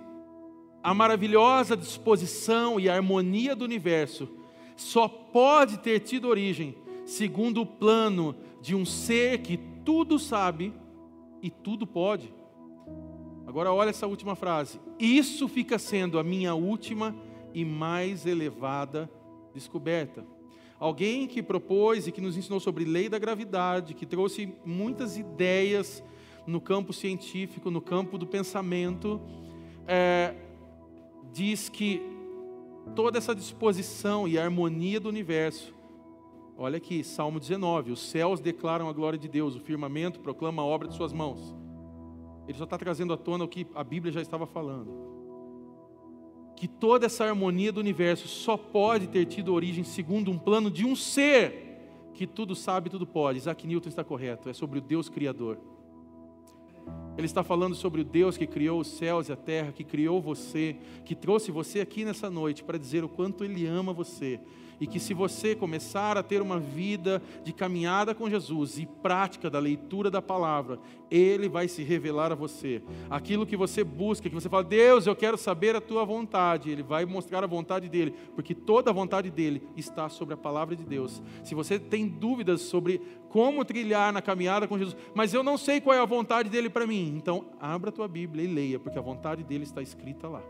a 0.83 0.93
maravilhosa 0.93 1.75
disposição 1.75 2.79
e 2.79 2.87
harmonia 2.87 3.57
do 3.57 3.65
universo 3.65 4.37
só 4.79 5.09
pode 5.09 5.81
ter 5.81 6.01
tido 6.01 6.29
origem 6.29 6.75
segundo 7.05 7.63
o 7.63 7.67
plano 7.67 8.35
de 8.63 8.75
um 8.75 8.85
ser 8.85 9.39
que 9.39 9.59
tudo 9.85 10.19
sabe 10.19 10.73
e 11.43 11.51
tudo 11.51 11.87
pode. 11.87 12.33
Agora, 13.47 13.73
olha 13.73 13.91
essa 13.91 14.07
última 14.07 14.37
frase. 14.37 14.81
Isso 14.99 15.49
fica 15.49 15.79
sendo 15.79 16.19
a 16.19 16.23
minha 16.23 16.55
última 16.55 17.17
e 17.53 17.65
mais 17.65 18.25
elevada 18.25 19.11
descoberta. 19.53 20.25
Alguém 20.79 21.27
que 21.27 21.43
propôs 21.43 22.07
e 22.07 22.13
que 22.13 22.21
nos 22.21 22.37
ensinou 22.37 22.61
sobre 22.61 22.85
lei 22.85 23.09
da 23.09 23.19
gravidade, 23.19 23.95
que 23.95 24.07
trouxe 24.07 24.55
muitas 24.65 25.19
ideias 25.19 26.05
no 26.47 26.61
campo 26.61 26.93
científico, 26.93 27.71
no 27.71 27.81
campo 27.81 28.17
do 28.17 28.27
pensamento, 28.27 29.21
é, 29.89 30.35
diz 31.33 31.69
que 31.69 32.08
toda 32.95 33.19
essa 33.19 33.35
disposição 33.35 34.27
e 34.27 34.39
harmonia 34.39 35.01
do 35.01 35.09
universo, 35.09 35.75
olha 36.57 36.77
aqui, 36.77 37.05
Salmo 37.05 37.39
19: 37.41 37.93
os 37.93 38.01
céus 38.11 38.41
declaram 38.41 38.89
a 38.89 38.93
glória 38.93 39.19
de 39.19 39.29
Deus, 39.29 39.55
o 39.55 39.61
firmamento 39.61 40.21
proclama 40.21 40.63
a 40.63 40.65
obra 40.65 40.89
de 40.89 40.95
Suas 40.95 41.13
mãos. 41.13 41.55
Ele 42.47 42.57
só 42.57 42.65
está 42.65 42.79
trazendo 42.79 43.13
à 43.13 43.17
tona 43.17 43.45
o 43.45 43.49
que 43.49 43.67
a 43.75 43.85
Bíblia 43.85 44.13
já 44.13 44.23
estava 44.23 44.47
falando 44.47 45.09
que 46.59 46.67
toda 46.67 47.07
essa 47.07 47.25
harmonia 47.25 47.71
do 47.71 47.79
universo 47.79 48.27
só 48.27 48.57
pode 48.57 49.07
ter 49.07 49.27
tido 49.27 49.55
origem 49.55 49.85
segundo 49.85 50.29
um 50.29 50.37
plano 50.37 50.69
de 50.69 50.85
um 50.85 50.97
ser 50.97 52.11
que 52.15 52.27
tudo 52.27 52.53
sabe, 52.57 52.91
tudo 52.91 53.07
pode. 53.07 53.39
Isaac 53.39 53.65
Newton 53.65 53.89
está 53.89 54.03
correto, 54.03 54.49
é 54.49 54.53
sobre 54.53 54.81
o 54.81 54.83
Deus 54.83 55.09
Criador. 55.09 55.57
Ele 57.19 57.27
está 57.27 57.43
falando 57.43 57.75
sobre 57.75 58.01
o 58.01 58.05
Deus 58.05 58.37
que 58.37 58.47
criou 58.47 58.79
os 58.81 58.87
céus 58.87 59.29
e 59.29 59.33
a 59.33 59.37
terra, 59.37 59.73
que 59.73 59.83
criou 59.83 60.23
você, 60.23 60.77
que 61.05 61.17
trouxe 61.17 61.51
você 61.51 61.81
aqui 61.81 62.05
nessa 62.05 62.31
noite 62.31 62.63
para 62.63 62.79
dizer 62.79 63.03
o 63.03 63.09
quanto 63.09 63.45
Ele 63.45 63.67
ama 63.67 63.93
você 63.93 64.41
e 64.81 64.87
que 64.87 65.01
se 65.01 65.15
você 65.15 65.55
começar 65.55 66.17
a 66.17 66.23
ter 66.23 66.41
uma 66.41 66.59
vida 66.59 67.23
de 67.43 67.53
caminhada 67.53 68.15
com 68.15 68.31
Jesus 68.31 68.79
e 68.79 68.87
prática 68.87 69.51
da 69.51 69.59
leitura 69.59 70.11
da 70.11 70.23
palavra, 70.23 70.79
Ele 71.11 71.49
vai 71.49 71.69
se 71.69 71.83
revelar 71.83 72.33
a 72.33 72.35
você. 72.35 72.83
Aquilo 73.11 73.47
que 73.47 73.57
você 73.57 73.83
busca, 73.83 74.29
que 74.29 74.35
você 74.35 74.49
fala, 74.49 74.65
Deus, 74.65 75.07
eu 75.07 75.17
quero 75.17 75.37
saber 75.37 75.75
a 75.75 75.81
tua 75.81 76.05
vontade, 76.05 76.71
Ele 76.71 76.83
vai 76.83 77.05
mostrar 77.05 77.43
a 77.43 77.47
vontade 77.47 77.89
dEle, 77.89 78.15
porque 78.35 78.55
toda 78.55 78.91
a 78.91 78.95
vontade 78.95 79.31
dEle 79.31 79.63
está 79.77 80.09
sobre 80.09 80.35
a 80.35 80.37
palavra 80.37 80.77
de 80.77 80.85
Deus. 80.85 81.23
Se 81.43 81.55
você 81.55 81.79
tem 81.79 82.07
dúvidas 82.07 82.63
sobre 82.63 83.01
como 83.29 83.65
trilhar 83.65 84.13
na 84.13 84.23
caminhada 84.23 84.67
com 84.67 84.79
Jesus, 84.79 84.97
mas 85.15 85.35
eu 85.35 85.43
não 85.43 85.59
sei 85.59 85.81
qual 85.81 85.95
é 85.95 86.01
a 86.01 86.07
vontade 86.07 86.49
dEle 86.49 86.71
para 86.71 86.87
mim, 86.87 87.15
então 87.17 87.47
abra 87.61 87.91
a 87.91 87.93
tua 87.93 88.09
Bíblia 88.09 88.45
e 88.45 88.49
leia, 88.49 88.79
porque 88.79 88.99
a 88.99 89.03
vontade 89.03 89.43
dEle 89.43 89.65
está 89.65 89.83
escrita 89.83 90.29
lá. 90.29 90.43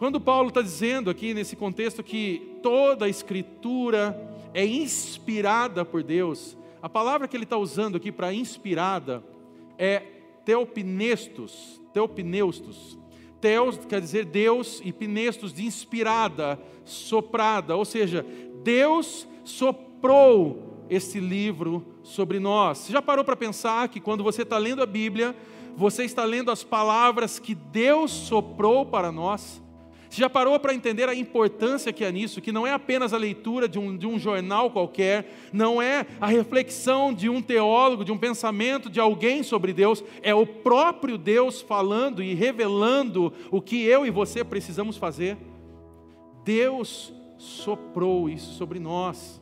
Quando 0.00 0.18
Paulo 0.18 0.48
está 0.48 0.62
dizendo 0.62 1.10
aqui 1.10 1.34
nesse 1.34 1.54
contexto 1.54 2.02
que 2.02 2.56
toda 2.62 3.04
a 3.04 3.08
escritura 3.10 4.18
é 4.54 4.64
inspirada 4.64 5.84
por 5.84 6.02
Deus, 6.02 6.56
a 6.80 6.88
palavra 6.88 7.28
que 7.28 7.36
ele 7.36 7.44
está 7.44 7.58
usando 7.58 7.98
aqui 7.98 8.10
para 8.10 8.32
inspirada 8.32 9.22
é 9.76 9.98
teopnestos, 10.42 11.78
teopneustos. 11.92 12.98
Teos 13.42 13.76
quer 13.86 14.00
dizer 14.00 14.24
Deus 14.24 14.80
e 14.82 14.90
pnestos 14.90 15.52
de 15.52 15.66
inspirada, 15.66 16.58
soprada, 16.82 17.76
ou 17.76 17.84
seja, 17.84 18.24
Deus 18.64 19.28
soprou 19.44 20.86
esse 20.88 21.20
livro 21.20 21.84
sobre 22.02 22.38
nós. 22.38 22.78
Você 22.78 22.92
já 22.94 23.02
parou 23.02 23.22
para 23.22 23.36
pensar 23.36 23.86
que 23.90 24.00
quando 24.00 24.24
você 24.24 24.44
está 24.44 24.56
lendo 24.56 24.82
a 24.82 24.86
Bíblia, 24.86 25.36
você 25.76 26.04
está 26.04 26.24
lendo 26.24 26.50
as 26.50 26.64
palavras 26.64 27.38
que 27.38 27.54
Deus 27.54 28.10
soprou 28.10 28.86
para 28.86 29.12
nós? 29.12 29.60
Você 30.10 30.22
já 30.22 30.28
parou 30.28 30.58
para 30.58 30.74
entender 30.74 31.08
a 31.08 31.14
importância 31.14 31.92
que 31.92 32.04
há 32.04 32.10
nisso? 32.10 32.40
Que 32.40 32.50
não 32.50 32.66
é 32.66 32.72
apenas 32.72 33.14
a 33.14 33.16
leitura 33.16 33.68
de 33.68 33.78
um, 33.78 33.96
de 33.96 34.08
um 34.08 34.18
jornal 34.18 34.68
qualquer, 34.68 35.48
não 35.52 35.80
é 35.80 36.04
a 36.20 36.26
reflexão 36.26 37.14
de 37.14 37.28
um 37.28 37.40
teólogo, 37.40 38.04
de 38.04 38.10
um 38.10 38.18
pensamento 38.18 38.90
de 38.90 38.98
alguém 38.98 39.44
sobre 39.44 39.72
Deus, 39.72 40.02
é 40.20 40.34
o 40.34 40.44
próprio 40.44 41.16
Deus 41.16 41.62
falando 41.62 42.24
e 42.24 42.34
revelando 42.34 43.32
o 43.52 43.62
que 43.62 43.84
eu 43.84 44.04
e 44.04 44.10
você 44.10 44.42
precisamos 44.42 44.96
fazer. 44.96 45.38
Deus 46.44 47.14
soprou 47.38 48.28
isso 48.28 48.54
sobre 48.54 48.80
nós. 48.80 49.40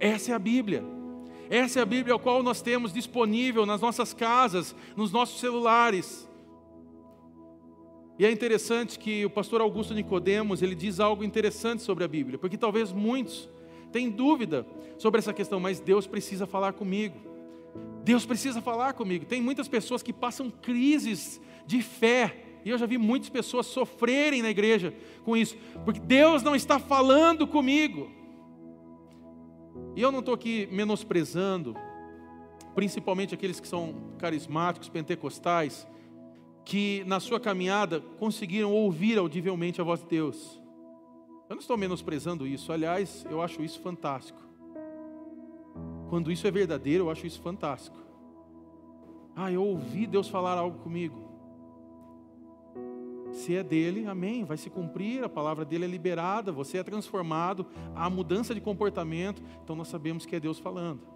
Essa 0.00 0.32
é 0.32 0.34
a 0.34 0.38
Bíblia. 0.38 0.82
Essa 1.50 1.80
é 1.80 1.82
a 1.82 1.86
Bíblia 1.86 2.14
a 2.14 2.18
qual 2.18 2.42
nós 2.42 2.62
temos 2.62 2.94
disponível 2.94 3.66
nas 3.66 3.82
nossas 3.82 4.14
casas, 4.14 4.74
nos 4.96 5.12
nossos 5.12 5.38
celulares. 5.38 6.26
E 8.18 8.24
é 8.24 8.30
interessante 8.30 8.98
que 8.98 9.24
o 9.26 9.30
pastor 9.30 9.60
Augusto 9.60 9.92
Nicodemos, 9.92 10.62
ele 10.62 10.74
diz 10.74 11.00
algo 11.00 11.22
interessante 11.22 11.82
sobre 11.82 12.02
a 12.02 12.08
Bíblia, 12.08 12.38
porque 12.38 12.56
talvez 12.56 12.92
muitos 12.92 13.48
tenham 13.92 14.10
dúvida 14.10 14.66
sobre 14.98 15.18
essa 15.18 15.32
questão, 15.32 15.60
mas 15.60 15.80
Deus 15.80 16.06
precisa 16.06 16.46
falar 16.46 16.72
comigo. 16.72 17.18
Deus 18.02 18.24
precisa 18.24 18.62
falar 18.62 18.94
comigo. 18.94 19.26
Tem 19.26 19.42
muitas 19.42 19.68
pessoas 19.68 20.02
que 20.02 20.12
passam 20.12 20.50
crises 20.50 21.40
de 21.66 21.82
fé, 21.82 22.44
e 22.64 22.70
eu 22.70 22.78
já 22.78 22.86
vi 22.86 22.96
muitas 22.96 23.28
pessoas 23.28 23.66
sofrerem 23.66 24.42
na 24.42 24.50
igreja 24.50 24.94
com 25.24 25.36
isso, 25.36 25.56
porque 25.84 26.00
Deus 26.00 26.42
não 26.42 26.56
está 26.56 26.78
falando 26.78 27.46
comigo. 27.46 28.10
E 29.94 30.00
eu 30.00 30.10
não 30.10 30.20
estou 30.20 30.34
aqui 30.34 30.68
menosprezando, 30.70 31.76
principalmente 32.74 33.34
aqueles 33.34 33.60
que 33.60 33.68
são 33.68 33.94
carismáticos, 34.18 34.88
pentecostais, 34.88 35.86
que 36.66 37.04
na 37.06 37.20
sua 37.20 37.38
caminhada 37.38 38.00
conseguiram 38.18 38.72
ouvir 38.72 39.16
audivelmente 39.16 39.80
a 39.80 39.84
voz 39.84 40.00
de 40.00 40.08
Deus. 40.08 40.60
Eu 41.48 41.54
não 41.54 41.60
estou 41.60 41.76
menosprezando 41.76 42.44
isso, 42.44 42.72
aliás, 42.72 43.24
eu 43.30 43.40
acho 43.40 43.62
isso 43.62 43.80
fantástico. 43.80 44.40
Quando 46.10 46.32
isso 46.32 46.44
é 46.44 46.50
verdadeiro, 46.50 47.04
eu 47.04 47.10
acho 47.10 47.24
isso 47.24 47.40
fantástico. 47.40 47.96
Ah, 49.36 49.52
eu 49.52 49.62
ouvi 49.62 50.08
Deus 50.08 50.28
falar 50.28 50.58
algo 50.58 50.80
comigo. 50.80 51.24
Se 53.30 53.54
é 53.54 53.62
dele, 53.62 54.04
amém, 54.06 54.44
vai 54.44 54.56
se 54.56 54.68
cumprir, 54.68 55.22
a 55.22 55.28
palavra 55.28 55.64
dele 55.64 55.84
é 55.84 55.88
liberada, 55.88 56.50
você 56.50 56.78
é 56.78 56.82
transformado, 56.82 57.64
há 57.94 58.10
mudança 58.10 58.52
de 58.52 58.60
comportamento, 58.60 59.40
então 59.62 59.76
nós 59.76 59.86
sabemos 59.86 60.26
que 60.26 60.34
é 60.34 60.40
Deus 60.40 60.58
falando. 60.58 61.15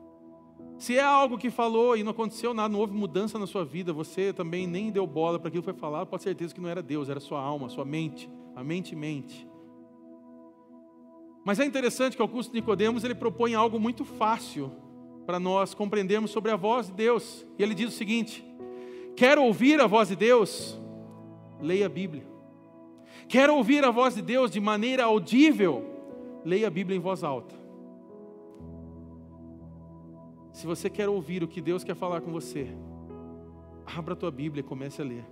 Se 0.81 0.97
é 0.97 1.03
algo 1.03 1.37
que 1.37 1.51
falou 1.51 1.95
e 1.95 2.03
não 2.03 2.12
aconteceu 2.12 2.55
nada, 2.55 2.70
não 2.70 2.81
houve 2.81 2.95
mudança 2.95 3.39
na 3.39 3.47
sua 3.47 3.66
vida, 3.66 3.93
você 3.93 4.33
também 4.33 4.66
nem 4.66 4.91
deu 4.91 5.07
bola 5.07 5.39
para 5.39 5.49
aquilo 5.49 5.62
que 5.62 5.70
foi 5.70 5.78
falado, 5.78 6.07
pode 6.07 6.22
ter 6.22 6.31
certeza 6.31 6.55
que 6.55 6.61
não 6.61 6.70
era 6.70 6.83
Deus, 6.83 7.11
era 7.11 7.20
sua 7.20 7.39
alma, 7.39 7.68
sua 7.68 7.85
mente. 7.85 8.31
A 8.57 8.64
mente 8.64 8.97
mente. 8.97 9.47
Mas 11.45 11.61
é 11.61 11.66
interessante 11.66 12.16
que 12.16 12.22
Augusto 12.22 12.55
Nicodemos 12.55 13.05
ele 13.05 13.14
propõe 13.14 13.55
algo 13.55 13.78
muito 13.78 14.07
fácil 14.07 14.72
para 15.26 15.39
nós 15.39 15.74
compreendermos 15.74 16.31
sobre 16.31 16.51
a 16.51 16.57
voz 16.57 16.87
de 16.87 16.95
Deus. 16.95 17.47
E 17.59 17.62
ele 17.62 17.74
diz 17.74 17.89
o 17.89 17.97
seguinte: 17.99 18.43
quer 19.14 19.39
ouvir 19.39 19.78
a 19.83 19.87
voz 19.87 20.09
de 20.09 20.16
Deus? 20.16 20.81
Leia 21.61 21.85
a 21.85 21.91
Bíblia. 21.91 22.26
Quer 23.28 23.51
ouvir 23.51 23.85
a 23.85 23.91
voz 23.91 24.14
de 24.14 24.22
Deus 24.22 24.51
de 24.51 24.61
maneira 24.61 25.05
audível? 25.05 25.85
Leia 26.43 26.68
a 26.68 26.70
Bíblia 26.70 26.97
em 26.97 27.01
voz 27.01 27.22
alta. 27.22 27.59
Se 30.53 30.66
você 30.66 30.90
quer 30.90 31.09
ouvir 31.09 31.42
o 31.42 31.48
que 31.48 31.61
Deus 31.61 31.84
quer 31.84 31.94
falar 31.94 32.20
com 32.20 32.32
você, 32.32 32.68
abra 33.86 34.14
a 34.14 34.16
tua 34.16 34.30
Bíblia 34.30 34.61
e 34.61 34.64
comece 34.64 35.01
a 35.01 35.05
ler. 35.05 35.24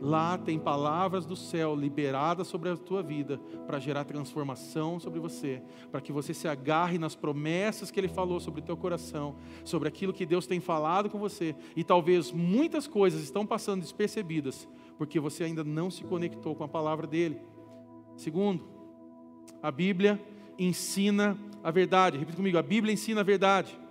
Lá 0.00 0.36
tem 0.36 0.58
palavras 0.58 1.24
do 1.24 1.34
céu 1.34 1.74
liberadas 1.74 2.46
sobre 2.46 2.68
a 2.68 2.76
tua 2.76 3.02
vida 3.02 3.38
para 3.66 3.78
gerar 3.78 4.04
transformação 4.04 5.00
sobre 5.00 5.18
você, 5.18 5.62
para 5.90 6.00
que 6.00 6.12
você 6.12 6.34
se 6.34 6.46
agarre 6.46 6.98
nas 6.98 7.14
promessas 7.14 7.90
que 7.90 7.98
Ele 7.98 8.08
falou 8.08 8.38
sobre 8.38 8.60
o 8.60 8.64
teu 8.64 8.76
coração, 8.76 9.36
sobre 9.64 9.88
aquilo 9.88 10.12
que 10.12 10.26
Deus 10.26 10.46
tem 10.46 10.60
falado 10.60 11.08
com 11.08 11.18
você. 11.18 11.54
E 11.74 11.82
talvez 11.82 12.32
muitas 12.32 12.86
coisas 12.86 13.22
estão 13.22 13.46
passando 13.46 13.80
despercebidas, 13.80 14.68
porque 14.98 15.18
você 15.18 15.44
ainda 15.44 15.64
não 15.64 15.90
se 15.90 16.04
conectou 16.04 16.54
com 16.54 16.64
a 16.64 16.68
palavra 16.68 17.06
dEle. 17.06 17.40
Segundo, 18.16 18.62
a 19.62 19.70
Bíblia 19.70 20.20
ensina 20.58 21.38
a 21.62 21.70
verdade. 21.70 22.18
Repita 22.18 22.36
comigo: 22.36 22.58
a 22.58 22.62
Bíblia 22.62 22.92
ensina 22.92 23.22
a 23.22 23.24
verdade. 23.24 23.83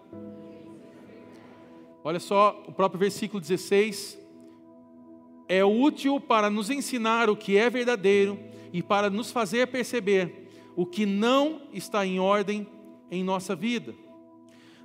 Olha 2.06 2.20
só 2.20 2.62
o 2.68 2.72
próprio 2.74 3.00
versículo 3.00 3.40
16. 3.40 4.20
É 5.48 5.64
útil 5.64 6.20
para 6.20 6.50
nos 6.50 6.70
ensinar 6.70 7.30
o 7.30 7.36
que 7.36 7.56
é 7.56 7.70
verdadeiro 7.70 8.38
e 8.74 8.84
para 8.84 9.10
nos 9.10 9.32
fazer 9.32 9.68
perceber 9.68 10.50
o 10.76 10.86
que 10.86 11.06
não 11.06 11.62
está 11.72 12.06
em 12.06 12.20
ordem 12.20 12.68
em 13.10 13.24
nossa 13.24 13.56
vida. 13.56 13.96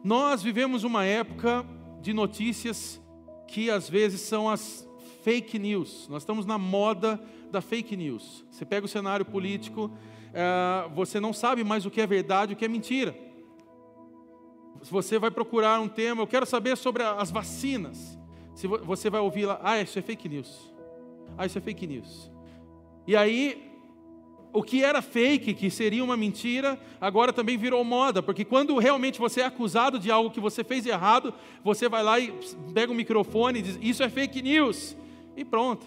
Nós 0.05 0.43
vivemos 0.43 0.85
uma 0.85 1.05
época 1.05 1.67
de 2.01 2.13
notícias 2.13 3.01
que 3.49 3.69
às 3.69 3.89
vezes 3.89 4.21
são 4.21 4.49
as 4.49 4.89
fake 5.25 5.59
news. 5.59 6.07
Nós 6.09 6.23
estamos 6.23 6.47
na 6.47 6.57
moda 6.57 7.21
da 7.51 7.61
fake 7.61 7.97
news. 7.97 8.45
Você 8.51 8.65
pega 8.65 8.87
o 8.87 8.89
cenário 8.89 9.25
político, 9.25 9.91
eh, 10.33 10.89
você 10.95 11.19
não 11.19 11.33
sabe 11.33 11.65
mais 11.65 11.85
o 11.85 11.91
que 11.91 12.01
é 12.01 12.07
verdade 12.07 12.53
e 12.53 12.55
o 12.55 12.57
que 12.57 12.65
é 12.65 12.69
mentira. 12.69 13.28
Se 14.83 14.91
você 14.91 15.19
vai 15.19 15.31
procurar 15.31 15.81
um 15.81 15.89
tema, 15.89 16.23
eu 16.23 16.27
quero 16.27 16.47
saber 16.47 16.77
sobre 16.77 17.03
as 17.03 17.31
vacinas. 17.31 18.19
Se 18.55 18.67
você 18.67 19.09
vai 19.09 19.21
ouvir 19.21 19.47
lá, 19.47 19.61
ah, 19.63 19.81
isso 19.81 19.99
é 19.99 20.03
fake 20.03 20.29
news. 20.29 20.73
Ah, 21.37 21.47
isso 21.47 21.59
é 21.59 21.61
fake 21.61 21.87
news. 21.87 22.31
E 23.07 23.17
aí, 23.17 23.71
o 24.53 24.63
que 24.63 24.83
era 24.83 25.01
fake, 25.01 25.55
que 25.55 25.71
seria 25.71 26.03
uma 26.03 26.17
mentira, 26.17 26.79
agora 27.01 27.33
também 27.33 27.57
virou 27.57 27.83
moda, 27.85 28.23
porque 28.23 28.45
quando 28.45 28.77
realmente 28.79 29.19
você 29.19 29.41
é 29.41 29.45
acusado 29.45 29.99
de 29.99 30.11
algo 30.11 30.31
que 30.31 30.41
você 30.41 30.65
fez 30.65 30.87
errado, 30.87 31.33
você 31.63 31.89
vai 31.89 32.03
lá 32.03 32.19
e 32.19 32.35
pega 32.73 32.91
o 32.91 32.95
microfone 32.95 33.61
e 33.61 33.63
diz: 33.63 33.79
Isso 33.81 34.03
é 34.03 34.09
fake 34.09 34.43
news. 34.43 34.97
E 35.37 35.45
pronto, 35.45 35.87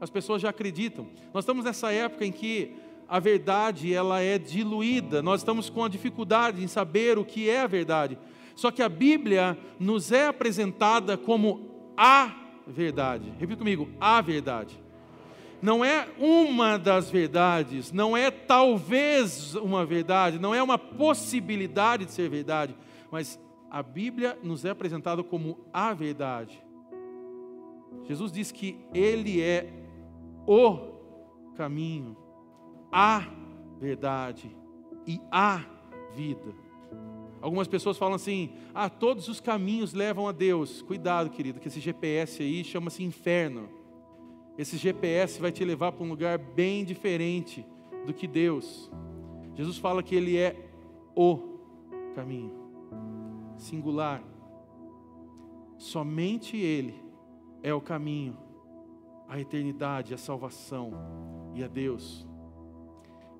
as 0.00 0.10
pessoas 0.10 0.40
já 0.40 0.50
acreditam. 0.50 1.08
Nós 1.32 1.44
estamos 1.44 1.64
nessa 1.64 1.90
época 1.92 2.24
em 2.24 2.32
que 2.32 2.74
a 3.08 3.18
verdade 3.18 3.92
ela 3.92 4.20
é 4.20 4.38
diluída, 4.38 5.20
nós 5.20 5.40
estamos 5.40 5.68
com 5.68 5.84
a 5.84 5.88
dificuldade 5.88 6.62
em 6.62 6.66
saber 6.66 7.18
o 7.18 7.24
que 7.24 7.50
é 7.50 7.60
a 7.60 7.66
verdade. 7.66 8.18
Só 8.54 8.70
que 8.70 8.82
a 8.82 8.88
Bíblia 8.88 9.58
nos 9.78 10.12
é 10.12 10.26
apresentada 10.26 11.16
como 11.16 11.92
a 11.96 12.32
verdade. 12.66 13.32
Repita 13.38 13.58
comigo: 13.58 13.88
a 14.00 14.20
verdade. 14.20 14.80
Não 15.60 15.84
é 15.84 16.08
uma 16.18 16.76
das 16.76 17.08
verdades, 17.08 17.92
não 17.92 18.16
é 18.16 18.32
talvez 18.32 19.54
uma 19.54 19.86
verdade, 19.86 20.36
não 20.38 20.52
é 20.52 20.60
uma 20.60 20.76
possibilidade 20.76 22.04
de 22.04 22.10
ser 22.10 22.28
verdade, 22.28 22.74
mas 23.12 23.38
a 23.70 23.80
Bíblia 23.80 24.36
nos 24.42 24.64
é 24.64 24.70
apresentada 24.70 25.22
como 25.22 25.60
a 25.72 25.94
verdade. 25.94 26.60
Jesus 28.04 28.32
diz 28.32 28.50
que 28.50 28.76
Ele 28.92 29.40
é 29.40 29.72
o 30.46 30.78
caminho, 31.54 32.16
a 32.90 33.24
verdade 33.78 34.54
e 35.06 35.20
a 35.30 35.64
vida. 36.14 36.61
Algumas 37.42 37.66
pessoas 37.66 37.98
falam 37.98 38.14
assim: 38.14 38.52
ah, 38.72 38.88
todos 38.88 39.26
os 39.26 39.40
caminhos 39.40 39.92
levam 39.92 40.28
a 40.28 40.32
Deus. 40.32 40.80
Cuidado, 40.80 41.28
querido, 41.28 41.58
que 41.58 41.66
esse 41.66 41.80
GPS 41.80 42.40
aí 42.40 42.62
chama-se 42.62 43.02
inferno. 43.02 43.68
Esse 44.56 44.76
GPS 44.76 45.40
vai 45.40 45.50
te 45.50 45.64
levar 45.64 45.90
para 45.90 46.04
um 46.04 46.08
lugar 46.08 46.38
bem 46.38 46.84
diferente 46.84 47.66
do 48.06 48.14
que 48.14 48.28
Deus. 48.28 48.90
Jesus 49.54 49.76
fala 49.76 50.02
que 50.02 50.14
Ele 50.14 50.36
é 50.36 50.70
o 51.16 51.38
caminho, 52.14 52.52
singular. 53.56 54.22
Somente 55.76 56.56
Ele 56.56 56.94
é 57.62 57.74
o 57.74 57.80
caminho, 57.80 58.36
a 59.28 59.40
eternidade, 59.40 60.14
a 60.14 60.18
salvação 60.18 60.92
e 61.54 61.64
a 61.64 61.66
Deus. 61.66 62.26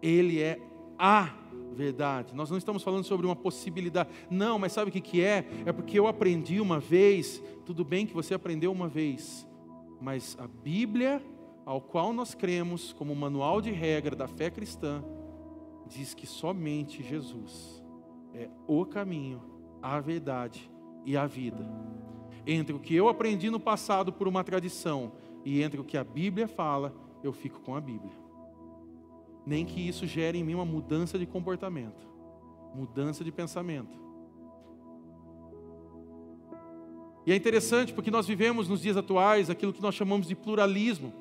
Ele 0.00 0.40
é 0.40 0.60
a 0.98 1.41
verdade. 1.72 2.34
Nós 2.34 2.50
não 2.50 2.58
estamos 2.58 2.82
falando 2.82 3.04
sobre 3.04 3.26
uma 3.26 3.36
possibilidade. 3.36 4.10
Não, 4.30 4.58
mas 4.58 4.72
sabe 4.72 4.90
o 4.90 4.92
que, 4.92 5.00
que 5.00 5.20
é? 5.20 5.46
É 5.66 5.72
porque 5.72 5.98
eu 5.98 6.06
aprendi 6.06 6.60
uma 6.60 6.78
vez. 6.78 7.42
Tudo 7.64 7.84
bem 7.84 8.06
que 8.06 8.14
você 8.14 8.34
aprendeu 8.34 8.70
uma 8.70 8.88
vez. 8.88 9.46
Mas 10.00 10.36
a 10.38 10.46
Bíblia, 10.46 11.22
ao 11.64 11.80
qual 11.80 12.12
nós 12.12 12.34
cremos 12.34 12.92
como 12.92 13.14
manual 13.14 13.60
de 13.60 13.70
regra 13.70 14.14
da 14.14 14.28
fé 14.28 14.50
cristã, 14.50 15.02
diz 15.86 16.14
que 16.14 16.26
somente 16.26 17.02
Jesus 17.02 17.82
é 18.34 18.48
o 18.66 18.84
caminho, 18.84 19.42
a 19.82 20.00
verdade 20.00 20.70
e 21.04 21.16
a 21.16 21.26
vida. 21.26 21.68
Entre 22.46 22.74
o 22.74 22.80
que 22.80 22.94
eu 22.94 23.08
aprendi 23.08 23.50
no 23.50 23.60
passado 23.60 24.12
por 24.12 24.26
uma 24.26 24.42
tradição 24.42 25.12
e 25.44 25.62
entre 25.62 25.80
o 25.80 25.84
que 25.84 25.96
a 25.96 26.04
Bíblia 26.04 26.48
fala, 26.48 26.94
eu 27.22 27.32
fico 27.32 27.60
com 27.60 27.74
a 27.74 27.80
Bíblia 27.80 28.21
nem 29.46 29.64
que 29.64 29.80
isso 29.80 30.06
gere 30.06 30.38
em 30.38 30.44
mim 30.44 30.54
uma 30.54 30.64
mudança 30.64 31.18
de 31.18 31.26
comportamento, 31.26 32.06
mudança 32.74 33.24
de 33.24 33.32
pensamento. 33.32 34.00
E 37.24 37.32
é 37.32 37.36
interessante 37.36 37.92
porque 37.92 38.10
nós 38.10 38.26
vivemos 38.26 38.68
nos 38.68 38.82
dias 38.82 38.96
atuais 38.96 39.48
aquilo 39.48 39.72
que 39.72 39.82
nós 39.82 39.94
chamamos 39.94 40.26
de 40.26 40.34
pluralismo. 40.34 41.12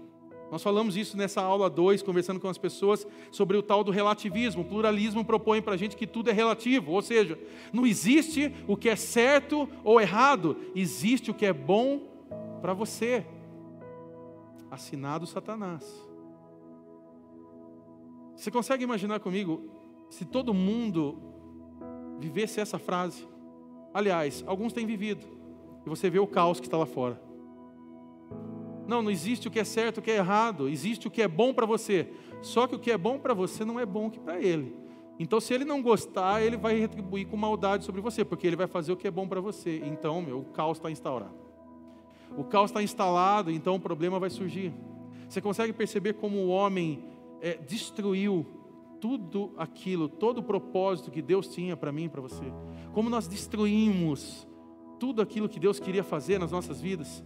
Nós 0.51 0.61
falamos 0.61 0.97
isso 0.97 1.15
nessa 1.15 1.41
aula 1.41 1.69
2, 1.69 2.01
conversando 2.01 2.39
com 2.39 2.49
as 2.49 2.57
pessoas, 2.57 3.07
sobre 3.31 3.55
o 3.55 3.63
tal 3.63 3.83
do 3.83 3.91
relativismo. 3.91 4.63
O 4.63 4.65
pluralismo 4.65 5.23
propõe 5.23 5.61
para 5.61 5.75
a 5.75 5.77
gente 5.77 5.95
que 5.95 6.05
tudo 6.05 6.29
é 6.29 6.33
relativo, 6.33 6.91
ou 6.91 7.01
seja, 7.01 7.39
não 7.71 7.85
existe 7.85 8.53
o 8.67 8.75
que 8.75 8.89
é 8.89 8.95
certo 8.95 9.69
ou 9.83 10.01
errado, 10.01 10.57
existe 10.75 11.31
o 11.31 11.33
que 11.33 11.45
é 11.45 11.53
bom 11.53 12.01
para 12.61 12.73
você. 12.73 13.25
Assinado 14.69 15.25
Satanás. 15.25 16.10
Você 18.41 18.49
consegue 18.49 18.83
imaginar 18.83 19.19
comigo 19.19 19.69
se 20.09 20.25
todo 20.25 20.51
mundo 20.51 21.15
vivesse 22.17 22.59
essa 22.59 22.79
frase? 22.79 23.27
Aliás, 23.93 24.43
alguns 24.47 24.73
têm 24.73 24.83
vivido, 24.83 25.27
e 25.85 25.87
você 25.89 26.09
vê 26.09 26.17
o 26.17 26.25
caos 26.25 26.59
que 26.59 26.65
está 26.65 26.75
lá 26.75 26.87
fora. 26.87 27.21
Não, 28.87 29.03
não 29.03 29.11
existe 29.11 29.47
o 29.47 29.51
que 29.51 29.59
é 29.59 29.63
certo, 29.63 29.99
o 29.99 30.01
que 30.01 30.09
é 30.09 30.15
errado, 30.15 30.67
existe 30.67 31.07
o 31.07 31.11
que 31.11 31.21
é 31.21 31.27
bom 31.27 31.53
para 31.53 31.67
você. 31.67 32.11
Só 32.41 32.65
que 32.65 32.73
o 32.73 32.79
que 32.79 32.89
é 32.89 32.97
bom 32.97 33.19
para 33.19 33.35
você 33.35 33.63
não 33.63 33.79
é 33.79 33.85
bom 33.85 34.09
que 34.09 34.19
para 34.19 34.41
ele. 34.41 34.75
Então, 35.19 35.39
se 35.39 35.53
ele 35.53 35.63
não 35.63 35.79
gostar, 35.79 36.41
ele 36.41 36.57
vai 36.57 36.79
retribuir 36.79 37.27
com 37.27 37.37
maldade 37.37 37.85
sobre 37.85 38.01
você, 38.01 38.25
porque 38.25 38.47
ele 38.47 38.55
vai 38.55 38.65
fazer 38.65 38.91
o 38.91 38.97
que 38.97 39.07
é 39.07 39.11
bom 39.11 39.27
para 39.27 39.39
você. 39.39 39.83
Então, 39.85 40.19
meu, 40.19 40.39
o 40.39 40.45
caos 40.45 40.79
está 40.79 40.89
instaurado. 40.89 41.35
O 42.35 42.43
caos 42.43 42.71
está 42.71 42.81
instalado, 42.81 43.51
então 43.51 43.75
o 43.75 43.79
problema 43.79 44.17
vai 44.17 44.31
surgir. 44.31 44.73
Você 45.29 45.39
consegue 45.39 45.71
perceber 45.73 46.13
como 46.13 46.39
o 46.39 46.47
homem 46.47 47.10
é, 47.41 47.57
destruiu 47.57 48.45
tudo 49.01 49.51
aquilo, 49.57 50.07
todo 50.07 50.37
o 50.37 50.43
propósito 50.43 51.09
que 51.09 51.21
Deus 51.21 51.47
tinha 51.47 51.75
para 51.75 51.91
mim 51.91 52.05
e 52.05 52.09
para 52.09 52.21
você. 52.21 52.45
Como 52.93 53.09
nós 53.09 53.27
destruímos 53.27 54.47
tudo 54.99 55.21
aquilo 55.21 55.49
que 55.49 55.59
Deus 55.59 55.79
queria 55.79 56.03
fazer 56.03 56.39
nas 56.39 56.51
nossas 56.51 56.79
vidas. 56.79 57.23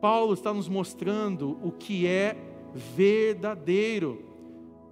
Paulo 0.00 0.34
está 0.34 0.52
nos 0.52 0.68
mostrando 0.68 1.56
o 1.62 1.70
que 1.70 2.06
é 2.06 2.36
verdadeiro. 2.74 4.24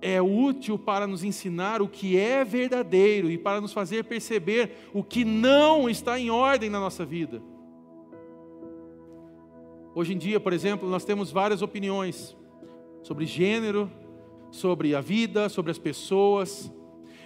É 0.00 0.22
útil 0.22 0.78
para 0.78 1.06
nos 1.06 1.24
ensinar 1.24 1.82
o 1.82 1.88
que 1.88 2.16
é 2.16 2.44
verdadeiro 2.44 3.28
e 3.30 3.36
para 3.36 3.60
nos 3.60 3.72
fazer 3.72 4.04
perceber 4.04 4.88
o 4.94 5.02
que 5.02 5.24
não 5.24 5.90
está 5.90 6.18
em 6.18 6.30
ordem 6.30 6.70
na 6.70 6.78
nossa 6.78 7.04
vida. 7.04 7.42
Hoje 9.94 10.14
em 10.14 10.18
dia, 10.18 10.40
por 10.40 10.52
exemplo, 10.52 10.88
nós 10.88 11.04
temos 11.04 11.30
várias 11.30 11.62
opiniões 11.62 12.36
sobre 13.02 13.26
gênero, 13.26 13.90
sobre 14.52 14.94
a 14.94 15.00
vida, 15.00 15.48
sobre 15.48 15.72
as 15.72 15.78
pessoas. 15.78 16.72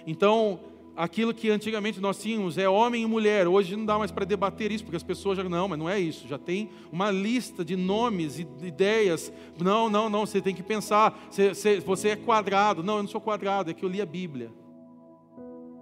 Então, 0.07 0.61
aquilo 0.95 1.33
que 1.33 1.49
antigamente 1.49 1.99
nós 1.99 2.19
tínhamos 2.19 2.57
é 2.57 2.67
homem 2.67 3.03
e 3.03 3.05
mulher. 3.05 3.47
Hoje 3.47 3.75
não 3.75 3.85
dá 3.85 3.99
mais 3.99 4.09
para 4.09 4.25
debater 4.25 4.71
isso, 4.71 4.83
porque 4.83 4.95
as 4.95 5.03
pessoas 5.03 5.37
já 5.37 5.43
não, 5.43 5.67
mas 5.67 5.77
não 5.77 5.89
é 5.89 5.99
isso. 5.99 6.27
Já 6.27 6.39
tem 6.39 6.71
uma 6.91 7.11
lista 7.11 7.63
de 7.63 7.75
nomes 7.75 8.39
e 8.39 8.47
ideias. 8.63 9.31
Não, 9.61 9.89
não, 9.89 10.09
não. 10.09 10.25
Você 10.25 10.41
tem 10.41 10.55
que 10.55 10.63
pensar. 10.63 11.27
Você, 11.29 11.79
você, 11.81 12.09
é 12.09 12.15
quadrado. 12.15 12.81
Não, 12.81 12.97
eu 12.97 13.03
não 13.03 13.09
sou 13.09 13.21
quadrado. 13.21 13.69
É 13.69 13.73
que 13.73 13.83
eu 13.83 13.89
li 13.89 14.01
a 14.01 14.05
Bíblia. 14.05 14.51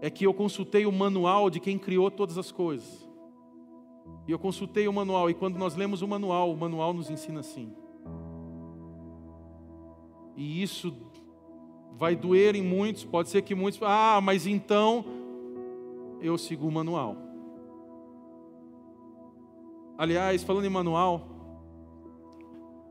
É 0.02 0.10
que 0.10 0.26
eu 0.26 0.34
consultei 0.34 0.86
o 0.86 0.92
manual 0.92 1.50
de 1.50 1.60
quem 1.60 1.78
criou 1.78 2.10
todas 2.10 2.38
as 2.40 2.52
coisas. 2.52 3.08
E 4.28 4.32
eu 4.32 4.40
consultei 4.40 4.88
o 4.88 4.94
manual. 4.94 5.30
E 5.30 5.36
quando 5.36 5.58
nós 5.58 5.76
lemos 5.76 6.02
o 6.02 6.08
manual, 6.08 6.52
o 6.52 6.58
manual 6.58 6.94
nos 6.94 7.12
ensina 7.12 7.42
assim. 7.42 7.72
E 10.36 10.62
isso 10.62 11.05
vai 11.98 12.16
doer 12.16 12.56
em 12.56 12.62
muitos, 12.62 13.04
pode 13.04 13.30
ser 13.30 13.42
que 13.42 13.56
muitos, 13.56 13.80
ah, 13.84 14.20
mas 14.22 14.46
então 14.46 15.06
eu 16.22 16.38
sigo 16.38 16.68
o 16.68 16.72
manual. 16.72 17.16
Aliás, 19.98 20.44
falando 20.44 20.66
em 20.66 20.70
manual, 20.70 21.28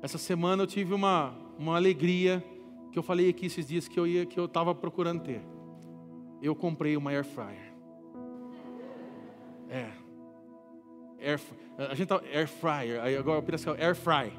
essa 0.02 0.16
semana 0.16 0.62
eu 0.62 0.66
tive 0.66 0.94
uma, 0.94 1.34
uma 1.58 1.76
alegria 1.76 2.42
que 2.90 2.98
eu 2.98 3.02
falei 3.02 3.28
aqui 3.28 3.46
esses 3.46 3.66
dias 3.66 3.88
que 3.88 3.98
eu 3.98 4.06
ia 4.06 4.24
que 4.24 4.38
eu 4.38 4.46
estava 4.46 4.74
procurando 4.74 5.22
ter. 5.22 5.42
Eu 6.40 6.54
comprei 6.54 6.96
uma 6.96 7.10
air 7.10 7.24
fryer. 7.24 7.74
É. 9.68 9.90
Air, 11.20 11.40
a 11.76 11.94
gente 11.94 12.08
tá 12.08 12.22
air 12.32 12.48
fryer, 12.48 13.02
aí 13.02 13.16
agora 13.16 13.42
eu 13.42 13.72
air 13.74 13.94
fry, 13.94 14.32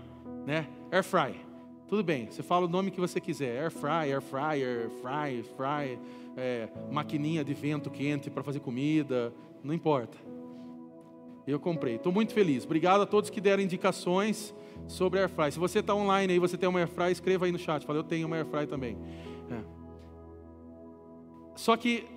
né? 0.45 0.67
Air 0.91 1.03
fry. 1.03 1.44
Tudo 1.87 2.03
bem, 2.03 2.27
você 2.31 2.41
fala 2.41 2.65
o 2.65 2.69
nome 2.69 2.89
que 2.89 2.99
você 2.99 3.21
quiser, 3.21 3.61
air 3.61 3.71
fry, 3.71 4.11
air 4.11 4.21
fryer, 4.21 4.89
fry, 5.01 5.43
fry, 5.55 5.99
é, 6.35 6.67
maquininha 6.91 7.43
de 7.43 7.53
vento 7.53 7.91
quente 7.91 8.29
para 8.29 8.41
fazer 8.43 8.59
comida, 8.59 9.31
não 9.63 9.73
importa. 9.73 10.17
Eu 11.45 11.59
comprei, 11.59 11.97
estou 11.97 12.11
muito 12.11 12.33
feliz. 12.33 12.65
Obrigado 12.65 13.01
a 13.01 13.05
todos 13.05 13.29
que 13.29 13.39
deram 13.39 13.61
indicações 13.61 14.53
sobre 14.87 15.19
air 15.19 15.29
fry. 15.29 15.51
Se 15.51 15.59
você 15.59 15.79
está 15.79 15.93
online 15.93 16.33
aí, 16.33 16.39
você 16.39 16.57
tem 16.57 16.67
uma 16.67 16.79
air 16.79 16.87
fry, 16.87 17.11
escreva 17.11 17.45
aí 17.45 17.51
no 17.51 17.59
chat. 17.59 17.85
Fala, 17.85 17.99
eu 17.99 18.03
tenho 18.03 18.25
uma 18.25 18.35
air 18.35 18.47
fry 18.47 18.65
também. 18.65 18.97
É. 19.51 19.61
Só 21.55 21.77
que 21.77 22.14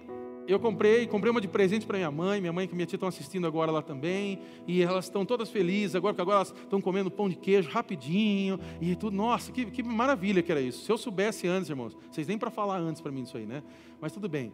eu 0.48 0.58
comprei, 0.58 1.06
comprei 1.06 1.30
uma 1.30 1.40
de 1.40 1.48
presente 1.48 1.86
para 1.86 1.98
minha 1.98 2.10
mãe, 2.10 2.40
minha 2.40 2.52
mãe 2.52 2.68
e 2.70 2.74
minha 2.74 2.86
tia 2.86 2.96
estão 2.96 3.08
assistindo 3.08 3.46
agora 3.46 3.70
lá 3.70 3.82
também, 3.82 4.40
e 4.66 4.82
elas 4.82 5.04
estão 5.04 5.24
todas 5.24 5.50
felizes 5.50 5.94
agora, 5.94 6.14
porque 6.14 6.22
agora 6.22 6.38
elas 6.38 6.54
estão 6.62 6.80
comendo 6.80 7.10
pão 7.10 7.28
de 7.28 7.36
queijo 7.36 7.68
rapidinho, 7.70 8.58
e 8.80 8.96
tudo, 8.96 9.14
nossa, 9.16 9.52
que, 9.52 9.66
que 9.66 9.82
maravilha 9.82 10.42
que 10.42 10.50
era 10.50 10.60
isso. 10.60 10.84
Se 10.84 10.90
eu 10.90 10.96
soubesse 10.96 11.46
antes, 11.46 11.68
irmãos, 11.68 11.96
vocês 12.10 12.26
nem 12.26 12.38
para 12.38 12.50
falar 12.50 12.78
antes 12.78 13.00
para 13.00 13.12
mim 13.12 13.22
disso 13.22 13.36
aí, 13.36 13.46
né? 13.46 13.62
Mas 14.00 14.12
tudo 14.12 14.28
bem. 14.28 14.52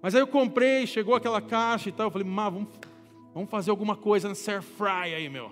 Mas 0.00 0.14
aí 0.14 0.20
eu 0.20 0.26
comprei, 0.26 0.86
chegou 0.86 1.14
aquela 1.14 1.40
caixa 1.40 1.88
e 1.88 1.92
tal. 1.92 2.08
Eu 2.08 2.10
falei, 2.10 2.28
Má, 2.28 2.50
vamos, 2.50 2.68
vamos 3.32 3.48
fazer 3.48 3.70
alguma 3.70 3.96
coisa 3.96 4.28
nessa 4.28 4.52
air 4.52 4.62
fry 4.62 5.14
aí, 5.14 5.30
meu. 5.30 5.50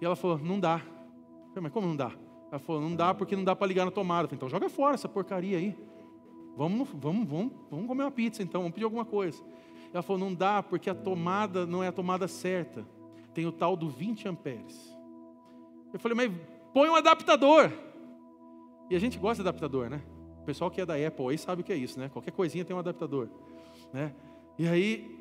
E 0.00 0.04
ela 0.04 0.14
falou, 0.14 0.38
não 0.38 0.60
dá. 0.60 0.76
Eu 0.76 1.48
falei, 1.48 1.62
mas 1.62 1.72
como 1.72 1.88
não 1.88 1.96
dá? 1.96 2.12
Ela 2.50 2.58
falou, 2.60 2.80
não 2.80 2.94
dá 2.94 3.12
porque 3.12 3.34
não 3.34 3.42
dá 3.42 3.56
para 3.56 3.66
ligar 3.66 3.84
na 3.84 3.90
tomada. 3.90 4.24
Eu 4.24 4.28
falei, 4.28 4.36
então 4.36 4.48
joga 4.48 4.68
fora 4.68 4.94
essa 4.94 5.08
porcaria 5.08 5.58
aí. 5.58 5.76
Vamos, 6.56 6.88
vamos, 6.92 7.26
vamos, 7.26 7.52
vamos 7.70 7.86
comer 7.86 8.04
uma 8.04 8.10
pizza 8.10 8.42
então, 8.42 8.62
vamos 8.62 8.74
pedir 8.74 8.84
alguma 8.84 9.04
coisa. 9.04 9.42
Ela 9.92 10.02
falou, 10.02 10.18
não 10.18 10.34
dá 10.34 10.62
porque 10.62 10.88
a 10.88 10.94
tomada 10.94 11.66
não 11.66 11.82
é 11.82 11.88
a 11.88 11.92
tomada 11.92 12.26
certa. 12.26 12.86
Tem 13.34 13.46
o 13.46 13.52
tal 13.52 13.76
do 13.76 13.88
20 13.88 14.28
amperes. 14.28 14.96
Eu 15.92 16.00
falei, 16.00 16.16
mas 16.16 16.32
põe 16.72 16.88
um 16.88 16.94
adaptador. 16.94 17.70
E 18.90 18.96
a 18.96 18.98
gente 18.98 19.18
gosta 19.18 19.42
de 19.42 19.48
adaptador, 19.48 19.88
né? 19.88 20.02
O 20.40 20.44
pessoal 20.44 20.70
que 20.70 20.80
é 20.80 20.86
da 20.86 20.94
Apple 20.94 21.28
aí 21.28 21.38
sabe 21.38 21.62
o 21.62 21.64
que 21.64 21.72
é 21.72 21.76
isso, 21.76 21.98
né? 21.98 22.08
Qualquer 22.08 22.32
coisinha 22.32 22.64
tem 22.64 22.74
um 22.74 22.78
adaptador, 22.78 23.28
né? 23.92 24.14
E 24.58 24.66
aí, 24.66 25.18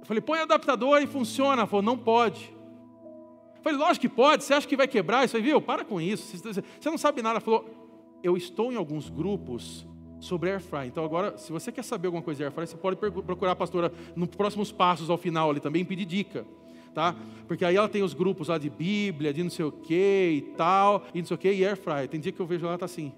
eu 0.00 0.06
falei, 0.06 0.20
põe 0.20 0.38
adaptador 0.38 1.02
e 1.02 1.06
funciona. 1.06 1.62
Ela 1.62 1.66
falou, 1.66 1.82
não 1.82 1.98
pode. 1.98 2.54
Eu 3.56 3.62
falei, 3.62 3.78
lógico 3.78 4.02
que 4.02 4.08
pode, 4.08 4.44
você 4.44 4.54
acha 4.54 4.68
que 4.68 4.76
vai 4.76 4.86
quebrar? 4.86 5.24
Isso 5.24 5.36
aí, 5.36 5.42
viu? 5.42 5.60
Para 5.60 5.84
com 5.84 6.00
isso. 6.00 6.36
Você 6.36 6.90
não 6.90 6.98
sabe 6.98 7.22
nada. 7.22 7.34
Ela 7.34 7.40
falou, 7.40 7.68
eu 8.22 8.36
estou 8.36 8.72
em 8.72 8.76
alguns 8.76 9.10
grupos 9.10 9.86
sobre 10.24 10.50
air 10.50 10.60
fry. 10.60 10.86
Então 10.86 11.04
agora, 11.04 11.36
se 11.38 11.52
você 11.52 11.70
quer 11.70 11.84
saber 11.84 12.06
alguma 12.06 12.22
coisa 12.22 12.38
de 12.38 12.44
air 12.44 12.52
fry, 12.52 12.66
você 12.66 12.76
pode 12.76 12.96
procurar 12.96 13.52
a 13.52 13.56
pastora 13.56 13.92
nos 14.16 14.28
próximos 14.28 14.72
passos 14.72 15.10
ao 15.10 15.16
final 15.16 15.50
ali 15.50 15.60
também, 15.60 15.84
pedir 15.84 16.04
dica. 16.04 16.46
Tá? 16.94 17.14
Porque 17.48 17.64
aí 17.64 17.74
ela 17.74 17.88
tem 17.88 18.02
os 18.02 18.14
grupos 18.14 18.48
lá 18.48 18.56
de 18.56 18.70
Bíblia, 18.70 19.32
de 19.32 19.42
não 19.42 19.50
sei 19.50 19.64
o 19.64 19.72
que 19.72 20.30
e 20.36 20.40
tal, 20.56 21.04
e 21.12 21.18
não 21.18 21.26
sei 21.26 21.34
o 21.34 21.38
que, 21.38 21.52
e 21.52 21.64
air 21.64 21.76
fry. 21.76 22.06
Tem 22.08 22.20
dia 22.20 22.30
que 22.30 22.40
eu 22.40 22.46
vejo 22.46 22.66
lá, 22.66 22.78
tá 22.78 22.84
assim, 22.84 23.12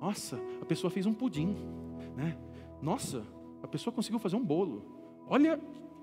nossa, 0.00 0.38
a 0.60 0.64
pessoa 0.64 0.90
fez 0.90 1.06
um 1.06 1.14
pudim, 1.14 1.56
né? 2.14 2.36
Nossa, 2.82 3.22
a 3.62 3.66
pessoa 3.66 3.94
conseguiu 3.94 4.18
fazer 4.18 4.36
um 4.36 4.44
bolo. 4.44 4.84
Olha, 5.26 5.58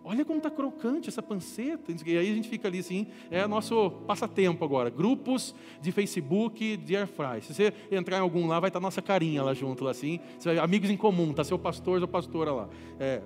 olha 0.10 0.26
como 0.26 0.39
está 0.39 0.49
crocante 0.49 1.07
essa 1.07 1.22
panceta. 1.22 1.91
E 1.91 2.18
aí 2.18 2.32
a 2.32 2.34
gente 2.34 2.49
fica 2.49 2.68
ali 2.68 2.80
assim, 2.80 3.05
é 3.30 3.45
nosso 3.45 3.91
passatempo 4.07 4.66
agora. 4.66 4.89
Grupos 4.89 5.53
de 5.80 5.91
Facebook 5.91 6.78
de 6.78 6.97
Airfry. 6.97 7.43
Se 7.43 7.53
você 7.53 7.74
entrar 7.91 8.18
em 8.18 8.22
algum 8.22 8.47
lá, 8.47 8.60
vai 8.60 8.70
estar 8.70 8.80
tá 8.80 8.84
nossa 8.84 9.03
carinha 9.03 9.43
lá 9.43 9.53
junto, 9.53 9.84
lá 9.84 9.91
assim. 9.91 10.20
Amigos 10.62 10.89
em 10.89 10.97
comum, 10.97 11.32
tá 11.32 11.43
seu 11.43 11.60
pastor 11.60 12.01
ou 12.01 12.07
pastora 12.07 12.51
lá. 12.51 12.70
É. 12.99 13.22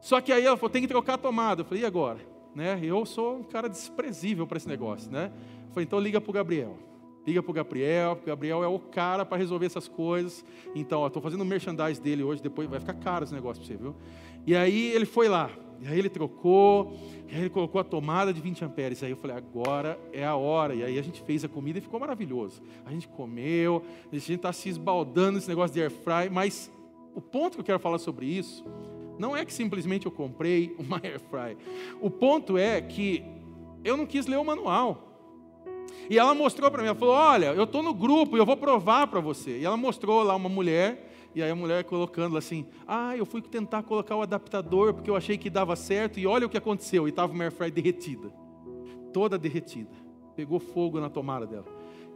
Só 0.00 0.20
que 0.20 0.32
aí 0.32 0.44
ela 0.44 0.56
falou, 0.56 0.70
tem 0.70 0.82
que 0.82 0.88
trocar 0.88 1.14
a 1.14 1.18
tomada. 1.18 1.62
Eu 1.62 1.64
falei, 1.64 1.82
e 1.82 1.86
agora? 1.86 2.20
Né? 2.54 2.78
Eu 2.80 3.04
sou 3.04 3.38
um 3.38 3.42
cara 3.42 3.68
desprezível 3.68 4.46
para 4.46 4.58
esse 4.58 4.68
negócio, 4.68 5.10
né? 5.10 5.32
Eu 5.66 5.72
falei, 5.72 5.84
então 5.84 5.98
liga 5.98 6.20
para 6.20 6.30
o 6.30 6.32
Gabriel. 6.32 6.78
Liga 7.26 7.42
para 7.42 7.50
o 7.50 7.54
Gabriel, 7.54 8.16
porque 8.16 8.30
o 8.30 8.32
Gabriel 8.32 8.64
é 8.64 8.66
o 8.66 8.78
cara 8.78 9.24
para 9.24 9.38
resolver 9.38 9.66
essas 9.66 9.88
coisas. 9.88 10.44
Então, 10.74 11.06
estou 11.06 11.22
fazendo 11.22 11.42
o 11.42 11.44
merchandise 11.44 12.00
dele 12.00 12.22
hoje, 12.22 12.42
depois 12.42 12.68
vai 12.68 12.80
ficar 12.80 12.94
caro 12.94 13.24
esse 13.24 13.34
negócio 13.34 13.62
para 13.62 13.72
você, 13.72 13.76
viu? 13.80 13.94
E 14.46 14.56
aí 14.56 14.90
ele 14.92 15.06
foi 15.06 15.28
lá, 15.28 15.50
e 15.80 15.86
aí 15.86 15.98
ele 15.98 16.08
trocou, 16.08 16.96
e 17.28 17.34
aí 17.34 17.40
ele 17.40 17.50
colocou 17.50 17.80
a 17.80 17.84
tomada 17.84 18.32
de 18.32 18.40
20 18.40 18.64
amperes. 18.64 19.02
Aí 19.02 19.10
eu 19.10 19.16
falei, 19.16 19.36
agora 19.36 19.98
é 20.12 20.24
a 20.24 20.36
hora. 20.36 20.74
E 20.74 20.82
aí 20.84 20.98
a 20.98 21.02
gente 21.02 21.20
fez 21.22 21.44
a 21.44 21.48
comida 21.48 21.78
e 21.78 21.82
ficou 21.82 21.98
maravilhoso. 21.98 22.62
A 22.84 22.90
gente 22.90 23.08
comeu, 23.08 23.82
a 24.10 24.14
gente 24.14 24.34
está 24.34 24.52
se 24.52 24.68
esbaldando 24.68 25.32
nesse 25.32 25.48
negócio 25.48 25.74
de 25.74 25.80
air 25.80 25.90
fry, 25.90 26.28
mas 26.30 26.70
o 27.14 27.20
ponto 27.20 27.54
que 27.54 27.60
eu 27.60 27.64
quero 27.64 27.78
falar 27.78 27.98
sobre 27.98 28.26
isso 28.26 28.64
não 29.18 29.36
é 29.36 29.44
que 29.44 29.52
simplesmente 29.52 30.06
eu 30.06 30.12
comprei 30.12 30.74
uma 30.78 31.00
air 31.02 31.20
fry. 31.20 31.56
O 32.00 32.10
ponto 32.10 32.58
é 32.58 32.80
que 32.80 33.24
eu 33.84 33.96
não 33.96 34.06
quis 34.06 34.26
ler 34.26 34.36
o 34.36 34.44
manual. 34.44 35.11
E 36.08 36.18
ela 36.18 36.34
mostrou 36.34 36.70
para 36.70 36.82
mim, 36.82 36.88
ela 36.88 36.98
falou: 36.98 37.14
Olha, 37.14 37.46
eu 37.46 37.64
estou 37.64 37.82
no 37.82 37.94
grupo 37.94 38.36
e 38.36 38.40
eu 38.40 38.46
vou 38.46 38.56
provar 38.56 39.06
para 39.06 39.20
você. 39.20 39.58
E 39.58 39.64
ela 39.64 39.76
mostrou 39.76 40.22
lá 40.22 40.34
uma 40.34 40.48
mulher, 40.48 41.10
e 41.34 41.42
aí 41.42 41.50
a 41.50 41.54
mulher 41.54 41.84
colocando 41.84 42.36
assim: 42.36 42.66
Ah, 42.86 43.16
eu 43.16 43.24
fui 43.24 43.40
tentar 43.40 43.82
colocar 43.82 44.16
o 44.16 44.22
adaptador 44.22 44.94
porque 44.94 45.10
eu 45.10 45.16
achei 45.16 45.38
que 45.38 45.48
dava 45.48 45.76
certo, 45.76 46.18
e 46.18 46.26
olha 46.26 46.46
o 46.46 46.50
que 46.50 46.58
aconteceu. 46.58 47.06
E 47.06 47.10
estava 47.10 47.32
uma 47.32 47.44
airfryer 47.44 47.72
derretida, 47.72 48.32
toda 49.12 49.38
derretida, 49.38 49.90
pegou 50.36 50.58
fogo 50.58 51.00
na 51.00 51.08
tomada 51.08 51.46
dela. 51.46 51.66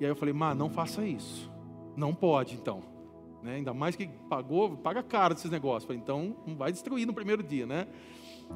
E 0.01 0.05
aí 0.05 0.11
eu 0.11 0.17
falei: 0.17 0.35
Má, 0.35 0.55
não 0.55 0.69
faça 0.69 1.05
isso, 1.05 1.51
não 1.97 2.15
pode 2.15 2.55
então. 2.55 2.97
Né? 3.43 3.57
Ainda 3.57 3.73
mais 3.73 3.95
que 3.95 4.09
pagou, 4.29 4.77
paga 4.77 5.03
caro 5.05 5.35
desses 5.35 5.51
negócios. 5.51 5.85
Falei, 5.85 6.03
então 6.03 6.37
não 6.45 6.57
vai 6.57 6.73
destruir 6.73 7.07
no 7.07 7.15
primeiro 7.15 7.45
dia, 7.45 7.65
né? 7.65 7.87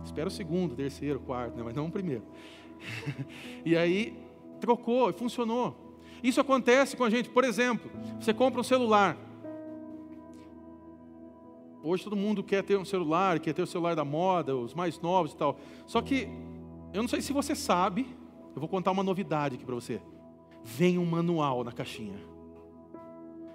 Espera 0.04 0.26
o 0.26 0.30
segundo, 0.30 0.74
terceiro, 0.74 1.20
quarto, 1.20 1.56
né? 1.56 1.62
mas 1.64 1.74
não 1.74 1.86
o 1.86 1.90
primeiro. 1.90 2.24
e 3.64 3.76
aí 3.76 4.16
trocou 4.60 5.10
e 5.10 5.12
funcionou. 5.12 5.74
Isso 6.22 6.40
acontece 6.40 6.96
com 6.96 7.04
a 7.04 7.10
gente, 7.10 7.28
por 7.28 7.44
exemplo, 7.44 7.90
você 8.20 8.32
compra 8.32 8.60
um 8.60 8.64
celular. 8.64 9.16
Hoje 11.82 12.04
todo 12.04 12.14
mundo 12.14 12.42
quer 12.44 12.62
ter 12.62 12.76
um 12.76 12.84
celular, 12.84 13.40
quer 13.40 13.54
ter 13.54 13.62
o 13.62 13.66
celular 13.66 13.96
da 13.96 14.04
moda, 14.04 14.54
os 14.54 14.74
mais 14.74 15.00
novos 15.00 15.32
e 15.32 15.36
tal. 15.36 15.58
Só 15.86 16.02
que 16.02 16.28
eu 16.92 17.00
não 17.00 17.08
sei 17.08 17.22
se 17.22 17.32
você 17.32 17.54
sabe, 17.54 18.06
eu 18.54 18.60
vou 18.60 18.68
contar 18.68 18.90
uma 18.90 19.02
novidade 19.02 19.54
aqui 19.54 19.64
para 19.64 19.74
você. 19.74 20.00
Vem 20.62 20.98
um 20.98 21.06
manual 21.06 21.64
na 21.64 21.72
caixinha. 21.72 22.18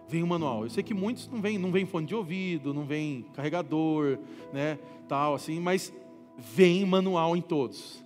Vem 0.08 0.24
um 0.24 0.28
manual. 0.28 0.64
Eu 0.64 0.70
sei 0.70 0.84
que 0.84 0.94
muitos 0.94 1.28
não 1.28 1.40
vem, 1.40 1.58
não 1.58 1.72
vem 1.72 1.86
fone 1.86 2.08
de 2.08 2.16
ouvido, 2.16 2.74
não 2.74 2.86
vem 2.86 3.24
carregador, 3.34 4.18
né, 4.52 4.80
tal 5.08 5.36
assim, 5.36 5.60
mas 5.60 5.94
vem 6.38 6.86
manual 6.86 7.36
em 7.36 7.42
todos. 7.42 8.05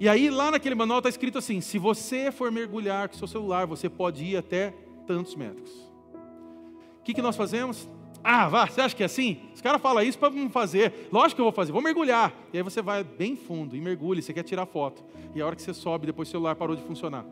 E 0.00 0.08
aí, 0.08 0.30
lá 0.30 0.50
naquele 0.50 0.74
manual 0.74 1.00
está 1.00 1.10
escrito 1.10 1.36
assim: 1.36 1.60
se 1.60 1.78
você 1.78 2.32
for 2.32 2.50
mergulhar 2.50 3.06
com 3.10 3.14
seu 3.14 3.28
celular, 3.28 3.66
você 3.66 3.86
pode 3.86 4.24
ir 4.24 4.34
até 4.38 4.74
tantos 5.06 5.36
metros. 5.36 5.70
O 6.98 7.02
que, 7.04 7.12
que 7.12 7.20
nós 7.20 7.36
fazemos? 7.36 7.86
Ah, 8.24 8.48
vá, 8.48 8.66
você 8.66 8.80
acha 8.80 8.96
que 8.96 9.02
é 9.02 9.06
assim? 9.06 9.40
Os 9.54 9.60
caras 9.60 9.80
falam 9.80 10.02
isso 10.02 10.18
para 10.18 10.30
não 10.30 10.48
fazer. 10.48 11.08
Lógico 11.12 11.36
que 11.36 11.40
eu 11.42 11.44
vou 11.44 11.52
fazer, 11.52 11.72
vou 11.72 11.82
mergulhar. 11.82 12.32
E 12.50 12.56
aí 12.56 12.62
você 12.62 12.80
vai 12.80 13.04
bem 13.04 13.36
fundo 13.36 13.76
e 13.76 13.80
mergulha, 13.80 14.22
você 14.22 14.32
quer 14.32 14.42
tirar 14.42 14.64
foto. 14.64 15.04
E 15.34 15.40
a 15.40 15.46
hora 15.46 15.54
que 15.54 15.62
você 15.62 15.74
sobe, 15.74 16.06
depois 16.06 16.28
o 16.28 16.30
celular 16.30 16.56
parou 16.56 16.74
de 16.74 16.82
funcionar. 16.82 17.26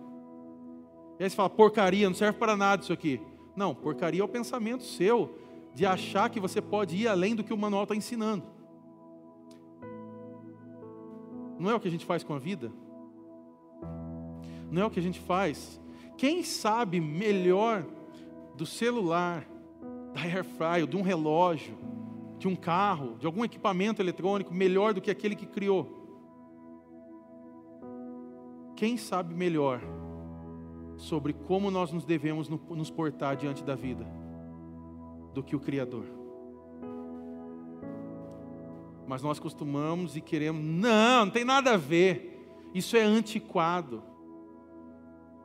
E 1.18 1.24
aí 1.24 1.30
você 1.30 1.36
fala, 1.36 1.50
porcaria, 1.50 2.06
não 2.06 2.14
serve 2.14 2.38
para 2.38 2.56
nada 2.56 2.82
isso 2.82 2.92
aqui. 2.92 3.20
Não, 3.56 3.74
porcaria 3.74 4.20
é 4.20 4.24
o 4.24 4.28
pensamento 4.28 4.84
seu 4.84 5.38
de 5.74 5.84
achar 5.84 6.30
que 6.30 6.40
você 6.40 6.60
pode 6.60 6.96
ir 6.96 7.08
além 7.08 7.34
do 7.34 7.44
que 7.44 7.52
o 7.52 7.58
manual 7.58 7.84
está 7.84 7.94
ensinando. 7.94 8.44
Não 11.58 11.70
é 11.70 11.74
o 11.74 11.80
que 11.80 11.88
a 11.88 11.90
gente 11.90 12.06
faz 12.06 12.22
com 12.22 12.34
a 12.34 12.38
vida? 12.38 12.70
Não 14.70 14.82
é 14.82 14.84
o 14.84 14.90
que 14.90 15.00
a 15.00 15.02
gente 15.02 15.18
faz? 15.18 15.80
Quem 16.16 16.42
sabe 16.42 17.00
melhor 17.00 17.84
do 18.56 18.66
celular, 18.66 19.46
da 20.14 20.20
airfryer, 20.20 20.86
de 20.86 20.96
um 20.96 21.02
relógio, 21.02 21.76
de 22.38 22.46
um 22.46 22.54
carro, 22.54 23.16
de 23.18 23.26
algum 23.26 23.44
equipamento 23.44 24.00
eletrônico 24.00 24.54
melhor 24.54 24.94
do 24.94 25.00
que 25.00 25.10
aquele 25.10 25.34
que 25.34 25.46
criou? 25.46 25.96
Quem 28.76 28.96
sabe 28.96 29.34
melhor 29.34 29.80
sobre 30.96 31.32
como 31.32 31.70
nós 31.70 31.92
nos 31.92 32.04
devemos 32.04 32.48
nos 32.48 32.90
portar 32.90 33.36
diante 33.36 33.64
da 33.64 33.74
vida 33.74 34.06
do 35.34 35.42
que 35.42 35.56
o 35.56 35.60
Criador? 35.60 36.04
Mas 39.08 39.22
nós 39.22 39.40
costumamos 39.40 40.16
e 40.16 40.20
queremos, 40.20 40.62
não, 40.62 41.24
não 41.24 41.32
tem 41.32 41.42
nada 41.42 41.72
a 41.72 41.76
ver, 41.78 42.46
isso 42.74 42.94
é 42.94 43.00
antiquado. 43.00 44.02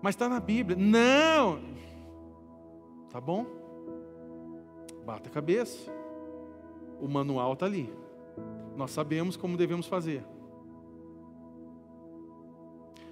Mas 0.01 0.15
está 0.15 0.27
na 0.27 0.41
Bíblia, 0.41 0.77
não, 0.77 1.61
tá 3.09 3.21
bom? 3.21 3.45
Bata 5.05 5.29
a 5.29 5.31
cabeça, 5.31 5.89
o 6.99 7.07
manual 7.07 7.53
está 7.53 7.65
ali, 7.65 7.89
nós 8.75 8.91
sabemos 8.91 9.37
como 9.37 9.55
devemos 9.55 9.87
fazer. 9.87 10.25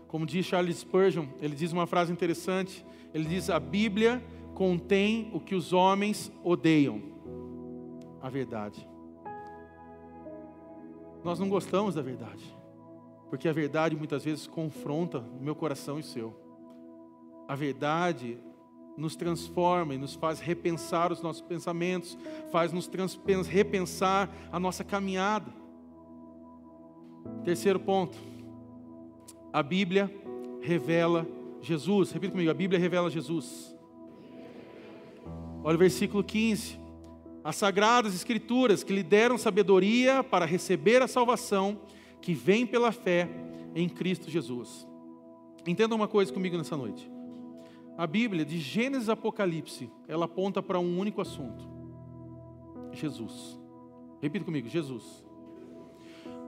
Como 0.06 0.26
diz 0.26 0.46
Charles 0.46 0.80
Spurgeon, 0.80 1.28
ele 1.40 1.56
diz 1.56 1.72
uma 1.72 1.88
frase 1.88 2.12
interessante, 2.12 2.86
ele 3.14 3.24
diz: 3.24 3.50
a 3.50 3.58
Bíblia 3.58 4.22
contém 4.54 5.32
o 5.34 5.40
que 5.40 5.56
os 5.56 5.72
homens 5.72 6.30
odeiam, 6.44 7.02
a 8.22 8.30
verdade. 8.30 8.91
Nós 11.24 11.40
não 11.40 11.48
gostamos 11.48 11.96
da 11.96 12.02
verdade, 12.02 12.44
porque 13.30 13.48
a 13.48 13.54
verdade 13.54 13.96
muitas 13.96 14.24
vezes 14.24 14.48
confronta 14.48 15.20
o 15.20 15.44
meu 15.44 15.56
coração 15.56 15.98
e 15.98 16.02
o 16.02 16.04
seu. 16.04 16.36
A 17.48 17.56
verdade 17.56 18.40
nos 18.98 19.16
transforma 19.16 19.94
e 19.94 19.98
nos 19.98 20.16
faz 20.16 20.40
repensar 20.40 21.12
os 21.12 21.22
nossos 21.22 21.42
pensamentos, 21.42 22.18
faz 22.52 22.74
nos 22.74 22.90
repensar 23.48 24.30
a 24.52 24.60
nossa 24.60 24.84
caminhada. 24.84 25.52
Terceiro 27.44 27.80
ponto, 27.80 28.18
a 29.54 29.62
Bíblia 29.62 30.12
revela 30.62 31.28
Jesus. 31.62 32.12
Repita 32.12 32.32
comigo, 32.32 32.50
a 32.50 32.54
Bíblia 32.54 32.80
revela 32.80 33.10
Jesus. 33.10 33.76
Olha 35.64 35.76
o 35.76 35.80
versículo 35.80 36.24
15 36.24 36.81
as 37.44 37.56
sagradas 37.56 38.14
escrituras 38.14 38.84
que 38.84 38.94
lhe 38.94 39.04
deram 39.04 39.38
sabedoria 39.38 40.24
para 40.24 40.46
receber 40.46 41.02
a 41.02 41.08
salvação 41.08 41.80
que 42.22 42.34
vem 42.34 42.66
pela 42.66 42.92
fé 42.92 43.28
em 43.76 43.90
Cristo 43.90 44.30
Jesus. 44.30 44.88
Entenda 45.66 45.96
uma 45.96 46.08
coisa 46.08 46.32
comigo 46.32 46.58
nessa 46.58 46.78
noite. 46.78 47.10
A 47.98 48.08
Bíblia, 48.08 48.46
de 48.46 48.60
Gênesis 48.60 49.10
a 49.10 49.14
Apocalipse, 49.14 49.92
ela 50.08 50.26
aponta 50.26 50.62
para 50.62 50.80
um 50.80 51.00
único 51.00 51.22
assunto: 51.22 51.68
Jesus. 52.92 53.60
Repita 54.22 54.46
comigo: 54.46 54.68
Jesus. 54.68 55.24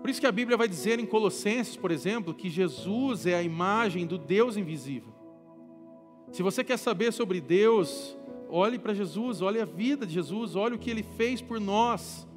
Por 0.02 0.10
isso 0.10 0.20
que 0.20 0.28
a 0.28 0.32
Bíblia 0.32 0.58
vai 0.58 0.68
dizer 0.68 1.00
em 1.00 1.06
Colossenses, 1.06 1.78
por 1.78 1.90
exemplo, 1.90 2.34
que 2.34 2.50
Jesus 2.50 3.26
é 3.26 3.36
a 3.36 3.44
imagem 3.44 4.06
do 4.06 4.18
Deus 4.18 4.58
invisível. 4.58 5.14
Se 6.32 6.44
você 6.44 6.64
quer 6.64 6.78
saber 6.78 7.14
sobre 7.14 7.40
Deus, 7.40 8.18
olhe 8.56 8.78
para 8.78 8.94
Jesus, 8.94 9.42
olhe 9.42 9.60
a 9.60 9.66
vida 9.66 10.06
de 10.06 10.14
Jesus, 10.14 10.56
olhe 10.56 10.76
o 10.76 10.80
que 10.80 10.92
ele 10.92 11.02
fez 11.02 11.42
por 11.42 11.60
nós. 11.60 12.28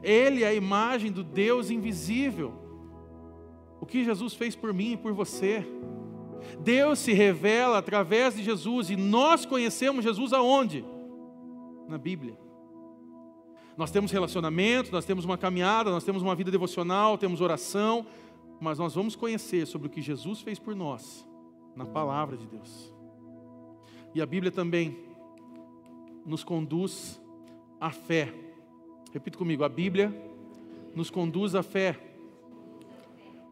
Ele 0.00 0.44
é 0.44 0.46
a 0.46 0.54
imagem 0.54 1.10
do 1.10 1.24
Deus 1.24 1.68
invisível. 1.68 2.52
O 3.80 3.84
que 3.84 4.04
Jesus 4.04 4.34
fez 4.34 4.54
por 4.54 4.72
mim 4.72 4.92
e 4.92 4.96
por 4.96 5.12
você. 5.12 5.66
Deus 6.60 7.00
se 7.00 7.12
revela 7.12 7.78
através 7.78 8.36
de 8.36 8.44
Jesus 8.44 8.88
e 8.88 8.94
nós 8.94 9.44
conhecemos 9.44 10.04
Jesus 10.04 10.32
aonde? 10.32 10.84
Na 11.88 11.98
Bíblia. 11.98 12.38
Nós 13.76 13.90
temos 13.90 14.12
relacionamento, 14.12 14.92
nós 14.92 15.04
temos 15.04 15.24
uma 15.24 15.36
caminhada, 15.36 15.90
nós 15.90 16.04
temos 16.04 16.22
uma 16.22 16.36
vida 16.36 16.52
devocional, 16.52 17.18
temos 17.18 17.40
oração, 17.40 18.06
mas 18.60 18.78
nós 18.78 18.94
vamos 18.94 19.16
conhecer 19.16 19.66
sobre 19.66 19.88
o 19.88 19.90
que 19.90 20.02
Jesus 20.02 20.40
fez 20.40 20.60
por 20.60 20.76
nós 20.76 21.28
na 21.74 21.84
palavra 21.84 22.36
de 22.36 22.46
Deus. 22.46 22.94
E 24.14 24.22
a 24.22 24.26
Bíblia 24.26 24.52
também 24.52 25.07
nos 26.28 26.44
conduz 26.44 27.20
à 27.80 27.90
fé. 27.90 28.32
Repita 29.12 29.38
comigo, 29.38 29.64
a 29.64 29.68
Bíblia 29.68 30.14
nos 30.94 31.10
conduz 31.10 31.54
à 31.54 31.62
fé. 31.62 31.98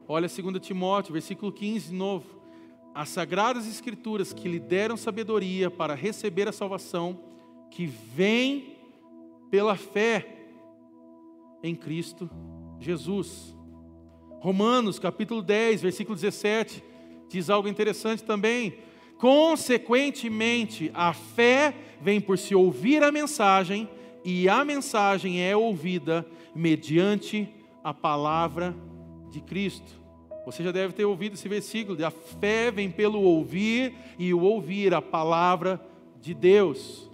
Olha 0.07 0.29
2 0.29 0.61
Timóteo, 0.61 1.14
versículo 1.14 1.51
15 1.51 1.89
de 1.89 1.95
novo. 1.95 2.27
As 2.95 3.09
sagradas 3.09 3.66
escrituras 3.66 4.33
que 4.33 4.49
lhe 4.49 4.61
deram 4.61 4.97
sabedoria 4.97 5.70
para 5.70 5.95
receber 5.95 6.49
a 6.49 6.53
salvação 6.53 7.18
que 7.70 7.87
vem 7.87 8.77
pela 9.51 9.77
fé 9.77 10.49
em 11.62 11.74
Cristo 11.74 12.31
Jesus. 12.79 13.57
Romanos 14.41 14.99
capítulo 14.99 15.43
10, 15.43 15.83
versículo 15.83 16.14
17, 16.14 16.85
diz 17.29 17.51
algo 17.51 17.68
interessante 17.68 18.22
também. 18.22 18.79
Consequentemente, 19.19 20.91
a 20.93 21.12
fé 21.12 21.75
vem 22.01 22.21
por 22.21 22.39
se 22.39 22.55
ouvir 22.55 23.03
a 23.03 23.11
mensagem, 23.11 23.89
e 24.25 24.49
a 24.49 24.64
mensagem 24.64 25.43
é 25.43 25.57
ouvida 25.57 26.27
mediante 26.55 27.49
a 27.83 27.95
palavra 27.95 28.75
de 29.31 29.41
Cristo. 29.41 29.93
Você 30.45 30.62
já 30.62 30.71
deve 30.71 30.93
ter 30.93 31.05
ouvido 31.05 31.35
esse 31.35 31.49
versículo: 31.49 32.05
a 32.05 32.11
fé 32.11 32.71
vem 32.71 32.91
pelo 32.91 33.21
ouvir, 33.21 33.95
e 34.19 34.35
o 34.35 34.41
ouvir 34.41 34.93
a 34.95 35.01
palavra 35.01 35.81
de 36.21 36.35
Deus. 36.35 37.11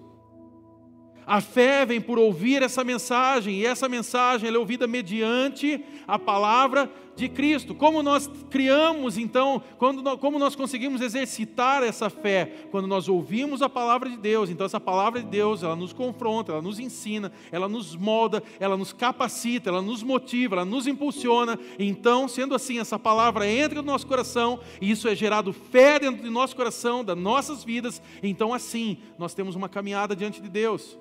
A 1.24 1.40
fé 1.40 1.86
vem 1.86 2.00
por 2.00 2.18
ouvir 2.18 2.62
essa 2.62 2.82
mensagem, 2.82 3.60
e 3.60 3.66
essa 3.66 3.88
mensagem 3.88 4.48
é 4.52 4.58
ouvida 4.58 4.86
mediante 4.86 5.84
a 6.06 6.18
palavra 6.18 6.90
de 7.14 7.28
Cristo. 7.28 7.74
Como 7.74 8.02
nós 8.02 8.30
criamos, 8.50 9.18
então, 9.18 9.62
quando, 9.78 10.18
como 10.18 10.38
nós 10.38 10.54
conseguimos 10.54 11.00
exercitar 11.00 11.82
essa 11.82 12.08
fé? 12.08 12.66
Quando 12.70 12.86
nós 12.86 13.08
ouvimos 13.08 13.62
a 13.62 13.68
palavra 13.68 14.08
de 14.08 14.16
Deus. 14.16 14.50
Então, 14.50 14.66
essa 14.66 14.80
palavra 14.80 15.20
de 15.20 15.26
Deus, 15.26 15.62
ela 15.62 15.76
nos 15.76 15.92
confronta, 15.92 16.52
ela 16.52 16.62
nos 16.62 16.78
ensina, 16.78 17.32
ela 17.50 17.68
nos 17.68 17.94
molda, 17.94 18.42
ela 18.58 18.76
nos 18.76 18.92
capacita, 18.92 19.70
ela 19.70 19.82
nos 19.82 20.02
motiva, 20.02 20.56
ela 20.56 20.64
nos 20.64 20.86
impulsiona. 20.86 21.58
Então, 21.78 22.28
sendo 22.28 22.54
assim, 22.54 22.78
essa 22.78 22.98
palavra 22.98 23.48
entra 23.48 23.82
no 23.82 23.90
nosso 23.90 24.06
coração, 24.06 24.60
e 24.80 24.90
isso 24.90 25.08
é 25.08 25.14
gerado 25.14 25.52
fé 25.52 25.98
dentro 25.98 26.22
do 26.22 26.30
nosso 26.30 26.56
coração, 26.56 27.04
das 27.04 27.16
nossas 27.16 27.64
vidas. 27.64 28.00
Então, 28.22 28.52
assim, 28.54 28.98
nós 29.18 29.34
temos 29.34 29.54
uma 29.54 29.68
caminhada 29.68 30.16
diante 30.16 30.40
de 30.40 30.48
Deus. 30.48 30.98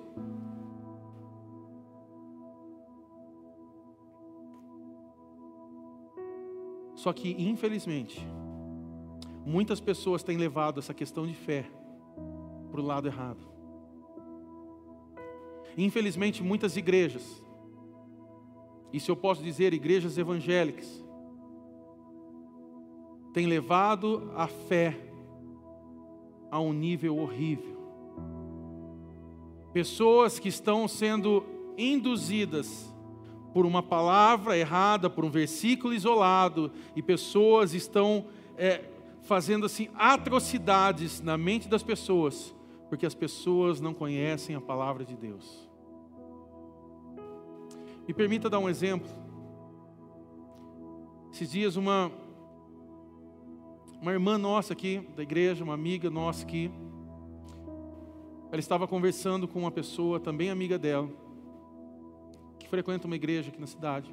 Só 7.02 7.12
que, 7.12 7.34
infelizmente, 7.36 8.24
muitas 9.44 9.80
pessoas 9.80 10.22
têm 10.22 10.36
levado 10.36 10.78
essa 10.78 10.94
questão 10.94 11.26
de 11.26 11.34
fé 11.34 11.68
para 12.70 12.80
o 12.80 12.84
lado 12.84 13.08
errado. 13.08 13.44
Infelizmente, 15.76 16.44
muitas 16.44 16.76
igrejas, 16.76 17.42
e 18.92 19.00
se 19.00 19.10
eu 19.10 19.16
posso 19.16 19.42
dizer, 19.42 19.74
igrejas 19.74 20.16
evangélicas, 20.16 21.04
têm 23.32 23.48
levado 23.48 24.30
a 24.36 24.46
fé 24.46 24.96
a 26.52 26.60
um 26.60 26.72
nível 26.72 27.18
horrível. 27.18 27.76
Pessoas 29.72 30.38
que 30.38 30.48
estão 30.48 30.86
sendo 30.86 31.44
induzidas 31.76 32.91
por 33.52 33.66
uma 33.66 33.82
palavra 33.82 34.56
errada, 34.56 35.10
por 35.10 35.24
um 35.24 35.30
versículo 35.30 35.92
isolado, 35.92 36.70
e 36.96 37.02
pessoas 37.02 37.74
estão 37.74 38.26
é, 38.56 38.84
fazendo 39.22 39.66
assim 39.66 39.88
atrocidades 39.94 41.20
na 41.20 41.36
mente 41.36 41.68
das 41.68 41.82
pessoas, 41.82 42.54
porque 42.88 43.06
as 43.06 43.14
pessoas 43.14 43.80
não 43.80 43.92
conhecem 43.92 44.56
a 44.56 44.60
palavra 44.60 45.04
de 45.04 45.14
Deus. 45.14 45.68
Me 48.06 48.14
permita 48.14 48.50
dar 48.50 48.58
um 48.58 48.68
exemplo. 48.68 49.08
Esses 51.32 51.50
dias 51.50 51.76
uma 51.76 52.10
uma 54.00 54.10
irmã 54.10 54.36
nossa 54.36 54.72
aqui 54.72 55.06
da 55.14 55.22
igreja, 55.22 55.62
uma 55.62 55.74
amiga 55.74 56.10
nossa 56.10 56.42
aqui, 56.42 56.68
ela 58.50 58.58
estava 58.58 58.88
conversando 58.88 59.46
com 59.46 59.60
uma 59.60 59.70
pessoa 59.70 60.18
também 60.18 60.50
amiga 60.50 60.76
dela 60.76 61.08
frequenta 62.72 63.06
uma 63.06 63.16
igreja 63.16 63.50
aqui 63.50 63.60
na 63.60 63.66
cidade. 63.66 64.10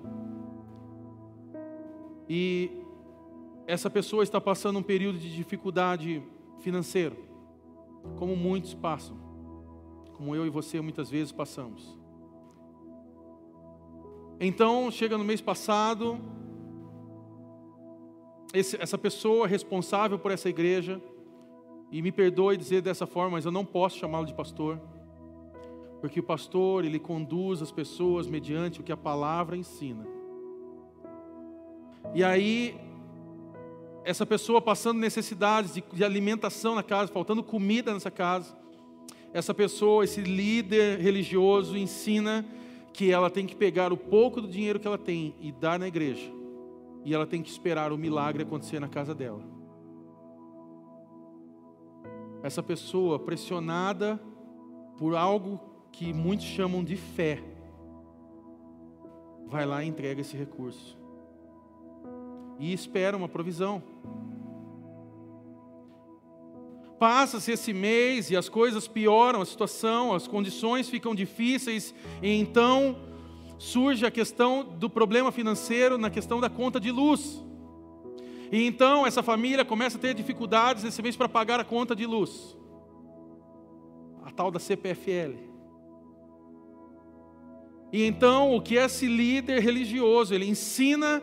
E 2.28 2.70
essa 3.66 3.89
pessoa 3.89 4.22
está 4.22 4.41
passando 4.41 4.78
um 4.78 4.84
período 4.84 5.18
de 5.18 5.34
dificuldade 5.34 6.22
financeira, 6.60 7.16
como 8.18 8.36
muitos 8.36 8.74
passam, 8.74 9.16
como 10.18 10.36
eu 10.36 10.45
e 10.45 10.49
você 10.49 10.82
muitas 10.82 11.10
vezes 11.10 11.32
passamos. 11.32 11.97
Então, 14.41 14.91
chega 14.91 15.18
no 15.18 15.24
mês 15.24 15.39
passado, 15.39 16.20
esse, 18.53 18.76
essa 18.76 18.97
pessoa 18.97 19.47
responsável 19.47 20.20
por 20.20 20.32
essa 20.32 20.49
igreja, 20.49 21.01
e 21.89 22.01
me 22.01 22.12
perdoe 22.12 22.57
dizer 22.57 22.82
dessa 22.82 23.07
forma, 23.07 23.38
mas 23.38 23.45
eu 23.45 23.53
não 23.53 23.64
posso 23.64 23.97
chamá-lo 23.97 24.26
de 24.26 24.34
pastor 24.34 24.82
porque 26.02 26.20
o 26.20 26.24
pastor, 26.24 26.86
ele 26.86 27.00
conduz 27.00 27.62
as 27.62 27.72
pessoas 27.72 28.28
mediante 28.28 28.80
o 28.80 28.84
que 28.84 28.91
a 28.91 28.97
palavra 28.97 29.58
ensina. 29.58 30.08
E 32.14 32.24
aí, 32.24 32.80
essa 34.06 34.26
pessoa 34.26 34.62
passando 34.62 35.00
necessidades 35.00 35.74
de, 35.74 35.84
de 35.93 36.04
alimentação 36.04 36.74
na 36.74 36.84
casa, 36.84 37.12
faltando 37.12 37.43
comida 37.43 37.93
nessa 37.93 38.10
casa, 38.10 38.58
essa 39.34 39.54
pessoa, 39.54 40.04
esse 40.04 40.22
líder 40.22 41.00
religioso, 41.00 41.78
ensina 41.78 42.45
que 42.93 43.12
ela 43.12 43.30
tem 43.30 43.45
que 43.45 43.56
pegar 43.56 43.93
o 43.93 43.97
pouco 43.97 44.41
do 44.41 44.47
dinheiro 44.47 44.80
que 44.80 44.88
ela 44.88 44.97
tem 44.97 45.36
e 45.39 45.52
dar 45.52 45.78
na 45.78 45.88
igreja. 45.88 46.32
E 47.06 47.14
ela 47.14 47.28
tem 47.28 47.41
que 47.41 47.50
esperar 47.50 47.91
o 47.91 47.97
milagre 47.97 48.43
acontecer 48.43 48.80
na 48.80 48.88
casa 48.88 49.14
dela. 49.14 49.43
Essa 52.41 52.64
pessoa 52.64 53.20
pressionada 53.20 54.20
por 54.97 55.16
algo 55.16 55.69
que 55.92 56.14
muitos 56.14 56.46
chamam 56.46 56.84
de 56.84 56.96
fé, 56.96 57.42
vai 59.48 59.66
lá 59.66 59.84
e 59.84 59.88
entrega 59.88 60.22
esse 60.22 60.38
recurso. 60.38 60.98
E 62.60 62.72
espera 62.74 63.18
uma 63.18 63.28
provisão. 63.28 63.82
Passa-se 67.00 67.54
esse 67.54 67.74
mês 67.74 68.30
e 68.30 68.36
as 68.36 68.50
coisas 68.50 68.88
pioram, 68.88 69.42
a 69.42 69.46
situação, 69.46 70.14
as 70.14 70.28
condições 70.28 70.90
ficam 70.90 71.16
difíceis, 71.16 71.96
e 72.22 72.30
então 72.30 72.98
surge 73.58 74.06
a 74.06 74.12
questão 74.12 74.64
do 74.64 74.90
problema 74.90 75.32
financeiro 75.32 75.98
na 75.98 76.10
questão 76.10 76.40
da 76.40 76.50
conta 76.50 76.80
de 76.80 76.92
luz. 76.92 77.44
E 78.52 78.66
então 78.66 79.06
essa 79.06 79.24
família 79.24 79.64
começa 79.64 79.98
a 79.98 80.02
ter 80.02 80.14
dificuldades 80.14 80.84
esse 80.84 81.02
mês 81.02 81.16
para 81.16 81.30
pagar 81.30 81.60
a 81.60 81.64
conta 81.64 81.96
de 81.96 82.06
luz. 82.06 82.58
A 84.24 84.32
tal 84.32 84.52
da 84.52 84.60
CPFL. 84.60 85.49
E 87.92 88.04
então, 88.04 88.56
o 88.56 88.62
que 88.62 88.76
esse 88.76 89.08
líder 89.08 89.62
religioso, 89.62 90.34
ele 90.34 90.46
ensina 90.46 91.22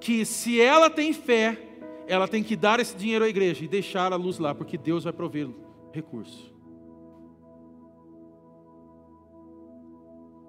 que 0.00 0.24
se 0.24 0.60
ela 0.60 0.88
tem 0.88 1.12
fé, 1.12 1.58
ela 2.06 2.26
tem 2.26 2.42
que 2.42 2.56
dar 2.56 2.80
esse 2.80 2.96
dinheiro 2.96 3.24
à 3.24 3.28
igreja 3.28 3.64
e 3.64 3.68
deixar 3.68 4.12
a 4.12 4.16
luz 4.16 4.38
lá, 4.38 4.54
porque 4.54 4.78
Deus 4.78 5.04
vai 5.04 5.12
prover 5.12 5.48
recurso. 5.92 6.54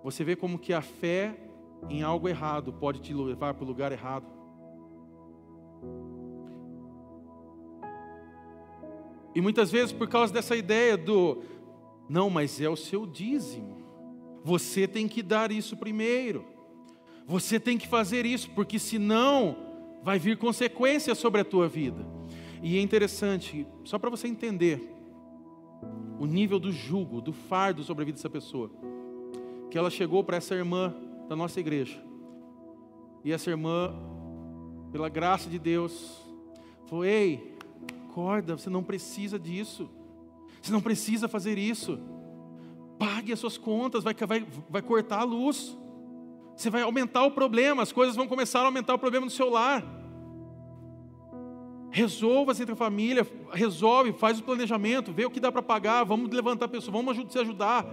Você 0.03 0.24
vê 0.24 0.36
como 0.36 0.57
que 0.57 0.72
a 0.72 0.82
fé 0.82 1.36
em 1.89 2.01
algo 2.01 2.30
errado 2.30 2.72
pode 2.72 3.01
te 3.01 3.13
levar 3.13 3.53
para 3.53 3.63
o 3.63 3.68
lugar 3.68 3.91
errado. 3.91 4.26
E 9.36 9.41
muitas 9.41 9.70
vezes 9.70 9.91
por 9.91 10.07
causa 10.07 10.34
dessa 10.34 10.55
ideia 10.55 10.97
do 10.97 11.43
não, 12.09 12.30
mas 12.30 12.61
é 12.61 12.70
o 12.70 12.76
seu 12.76 13.05
dízimo. 13.05 13.76
Você 14.48 14.88
tem 14.88 15.10
que 15.10 15.22
dar 15.22 15.52
isso 15.52 15.76
primeiro. 15.76 16.45
Você 17.26 17.60
tem 17.60 17.78
que 17.78 17.86
fazer 17.86 18.26
isso, 18.26 18.50
porque 18.52 18.80
senão 18.80 19.58
vai 20.02 20.18
vir 20.18 20.38
consequências 20.38 21.18
sobre 21.18 21.41
a 21.41 21.43
tua 21.43 21.68
vida. 21.68 22.08
E 22.64 22.78
é 22.78 22.82
interessante, 22.82 23.68
só 23.84 24.00
para 24.00 24.10
você 24.10 24.26
entender 24.26 24.89
o 26.18 26.26
nível 26.26 26.60
do 26.60 26.72
jugo, 26.72 27.20
do 27.20 27.34
fardo 27.34 27.84
sobre 27.84 28.04
a 28.04 28.06
vida 28.06 28.16
dessa 28.16 28.30
pessoa, 28.30 28.72
que 29.70 29.78
ela 29.78 29.89
chegou 29.89 30.24
para 30.24 30.38
essa 30.38 30.56
irmã 30.56 30.95
da 31.28 31.36
nossa 31.36 31.60
igreja. 31.60 32.02
E 33.26 33.34
essa 33.34 33.50
irmã, 33.50 33.93
pela 34.93 35.10
graça 35.10 35.50
de 35.50 35.60
Deus, 35.60 36.22
falou: 36.86 37.04
Ei, 37.04 37.58
acorda, 38.10 38.58
você 38.58 38.70
não 38.70 38.82
precisa 38.82 39.38
disso. 39.38 39.89
Você 40.62 40.72
não 40.72 40.80
precisa 40.82 41.28
fazer 41.28 41.58
isso. 41.58 42.00
Pague 42.98 43.32
as 43.32 43.39
suas 43.39 43.58
contas, 43.58 44.04
vai, 44.04 44.14
vai, 44.14 44.45
vai 44.70 44.82
cortar 44.82 45.20
a 45.20 45.24
luz. 45.24 45.78
Você 46.56 46.70
vai 46.70 46.82
aumentar 46.82 47.24
o 47.24 47.32
problema, 47.32 47.84
as 47.84 47.91
coisas 47.91 48.16
vão 48.16 48.28
começar 48.28 48.62
a 48.62 48.66
aumentar 48.66 48.95
o 48.95 49.00
problema 49.00 49.26
no 49.26 49.32
seu 49.32 49.50
lar. 49.50 49.86
Resolva 51.91 52.52
entre 52.52 52.74
a 52.74 52.76
família, 52.76 53.26
resolve, 53.52 54.12
faz 54.14 54.39
o 54.39 54.43
planejamento, 54.43 55.14
vê 55.14 55.26
o 55.26 55.30
que 55.30 55.39
dá 55.39 55.52
para 55.52 55.62
pagar, 55.62 56.04
vamos 56.04 56.30
levantar 56.32 56.66
a 56.66 56.70
pessoa, 56.70 56.91
vamos 56.91 57.32
se 57.32 57.39
ajudar. 57.39 57.86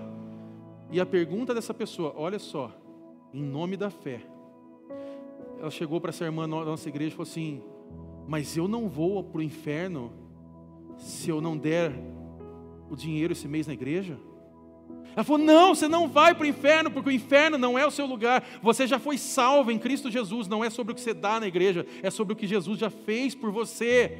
E 0.91 1.01
a 1.01 1.07
pergunta 1.07 1.55
dessa 1.55 1.75
pessoa, 1.75 2.15
olha 2.17 2.39
só, 2.39 2.73
em 3.33 3.43
nome 3.43 3.77
da 3.77 3.91
fé, 3.91 4.23
ela 5.59 5.71
chegou 5.71 6.01
para 6.01 6.11
essa 6.11 6.25
irmã 6.25 6.49
da 6.49 6.65
nossa 6.65 6.89
igreja 6.89 7.09
e 7.09 7.17
falou 7.17 7.29
assim: 7.29 7.63
Mas 8.27 8.57
eu 8.57 8.69
não 8.69 8.89
vou 8.89 9.25
para 9.25 9.39
o 9.39 9.43
inferno 9.43 10.13
se 10.97 11.31
eu 11.31 11.41
não 11.41 11.57
der 11.57 11.93
o 12.91 12.97
dinheiro 12.97 13.33
esse 13.33 13.49
mês 13.49 13.67
na 13.67 13.73
igreja? 13.73 14.19
Ela 15.15 15.25
falou: 15.25 15.45
Não, 15.45 15.75
você 15.75 15.87
não 15.87 16.09
vai 16.09 16.35
para 16.35 16.45
o 16.45 16.47
inferno, 16.47 16.91
porque 16.91 17.09
o 17.09 17.13
inferno 17.13 17.57
não 17.57 17.79
é 17.79 17.87
o 17.87 17.91
seu 17.91 18.07
lugar. 18.07 18.45
Você 18.63 18.87
já 18.87 18.99
foi 18.99 19.17
salvo 19.17 19.71
em 19.71 19.79
Cristo 19.79 20.11
Jesus. 20.11 20.49
Não 20.49 20.65
é 20.65 20.71
sobre 20.71 20.93
o 20.93 20.95
que 20.95 21.01
você 21.01 21.15
dá 21.15 21.39
na 21.39 21.47
igreja, 21.47 21.87
é 22.03 22.11
sobre 22.11 22.33
o 22.33 22.37
que 22.37 22.47
Jesus 22.47 22.79
já 22.79 22.91
fez 22.91 23.35
por 23.35 23.51
você. 23.51 24.19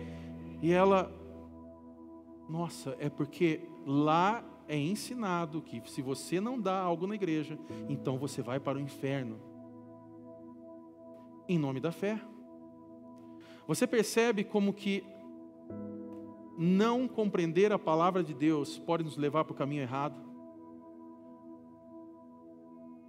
E 0.63 0.73
ela, 0.73 1.13
nossa, 2.49 2.97
é 2.99 3.09
porque 3.09 3.61
lá 3.87 4.45
é 4.69 4.79
ensinado 4.79 5.61
que 5.61 5.83
se 5.91 6.01
você 6.01 6.41
não 6.41 6.59
dá 6.59 6.79
algo 6.79 7.07
na 7.07 7.15
igreja, 7.15 7.59
então 7.89 8.17
você 8.17 8.41
vai 8.41 8.61
para 8.61 8.79
o 8.79 8.81
inferno. 8.81 9.39
Em 11.49 11.59
nome 11.59 11.81
da 11.81 11.93
fé. 11.93 12.19
Você 13.67 13.87
percebe 13.87 14.45
como 14.45 14.73
que 14.73 15.05
não 16.57 17.09
compreender 17.09 17.73
a 17.73 17.79
palavra 17.79 18.23
de 18.23 18.33
Deus 18.33 18.79
pode 18.79 19.03
nos 19.03 19.17
levar 19.17 19.45
para 19.45 19.53
o 19.53 19.57
caminho 19.57 19.83
errado? 19.83 20.34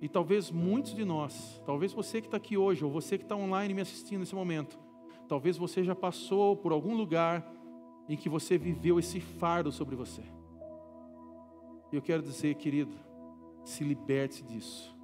E 0.06 0.08
talvez 0.08 0.52
muitos 0.52 0.94
de 0.94 1.04
nós, 1.04 1.60
talvez 1.66 1.92
você 1.92 2.22
que 2.22 2.28
está 2.28 2.38
aqui 2.38 2.56
hoje, 2.56 2.86
ou 2.86 2.92
você 2.92 3.18
que 3.18 3.24
está 3.24 3.36
online 3.36 3.74
me 3.74 3.82
assistindo 3.82 4.20
nesse 4.20 4.36
momento, 4.36 4.78
talvez 5.28 5.58
você 5.58 5.84
já 5.84 5.96
passou 5.96 6.56
por 6.56 6.72
algum 6.72 6.96
lugar 6.96 7.44
em 8.08 8.16
que 8.16 8.30
você 8.30 8.56
viveu 8.56 9.00
esse 9.00 9.20
fardo 9.20 9.72
sobre 9.72 9.96
você. 9.96 10.22
E 11.92 11.96
eu 11.96 12.04
quero 12.04 12.22
dizer, 12.22 12.54
querido, 12.54 12.94
se 13.64 13.84
liberte 13.84 14.44
disso. 14.44 14.96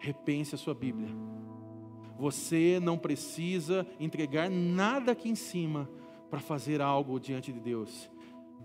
Repense 0.00 0.56
a 0.56 0.58
sua 0.58 0.74
Bíblia. 0.74 1.08
Você 2.18 2.80
não 2.82 2.98
precisa 2.98 3.86
entregar 4.00 4.50
nada 4.50 5.12
aqui 5.12 5.28
em 5.28 5.36
cima 5.36 5.88
para 6.28 6.40
fazer 6.40 6.80
algo 6.80 7.20
diante 7.20 7.52
de 7.52 7.60
Deus. 7.60 8.10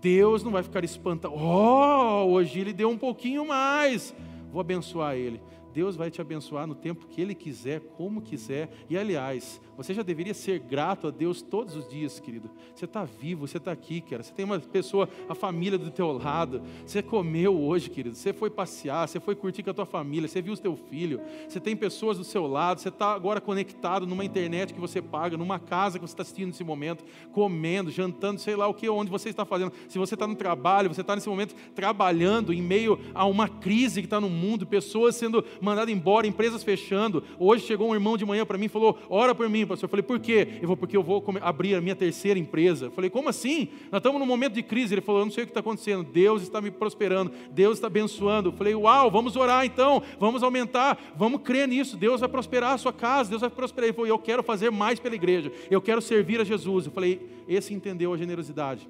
Deus 0.00 0.42
não 0.42 0.50
vai 0.50 0.64
ficar 0.64 0.82
espantado. 0.82 1.32
Oh, 1.36 2.32
hoje 2.32 2.58
ele 2.58 2.72
deu 2.72 2.90
um 2.90 2.98
pouquinho 2.98 3.46
mais 3.46 4.12
vou 4.52 4.60
abençoar 4.60 5.16
ele. 5.16 5.40
Deus 5.72 5.96
vai 5.96 6.10
te 6.10 6.20
abençoar 6.20 6.66
no 6.66 6.74
tempo 6.74 7.06
que 7.06 7.20
Ele 7.20 7.34
quiser, 7.34 7.80
como 7.96 8.20
quiser. 8.20 8.70
E 8.88 8.96
aliás, 8.96 9.60
você 9.76 9.94
já 9.94 10.02
deveria 10.02 10.34
ser 10.34 10.58
grato 10.58 11.06
a 11.06 11.10
Deus 11.10 11.40
todos 11.40 11.74
os 11.74 11.88
dias, 11.88 12.20
querido. 12.20 12.50
Você 12.74 12.84
está 12.84 13.04
vivo, 13.04 13.46
você 13.46 13.56
está 13.56 13.72
aqui, 13.72 14.00
cara. 14.00 14.22
Você 14.22 14.32
tem 14.32 14.44
uma 14.44 14.60
pessoa, 14.60 15.08
a 15.28 15.34
família 15.34 15.78
do 15.78 15.90
teu 15.90 16.12
lado. 16.12 16.62
Você 16.84 17.02
comeu 17.02 17.58
hoje, 17.58 17.88
querido. 17.88 18.14
Você 18.14 18.32
foi 18.32 18.50
passear, 18.50 19.08
você 19.08 19.18
foi 19.18 19.34
curtir 19.34 19.62
com 19.62 19.70
a 19.70 19.74
tua 19.74 19.86
família, 19.86 20.28
você 20.28 20.42
viu 20.42 20.52
o 20.52 20.56
teu 20.56 20.76
filho. 20.76 21.20
Você 21.48 21.58
tem 21.58 21.74
pessoas 21.74 22.18
do 22.18 22.24
seu 22.24 22.46
lado. 22.46 22.80
Você 22.80 22.88
está 22.88 23.12
agora 23.12 23.40
conectado 23.40 24.06
numa 24.06 24.24
internet 24.24 24.74
que 24.74 24.80
você 24.80 25.00
paga, 25.00 25.36
numa 25.36 25.58
casa 25.58 25.98
que 25.98 26.06
você 26.06 26.12
está 26.12 26.22
assistindo 26.22 26.48
nesse 26.48 26.64
momento, 26.64 27.04
comendo, 27.32 27.90
jantando, 27.90 28.40
sei 28.40 28.56
lá 28.56 28.68
o 28.68 28.74
que, 28.74 28.88
onde 28.88 29.10
você 29.10 29.30
está 29.30 29.44
fazendo. 29.44 29.72
Se 29.88 29.98
você 29.98 30.14
está 30.14 30.26
no 30.26 30.34
trabalho, 30.34 30.92
você 30.92 31.00
está 31.00 31.14
nesse 31.14 31.28
momento 31.28 31.54
trabalhando 31.74 32.52
em 32.52 32.60
meio 32.60 32.98
a 33.14 33.24
uma 33.24 33.48
crise 33.48 34.00
que 34.00 34.06
está 34.06 34.20
no 34.20 34.28
mundo, 34.28 34.66
pessoas 34.66 35.16
sendo 35.16 35.42
mandado 35.62 35.90
embora, 35.90 36.26
empresas 36.26 36.62
fechando. 36.62 37.22
Hoje 37.38 37.64
chegou 37.64 37.90
um 37.90 37.94
irmão 37.94 38.16
de 38.16 38.24
manhã 38.24 38.44
para 38.44 38.58
mim 38.58 38.66
e 38.66 38.68
falou: 38.68 38.98
Ora 39.08 39.34
por 39.34 39.48
mim, 39.48 39.66
pastor. 39.66 39.86
Eu 39.86 39.90
falei: 39.90 40.02
Por 40.02 40.18
quê? 40.18 40.46
Ele 40.48 40.60
falou: 40.62 40.76
Porque 40.76 40.96
eu 40.96 41.02
vou 41.02 41.24
abrir 41.40 41.74
a 41.74 41.80
minha 41.80 41.94
terceira 41.94 42.38
empresa. 42.38 42.86
Eu 42.86 42.90
falei: 42.90 43.08
Como 43.08 43.28
assim? 43.28 43.68
Nós 43.90 44.00
estamos 44.00 44.18
num 44.18 44.26
momento 44.26 44.54
de 44.54 44.62
crise. 44.62 44.94
Ele 44.94 45.00
falou: 45.00 45.20
Eu 45.20 45.26
não 45.26 45.32
sei 45.32 45.44
o 45.44 45.46
que 45.46 45.50
está 45.50 45.60
acontecendo. 45.60 46.02
Deus 46.04 46.42
está 46.42 46.60
me 46.60 46.70
prosperando, 46.70 47.32
Deus 47.50 47.78
está 47.78 47.86
abençoando. 47.86 48.48
Eu 48.48 48.52
falei: 48.52 48.74
Uau, 48.74 49.10
vamos 49.10 49.36
orar 49.36 49.64
então, 49.64 50.02
vamos 50.18 50.42
aumentar, 50.42 50.98
vamos 51.16 51.42
crer 51.42 51.68
nisso. 51.68 51.96
Deus 51.96 52.20
vai 52.20 52.28
prosperar 52.28 52.72
a 52.72 52.78
sua 52.78 52.92
casa, 52.92 53.30
Deus 53.30 53.40
vai 53.40 53.50
prosperar. 53.50 53.88
Ele 53.88 53.94
falou: 53.94 54.08
Eu 54.08 54.18
quero 54.18 54.42
fazer 54.42 54.70
mais 54.70 54.98
pela 54.98 55.14
igreja, 55.14 55.52
eu 55.70 55.80
quero 55.80 56.02
servir 56.02 56.40
a 56.40 56.44
Jesus. 56.44 56.86
Eu 56.86 56.92
falei: 56.92 57.20
Esse 57.46 57.72
entendeu 57.72 58.12
a 58.12 58.16
generosidade. 58.16 58.88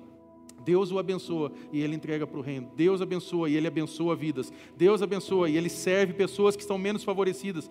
Deus 0.64 0.90
o 0.90 0.98
abençoa 0.98 1.52
e 1.72 1.80
ele 1.80 1.96
entrega 1.96 2.26
para 2.26 2.38
o 2.38 2.42
reino. 2.42 2.70
Deus 2.76 3.00
abençoa 3.00 3.48
e 3.48 3.56
ele 3.56 3.66
abençoa 3.66 4.14
vidas. 4.14 4.52
Deus 4.76 5.02
abençoa 5.02 5.48
e 5.48 5.56
ele 5.56 5.68
serve 5.68 6.12
pessoas 6.12 6.56
que 6.56 6.62
estão 6.62 6.78
menos 6.78 7.04
favorecidas. 7.04 7.70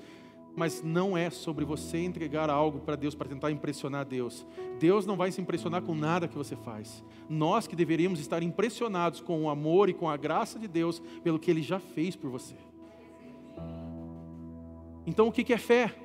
Mas 0.55 0.83
não 0.83 1.17
é 1.17 1.29
sobre 1.29 1.63
você 1.63 1.97
entregar 1.99 2.49
algo 2.49 2.79
para 2.79 2.97
Deus 2.97 3.15
para 3.15 3.29
tentar 3.29 3.51
impressionar 3.51 4.05
Deus. 4.05 4.45
Deus 4.79 5.05
não 5.05 5.15
vai 5.15 5.31
se 5.31 5.39
impressionar 5.39 5.81
com 5.81 5.95
nada 5.95 6.27
que 6.27 6.37
você 6.37 6.55
faz. 6.55 7.03
Nós 7.29 7.67
que 7.67 7.75
deveríamos 7.75 8.19
estar 8.19 8.43
impressionados 8.43 9.21
com 9.21 9.43
o 9.43 9.49
amor 9.49 9.87
e 9.87 9.93
com 9.93 10.09
a 10.09 10.17
graça 10.17 10.59
de 10.59 10.67
Deus 10.67 11.01
pelo 11.23 11.39
que 11.39 11.49
Ele 11.49 11.61
já 11.61 11.79
fez 11.79 12.15
por 12.15 12.29
você. 12.29 12.55
Então 15.05 15.27
o 15.27 15.31
que 15.31 15.53
é 15.53 15.57
fé? 15.57 15.95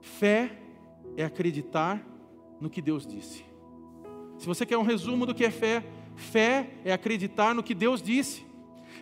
Fé 0.00 0.56
é 1.16 1.24
acreditar 1.24 2.04
no 2.60 2.70
que 2.70 2.80
Deus 2.80 3.06
disse. 3.06 3.44
Se 4.38 4.46
você 4.46 4.64
quer 4.64 4.78
um 4.78 4.82
resumo 4.82 5.26
do 5.26 5.34
que 5.34 5.44
é 5.44 5.50
fé, 5.50 5.84
Fé 6.18 6.66
é 6.84 6.92
acreditar 6.92 7.54
no 7.54 7.62
que 7.62 7.74
Deus 7.74 8.02
disse. 8.02 8.46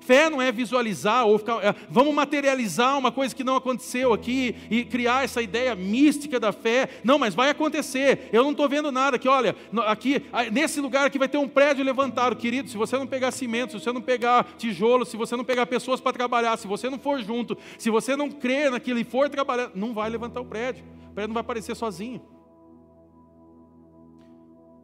Fé 0.01 0.31
não 0.31 0.41
é 0.41 0.53
visualizar 0.53 1.27
ou 1.27 1.37
ficar, 1.37 1.64
é, 1.64 1.75
vamos 1.91 2.14
materializar 2.14 2.97
uma 2.97 3.11
coisa 3.11 3.35
que 3.35 3.43
não 3.43 3.57
aconteceu 3.57 4.12
aqui 4.12 4.55
e 4.71 4.85
criar 4.85 5.25
essa 5.25 5.43
ideia 5.43 5.75
mística 5.75 6.39
da 6.39 6.53
fé. 6.53 6.89
Não, 7.03 7.19
mas 7.19 7.35
vai 7.35 7.51
acontecer. 7.51 8.29
Eu 8.33 8.45
não 8.45 8.53
estou 8.53 8.69
vendo 8.69 8.93
nada 8.93 9.17
aqui. 9.17 9.27
Olha, 9.27 9.57
aqui 9.87 10.23
nesse 10.53 10.81
lugar 10.81 11.07
aqui 11.07 11.19
vai 11.19 11.29
ter 11.29 11.39
um 11.39 11.49
prédio 11.49 11.85
levantado, 11.85 12.37
querido. 12.37 12.69
Se 12.69 12.77
você 12.77 12.97
não 12.97 13.07
pegar 13.07 13.33
cimento, 13.33 13.73
se 13.73 13.85
você 13.85 13.93
não 13.93 14.01
pegar 14.01 14.47
tijolo, 14.57 15.05
se 15.05 15.17
você 15.17 15.35
não 15.35 15.45
pegar 15.45 15.67
pessoas 15.67 16.01
para 16.01 16.12
trabalhar, 16.12 16.57
se 16.57 16.69
você 16.69 16.89
não 16.89 16.99
for 16.99 17.21
junto, 17.21 17.59
se 17.79 17.91
você 17.91 18.14
não 18.14 18.31
crer 18.31 18.71
naquilo 18.71 19.01
e 19.01 19.05
for 19.05 19.29
trabalhar, 19.29 19.73
não 19.75 19.93
vai 19.93 20.09
levantar 20.09 20.41
o 20.41 20.45
prédio. 20.45 20.85
O 21.11 21.14
prédio 21.14 21.29
não 21.29 21.35
vai 21.35 21.41
aparecer 21.41 21.75
sozinho. 21.75 22.36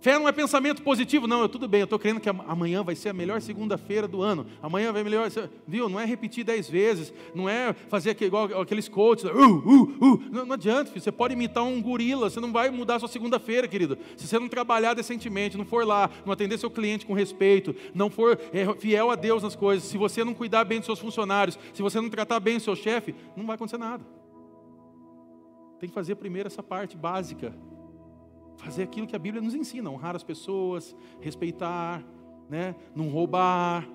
Fé 0.03 0.19
não 0.19 0.27
é 0.27 0.33
pensamento 0.33 0.83
positivo, 0.83 1.29
não, 1.29 1.43
eu 1.43 1.49
tudo 1.49 1.69
bem, 1.69 1.83
eu 1.83 1.85
estou 1.85 1.97
crendo 1.97 2.19
que 2.19 2.29
amanhã 2.29 2.83
vai 2.83 2.97
ser 2.97 3.11
a 3.11 3.13
melhor 3.13 3.41
segunda-feira 3.41 4.09
do 4.09 4.21
ano, 4.21 4.45
amanhã 4.61 4.93
vai 4.93 5.05
melhor, 5.05 5.31
viu? 5.65 5.89
Não 5.89 6.01
é 6.01 6.05
repetir 6.05 6.43
dez 6.43 6.69
vezes, 6.69 7.15
não 7.33 7.49
é 7.49 7.73
fazer 7.73 8.11
aquele, 8.11 8.27
igual 8.27 8.61
aqueles 8.61 8.89
coaches, 8.89 9.27
uh, 9.27 9.29
uh, 9.31 10.05
uh. 10.05 10.23
Não, 10.33 10.45
não 10.45 10.55
adianta, 10.55 10.91
filho, 10.91 11.01
você 11.01 11.13
pode 11.13 11.35
imitar 11.35 11.63
um 11.63 11.81
gorila, 11.81 12.29
você 12.29 12.41
não 12.41 12.51
vai 12.51 12.69
mudar 12.69 12.97
a 12.97 12.99
sua 12.99 13.09
segunda-feira, 13.09 13.69
querido. 13.69 13.97
Se 14.17 14.27
você 14.27 14.41
não 14.41 14.49
trabalhar 14.49 14.95
decentemente, 14.95 15.57
não 15.57 15.65
for 15.65 15.87
lá, 15.87 16.11
não 16.27 16.33
atender 16.33 16.59
seu 16.59 16.69
cliente 16.69 17.07
com 17.07 17.13
respeito, 17.13 17.73
não 17.95 18.11
for 18.11 18.37
é, 18.53 18.75
fiel 18.75 19.09
a 19.09 19.15
Deus 19.15 19.41
nas 19.45 19.55
coisas, 19.55 19.89
se 19.89 19.97
você 19.97 20.25
não 20.25 20.35
cuidar 20.35 20.65
bem 20.65 20.81
dos 20.81 20.87
seus 20.87 20.99
funcionários, 20.99 21.57
se 21.73 21.81
você 21.81 22.01
não 22.01 22.11
tratar 22.11 22.41
bem 22.41 22.57
o 22.57 22.61
seu 22.61 22.75
chefe, 22.75 23.15
não 23.37 23.47
vai 23.47 23.55
acontecer 23.55 23.79
nada. 23.79 24.05
Tem 25.79 25.89
que 25.89 25.95
fazer 25.95 26.17
primeiro 26.17 26.49
essa 26.49 26.61
parte 26.61 26.97
básica 26.97 27.55
fazer 28.57 28.83
aquilo 28.85 29.07
que 29.07 29.17
a 29.17 29.19
Bíblia 29.19 29.43
nos 29.43 29.55
ensina, 29.55 29.91
honrar 29.91 30.15
as 30.15 30.23
pessoas, 30.23 30.95
respeitar, 31.21 32.03
né? 32.49 32.75
não 32.95 33.09
roubar, 33.09 33.89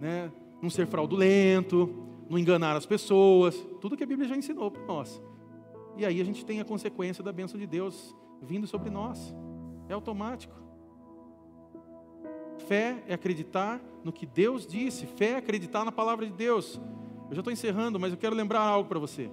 né? 0.00 0.32
não 0.60 0.70
ser 0.70 0.86
fraudulento, 0.86 1.88
não 2.28 2.38
enganar 2.38 2.76
as 2.76 2.86
pessoas, 2.86 3.56
tudo 3.80 3.96
que 3.96 4.04
a 4.04 4.06
Bíblia 4.06 4.28
já 4.28 4.36
ensinou 4.36 4.70
para 4.70 4.84
nós. 4.84 5.22
E 5.96 6.04
aí 6.04 6.20
a 6.20 6.24
gente 6.24 6.44
tem 6.44 6.60
a 6.60 6.64
consequência 6.64 7.22
da 7.22 7.32
bênção 7.32 7.58
de 7.58 7.66
Deus 7.66 8.14
vindo 8.42 8.66
sobre 8.66 8.90
nós. 8.90 9.34
É 9.88 9.94
automático. 9.94 10.54
Fé 12.66 13.02
é 13.06 13.14
acreditar 13.14 13.80
no 14.04 14.12
que 14.12 14.26
Deus 14.26 14.66
disse, 14.66 15.06
fé 15.06 15.30
é 15.30 15.36
acreditar 15.36 15.84
na 15.84 15.92
palavra 15.92 16.26
de 16.26 16.32
Deus. 16.32 16.80
Eu 17.28 17.34
já 17.34 17.40
estou 17.40 17.52
encerrando, 17.52 17.98
mas 17.98 18.12
eu 18.12 18.18
quero 18.18 18.34
lembrar 18.34 18.60
algo 18.60 18.88
para 18.88 18.98
você. 18.98 19.30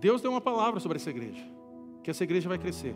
Deus 0.00 0.22
deu 0.22 0.30
uma 0.30 0.40
palavra 0.40 0.78
sobre 0.80 0.96
essa 0.96 1.10
igreja 1.10 1.57
que 2.02 2.10
essa 2.10 2.24
igreja 2.24 2.48
vai 2.48 2.58
crescer. 2.58 2.94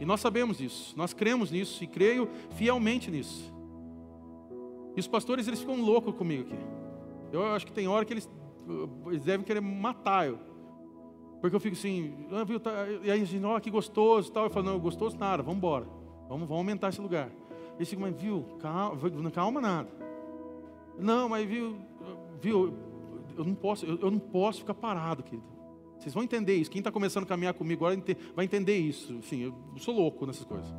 E 0.00 0.04
nós 0.04 0.20
sabemos 0.20 0.58
disso, 0.58 0.94
nós 0.96 1.12
cremos 1.12 1.50
nisso 1.50 1.82
e 1.82 1.86
creio 1.86 2.28
fielmente 2.50 3.10
nisso. 3.10 3.52
E 4.96 5.00
os 5.00 5.06
pastores 5.06 5.46
eles 5.48 5.60
ficam 5.60 5.80
loucos 5.80 6.14
comigo 6.14 6.42
aqui. 6.42 6.64
Eu 7.32 7.46
acho 7.46 7.66
que 7.66 7.72
tem 7.72 7.88
hora 7.88 8.04
que 8.04 8.12
eles 8.12 8.28
eles 9.06 9.22
devem 9.24 9.44
querer 9.44 9.60
matar 9.60 10.26
eu. 10.26 10.38
Porque 11.40 11.54
eu 11.54 11.60
fico 11.60 11.76
assim, 11.76 12.26
ah, 12.32 12.44
viu, 12.44 12.58
tá, 12.58 12.70
e 13.02 13.10
aí 13.10 13.24
gente, 13.24 13.44
ó, 13.44 13.58
que 13.60 13.70
gostoso 13.70 14.32
tal. 14.32 14.44
Eu 14.44 14.50
falo, 14.50 14.66
não, 14.66 14.78
gostoso 14.78 15.18
nada, 15.18 15.42
vamos 15.42 15.58
embora. 15.58 15.84
Vamos, 16.28 16.48
vamos 16.48 16.52
aumentar 16.52 16.88
esse 16.88 17.00
lugar. 17.00 17.30
Eles 17.76 17.88
ficam, 17.88 18.06
mas 18.08 18.18
viu, 18.18 18.44
calma, 18.60 19.30
calma 19.30 19.60
nada. 19.60 19.90
Não, 20.98 21.28
mas 21.28 21.46
viu, 21.46 21.76
viu, 22.40 22.72
eu 23.36 23.44
não 23.44 23.54
posso, 23.54 23.84
eu, 23.84 23.98
eu 23.98 24.10
não 24.10 24.18
posso 24.18 24.60
ficar 24.60 24.74
parado, 24.74 25.22
querido. 25.22 25.53
Vocês 25.98 26.14
vão 26.14 26.22
entender 26.22 26.54
isso. 26.54 26.70
Quem 26.70 26.80
está 26.80 26.90
começando 26.90 27.24
a 27.24 27.26
caminhar 27.26 27.54
comigo 27.54 27.84
agora 27.84 28.02
vai 28.34 28.44
entender 28.44 28.76
isso. 28.76 29.12
Enfim, 29.14 29.42
eu 29.42 29.54
sou 29.78 29.94
louco 29.94 30.26
nessas 30.26 30.44
coisas. 30.44 30.72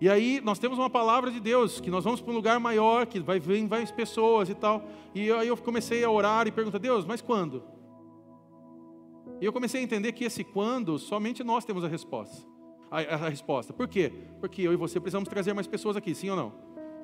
E 0.00 0.08
aí 0.08 0.40
nós 0.42 0.58
temos 0.58 0.78
uma 0.78 0.88
palavra 0.88 1.30
de 1.30 1.38
Deus, 1.38 1.78
que 1.78 1.90
nós 1.90 2.02
vamos 2.04 2.20
para 2.22 2.32
um 2.32 2.34
lugar 2.34 2.58
maior, 2.58 3.06
que 3.06 3.20
vai 3.20 3.38
vir 3.38 3.66
várias 3.66 3.90
pessoas 3.90 4.48
e 4.48 4.54
tal. 4.54 4.82
E 5.14 5.30
aí 5.30 5.48
eu 5.48 5.56
comecei 5.56 6.02
a 6.02 6.10
orar 6.10 6.46
e 6.46 6.50
perguntar, 6.50 6.78
Deus, 6.78 7.04
mas 7.04 7.20
quando? 7.20 7.62
E 9.40 9.44
eu 9.44 9.52
comecei 9.52 9.80
a 9.80 9.84
entender 9.84 10.12
que 10.12 10.24
esse 10.24 10.42
quando, 10.42 10.98
somente 10.98 11.44
nós 11.44 11.64
temos 11.64 11.84
a 11.84 11.88
resposta. 11.88 12.48
A, 12.90 13.00
a, 13.00 13.14
a 13.14 13.28
resposta. 13.28 13.72
Por 13.72 13.86
quê? 13.86 14.12
Porque 14.40 14.62
eu 14.62 14.72
e 14.72 14.76
você 14.76 14.98
precisamos 14.98 15.28
trazer 15.28 15.52
mais 15.52 15.66
pessoas 15.66 15.96
aqui, 15.96 16.14
sim 16.14 16.30
ou 16.30 16.36
não? 16.36 16.52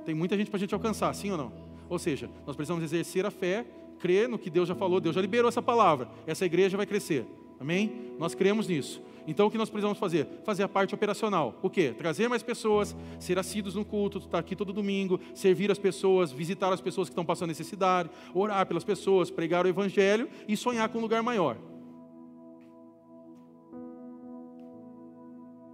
Tem 0.05 0.15
muita 0.15 0.37
gente 0.37 0.51
para 0.51 0.57
a 0.57 0.61
gente 0.61 0.75
alcançar, 0.75 1.15
sim 1.15 1.31
ou 1.31 1.37
não? 1.37 1.53
Ou 1.89 1.99
seja, 1.99 2.31
nós 2.47 2.57
precisamos 2.57 2.83
exercer 2.83 3.27
a 3.27 3.31
fé, 3.31 3.67
crer 3.99 4.29
no 4.29 4.39
que 4.39 4.51
Deus 4.51 4.69
já 4.69 4.75
falou, 4.75 5.01
Deus 5.01 5.15
já 5.15 5.21
liberou 5.21 5.49
essa 5.49 5.63
palavra. 5.63 6.09
Essa 6.27 6.45
igreja 6.47 6.77
vai 6.77 6.87
crescer. 6.87 7.27
Amém? 7.59 8.13
Nós 8.19 8.35
cremos 8.35 8.69
nisso. 8.69 9.03
Então 9.27 9.47
o 9.47 9.51
que 9.51 9.59
nós 9.59 9.69
precisamos 9.69 9.99
fazer? 9.99 10.27
Fazer 10.45 10.63
a 10.63 10.69
parte 10.69 10.95
operacional. 10.95 11.59
O 11.63 11.69
quê? 11.69 11.93
Trazer 11.97 12.29
mais 12.29 12.43
pessoas, 12.43 12.95
ser 13.19 13.39
assíduos 13.39 13.75
no 13.75 13.85
culto, 13.85 14.19
estar 14.19 14.39
aqui 14.39 14.55
todo 14.55 14.73
domingo, 14.73 15.19
servir 15.35 15.71
as 15.71 15.79
pessoas, 15.79 16.31
visitar 16.31 16.73
as 16.73 16.81
pessoas 16.81 17.09
que 17.09 17.13
estão 17.13 17.25
passando 17.25 17.49
necessidade, 17.49 18.09
orar 18.33 18.67
pelas 18.67 18.85
pessoas, 18.85 19.31
pregar 19.31 19.67
o 19.67 19.69
evangelho 19.69 20.29
e 20.47 20.57
sonhar 20.57 20.89
com 20.89 20.99
um 20.99 21.03
lugar 21.03 21.23
maior. 21.23 21.57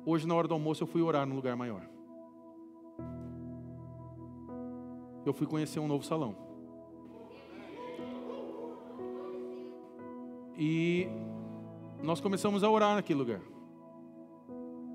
Hoje, 0.04 0.26
na 0.26 0.34
hora 0.34 0.48
do 0.48 0.54
almoço, 0.54 0.82
eu 0.82 0.86
fui 0.86 1.02
orar 1.02 1.26
num 1.26 1.36
lugar 1.36 1.54
maior. 1.54 1.82
Eu 5.24 5.32
fui 5.32 5.46
conhecer 5.46 5.78
um 5.78 5.86
novo 5.86 6.04
salão. 6.04 6.51
E 10.56 11.08
nós 12.02 12.20
começamos 12.20 12.62
a 12.62 12.70
orar 12.70 12.94
naquele 12.94 13.18
lugar. 13.18 13.40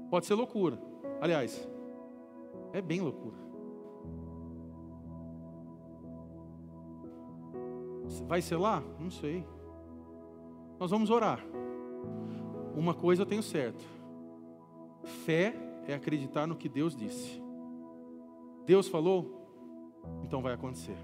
Pode 0.10 0.26
ser 0.26 0.36
loucura. 0.36 0.80
Aliás, 1.22 1.68
é 2.74 2.82
bem 2.82 3.02
loucura. 3.02 3.36
Vai 8.28 8.42
ser 8.42 8.58
lá? 8.58 8.84
Não 9.00 9.10
sei. 9.10 9.46
Nós 10.80 10.92
vamos 10.92 11.10
orar. 11.10 11.44
Uma 12.76 12.94
coisa 12.94 13.22
eu 13.22 13.26
tenho 13.26 13.44
certo: 13.44 13.84
fé 15.26 15.56
é 15.88 15.94
acreditar 15.94 16.46
no 16.46 16.56
que 16.56 16.70
Deus 16.70 16.96
disse. 16.96 17.42
Deus 18.66 18.88
falou, 18.88 19.48
então 20.24 20.42
vai 20.42 20.54
acontecer. 20.54 20.98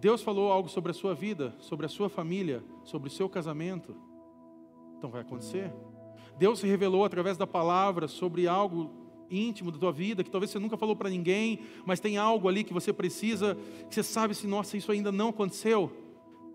Deus 0.00 0.22
falou 0.22 0.52
algo 0.52 0.68
sobre 0.68 0.90
a 0.90 0.94
sua 0.94 1.14
vida, 1.14 1.54
sobre 1.58 1.86
a 1.86 1.88
sua 1.88 2.08
família, 2.08 2.62
sobre 2.84 3.08
o 3.08 3.12
seu 3.12 3.28
casamento, 3.28 3.96
então 4.98 5.10
vai 5.10 5.22
acontecer. 5.22 5.72
Deus 6.38 6.58
se 6.58 6.66
revelou 6.66 7.04
através 7.04 7.36
da 7.36 7.46
palavra 7.46 8.08
sobre 8.08 8.46
algo 8.46 8.90
íntimo 9.30 9.72
da 9.72 9.78
tua 9.78 9.92
vida, 9.92 10.22
que 10.22 10.30
talvez 10.30 10.50
você 10.50 10.58
nunca 10.58 10.76
falou 10.76 10.94
para 10.94 11.10
ninguém, 11.10 11.60
mas 11.84 11.98
tem 11.98 12.16
algo 12.16 12.48
ali 12.48 12.62
que 12.62 12.74
você 12.74 12.92
precisa, 12.92 13.56
que 13.88 13.94
você 13.94 14.02
sabe 14.02 14.34
se, 14.34 14.46
nossa, 14.46 14.76
isso 14.76 14.92
ainda 14.92 15.10
não 15.10 15.30
aconteceu. 15.30 15.90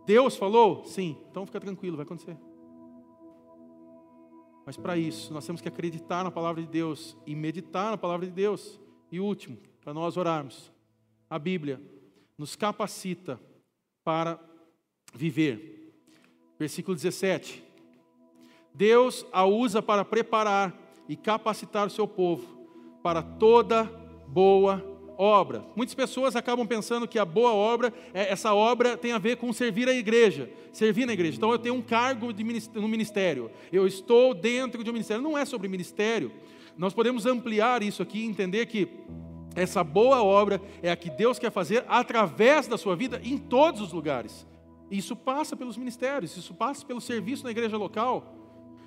Deus 0.05 0.35
falou? 0.35 0.85
Sim, 0.85 1.17
então 1.29 1.45
fica 1.45 1.59
tranquilo, 1.59 1.97
vai 1.97 2.05
acontecer. 2.05 2.37
Mas 4.65 4.77
para 4.77 4.95
isso, 4.95 5.33
nós 5.33 5.45
temos 5.45 5.59
que 5.59 5.67
acreditar 5.67 6.23
na 6.23 6.31
palavra 6.31 6.61
de 6.61 6.67
Deus 6.67 7.17
e 7.25 7.35
meditar 7.35 7.91
na 7.91 7.97
palavra 7.97 8.25
de 8.25 8.31
Deus. 8.31 8.79
E 9.11 9.19
último, 9.19 9.57
para 9.81 9.93
nós 9.93 10.15
orarmos, 10.15 10.71
a 11.29 11.39
Bíblia 11.39 11.81
nos 12.41 12.55
capacita 12.55 13.39
para 14.03 14.39
viver. 15.13 15.93
Versículo 16.57 16.95
17. 16.95 17.63
Deus 18.73 19.23
a 19.31 19.45
usa 19.45 19.79
para 19.79 20.03
preparar 20.03 20.75
e 21.07 21.15
capacitar 21.15 21.85
o 21.85 21.91
seu 21.91 22.07
povo 22.07 22.47
para 23.03 23.21
toda 23.21 23.83
boa 24.27 24.83
obra. 25.19 25.63
Muitas 25.75 25.93
pessoas 25.93 26.35
acabam 26.35 26.65
pensando 26.65 27.07
que 27.07 27.19
a 27.19 27.25
boa 27.25 27.53
obra, 27.53 27.93
é, 28.11 28.31
essa 28.31 28.55
obra 28.55 28.97
tem 28.97 29.11
a 29.11 29.19
ver 29.19 29.37
com 29.37 29.53
servir 29.53 29.87
a 29.87 29.93
igreja, 29.93 30.49
servir 30.73 31.05
na 31.05 31.13
igreja. 31.13 31.37
Então 31.37 31.51
eu 31.51 31.59
tenho 31.59 31.75
um 31.75 31.81
cargo 31.81 32.29
no 32.73 32.87
ministério, 32.87 33.51
eu 33.71 33.85
estou 33.85 34.33
dentro 34.33 34.83
de 34.83 34.89
um 34.89 34.93
ministério. 34.93 35.21
Não 35.21 35.37
é 35.37 35.45
sobre 35.45 35.67
ministério. 35.67 36.31
Nós 36.75 36.91
podemos 36.91 37.27
ampliar 37.27 37.83
isso 37.83 38.01
aqui 38.01 38.21
e 38.21 38.25
entender 38.25 38.65
que 38.65 38.87
essa 39.55 39.83
boa 39.83 40.23
obra 40.23 40.61
é 40.81 40.91
a 40.91 40.95
que 40.95 41.09
Deus 41.09 41.37
quer 41.37 41.51
fazer 41.51 41.83
através 41.87 42.67
da 42.67 42.77
sua 42.77 42.95
vida 42.95 43.19
em 43.23 43.37
todos 43.37 43.81
os 43.81 43.91
lugares. 43.91 44.47
Isso 44.89 45.15
passa 45.15 45.55
pelos 45.55 45.77
ministérios, 45.77 46.35
isso 46.35 46.53
passa 46.53 46.85
pelo 46.85 47.01
serviço 47.01 47.43
na 47.43 47.51
igreja 47.51 47.77
local. 47.77 48.35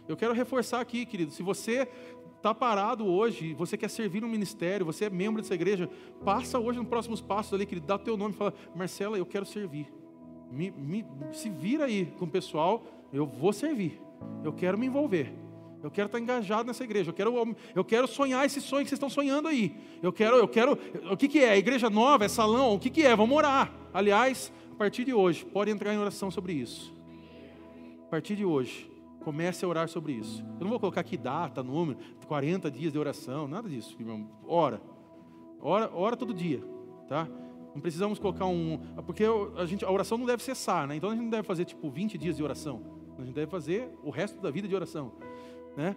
Eu 0.07 0.17
quero 0.17 0.35
reforçar 0.35 0.81
aqui, 0.81 1.07
querido, 1.07 1.33
se 1.33 1.43
você 1.43 1.89
está 2.37 2.55
parado 2.55 3.07
hoje, 3.07 3.55
você 3.55 3.77
quer 3.77 3.89
servir 3.89 4.21
no 4.21 4.29
ministério, 4.29 4.85
você 4.85 5.07
é 5.07 5.11
membro 5.11 5.41
dessa 5.41 5.55
igreja, 5.55 5.89
passa 6.23 6.59
hoje 6.59 6.79
nos 6.79 6.89
próximos 6.89 7.23
passos 7.23 7.55
ali, 7.55 7.65
querido, 7.65 7.87
dá 7.87 7.97
teu 7.97 8.17
nome 8.17 8.35
e 8.35 8.37
fala, 8.37 8.53
Marcela, 8.75 9.17
eu 9.17 9.25
quero 9.25 9.47
servir. 9.47 9.91
Me, 10.51 10.71
me, 10.71 11.07
se 11.33 11.49
vira 11.49 11.87
aí 11.87 12.07
com 12.19 12.27
o 12.27 12.31
pessoal, 12.31 12.85
eu 13.13 13.27
vou 13.27 13.53
servir, 13.53 13.99
eu 14.45 14.53
quero 14.53 14.77
me 14.77 14.87
envolver. 14.87 15.44
Eu 15.85 15.91
quero 15.91 16.07
estar 16.07 16.19
engajado 16.19 16.67
nessa 16.67 16.83
igreja. 16.83 17.11
Eu 17.11 17.15
quero, 17.15 17.57
eu 17.75 17.85
quero 17.85 18.09
sonhar 18.09 18.45
esse 18.45 18.61
sonho 18.61 18.83
que 18.83 18.89
vocês 18.89 18.97
estão 18.97 19.11
sonhando 19.11 19.47
aí. 19.47 19.77
Eu 20.03 20.13
quero, 20.13 20.37
eu 20.37 20.49
quero. 20.49 20.79
O 21.11 21.17
que, 21.17 21.29
que 21.29 21.39
é? 21.39 21.57
Igreja 21.57 21.89
nova? 21.89 22.25
É 22.25 22.29
salão? 22.29 22.75
O 22.75 22.79
que, 22.79 22.91
que 22.91 23.03
é? 23.03 23.15
Vamos 23.15 23.37
orar. 23.37 23.73
Aliás, 23.93 24.53
a 24.73 24.75
partir 24.75 25.05
de 25.05 25.15
hoje, 25.15 25.45
pode 25.45 25.71
entrar 25.71 25.95
em 25.95 25.99
oração 25.99 26.31
sobre 26.31 26.55
isso. 26.55 26.93
A 28.07 28.11
partir 28.11 28.35
de 28.35 28.45
hoje, 28.45 28.91
Comece 29.25 29.65
a 29.65 29.69
orar 29.69 29.89
sobre 29.89 30.13
isso. 30.13 30.45
Eu 30.61 30.65
não 30.65 30.69
vou 30.69 30.79
colocar 30.79 31.01
aqui 31.01 31.17
data, 31.17 31.63
número, 31.63 31.99
40 32.29 32.71
dias 32.71 32.93
de 32.93 32.99
oração, 32.99 33.49
nada 33.49 33.71
disso, 33.71 33.97
irmão. 33.99 34.29
Ora. 34.47 34.83
Ora, 35.63 35.91
ora 35.95 36.15
todo 36.15 36.35
dia, 36.35 36.63
tá? 37.09 37.27
Não 37.75 37.81
precisamos 37.81 38.19
colocar 38.19 38.45
um. 38.45 38.79
Porque 39.07 39.25
a, 39.57 39.65
gente, 39.65 39.83
a 39.83 39.91
oração 39.91 40.19
não 40.19 40.27
deve 40.27 40.43
cessar, 40.43 40.87
né? 40.87 40.97
Então 40.97 41.09
a 41.09 41.15
gente 41.15 41.23
não 41.23 41.31
deve 41.31 41.43
fazer 41.43 41.65
tipo 41.65 41.89
20 41.89 42.19
dias 42.19 42.37
de 42.37 42.43
oração. 42.43 42.83
A 43.19 43.25
gente 43.25 43.35
deve 43.35 43.51
fazer 43.51 43.89
o 44.03 44.11
resto 44.11 44.39
da 44.43 44.51
vida 44.51 44.69
de 44.69 44.75
oração. 44.75 45.13
Né? 45.77 45.97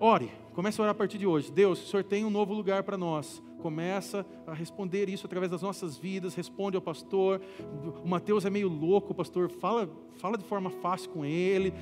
Ore, 0.00 0.30
comece 0.54 0.80
a 0.80 0.82
orar 0.82 0.92
a 0.92 0.98
partir 0.98 1.18
de 1.18 1.26
hoje. 1.26 1.50
Deus, 1.50 1.82
o 1.82 1.86
Senhor 1.86 2.04
tem 2.04 2.24
um 2.24 2.30
novo 2.30 2.54
lugar 2.54 2.82
para 2.82 2.96
nós 2.96 3.42
começa 3.62 4.26
a 4.44 4.52
responder 4.52 5.08
isso 5.08 5.24
através 5.24 5.50
das 5.50 5.62
nossas 5.62 5.96
vidas, 5.96 6.34
responde 6.34 6.76
ao 6.76 6.82
pastor. 6.82 7.40
O 8.04 8.08
Mateus 8.08 8.44
é 8.44 8.50
meio 8.50 8.68
louco, 8.68 9.14
pastor, 9.14 9.48
fala, 9.48 9.88
fala 10.18 10.36
de 10.36 10.44
forma 10.44 10.68
fácil 10.68 11.10
com 11.10 11.24
ele, 11.24 11.72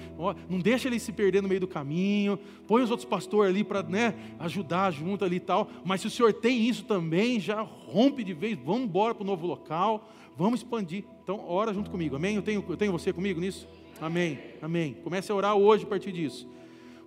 não 0.48 0.58
deixa 0.58 0.88
ele 0.88 1.00
se 1.00 1.10
perder 1.10 1.42
no 1.42 1.48
meio 1.48 1.60
do 1.60 1.66
caminho, 1.66 2.38
põe 2.66 2.82
os 2.82 2.90
outros 2.90 3.08
pastores 3.08 3.50
ali 3.50 3.64
para 3.64 3.82
né, 3.82 4.14
ajudar 4.38 4.90
junto 4.90 5.24
ali 5.24 5.36
e 5.36 5.40
tal. 5.40 5.68
Mas 5.82 6.02
se 6.02 6.06
o 6.06 6.10
senhor 6.10 6.34
tem 6.34 6.68
isso 6.68 6.84
também, 6.84 7.40
já 7.40 7.62
rompe 7.62 8.22
de 8.22 8.34
vez, 8.34 8.58
vamos 8.62 8.82
embora 8.82 9.14
para 9.14 9.24
o 9.24 9.26
novo 9.26 9.46
local, 9.46 10.06
vamos 10.36 10.60
expandir. 10.60 11.04
Então, 11.24 11.42
ora 11.48 11.72
junto 11.72 11.90
comigo, 11.90 12.14
amém? 12.14 12.36
Eu 12.36 12.42
tenho, 12.42 12.62
eu 12.68 12.76
tenho 12.76 12.92
você 12.92 13.10
comigo 13.10 13.40
nisso? 13.40 13.66
Amém, 13.98 14.38
amém. 14.60 14.94
Comece 15.02 15.32
a 15.32 15.34
orar 15.34 15.56
hoje 15.56 15.84
a 15.84 15.86
partir 15.86 16.12
disso. 16.12 16.46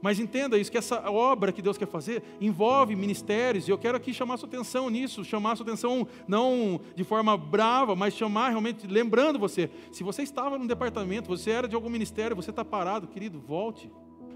Mas 0.04 0.20
entenda 0.20 0.58
isso, 0.58 0.70
que 0.70 0.78
essa 0.78 1.10
obra 1.10 1.54
que 1.54 1.62
Deus 1.62 1.78
quer 1.78 1.88
fazer 1.88 2.22
envolve 2.41 2.93
ministérios, 2.93 3.70
e 3.70 3.72
eu 3.72 3.78
quero 3.78 3.95
aqui 3.95 4.14
chamar 4.14 4.36
sua 4.36 4.49
atenção 4.49 4.89
nisso, 4.89 5.24
chamar 5.24 5.56
sua 5.56 5.66
atenção 5.66 6.06
não 6.28 6.82
de 6.93 7.06
forma 7.06 7.38
brava, 7.38 7.95
mas 7.95 8.14
chamar 8.14 8.49
realmente, 8.49 8.86
lembrando 8.86 9.39
você, 9.39 9.70
se 9.93 10.04
você 10.04 10.22
estava 10.22 10.60
num 10.60 10.68
departamento, 10.68 11.30
você 11.30 11.51
era 11.51 11.70
de 11.70 11.76
algum 11.76 11.89
ministério, 11.89 12.36
você 12.36 12.49
está 12.49 12.66
parado, 12.66 13.08
querido, 13.08 13.39
volte, 13.39 13.89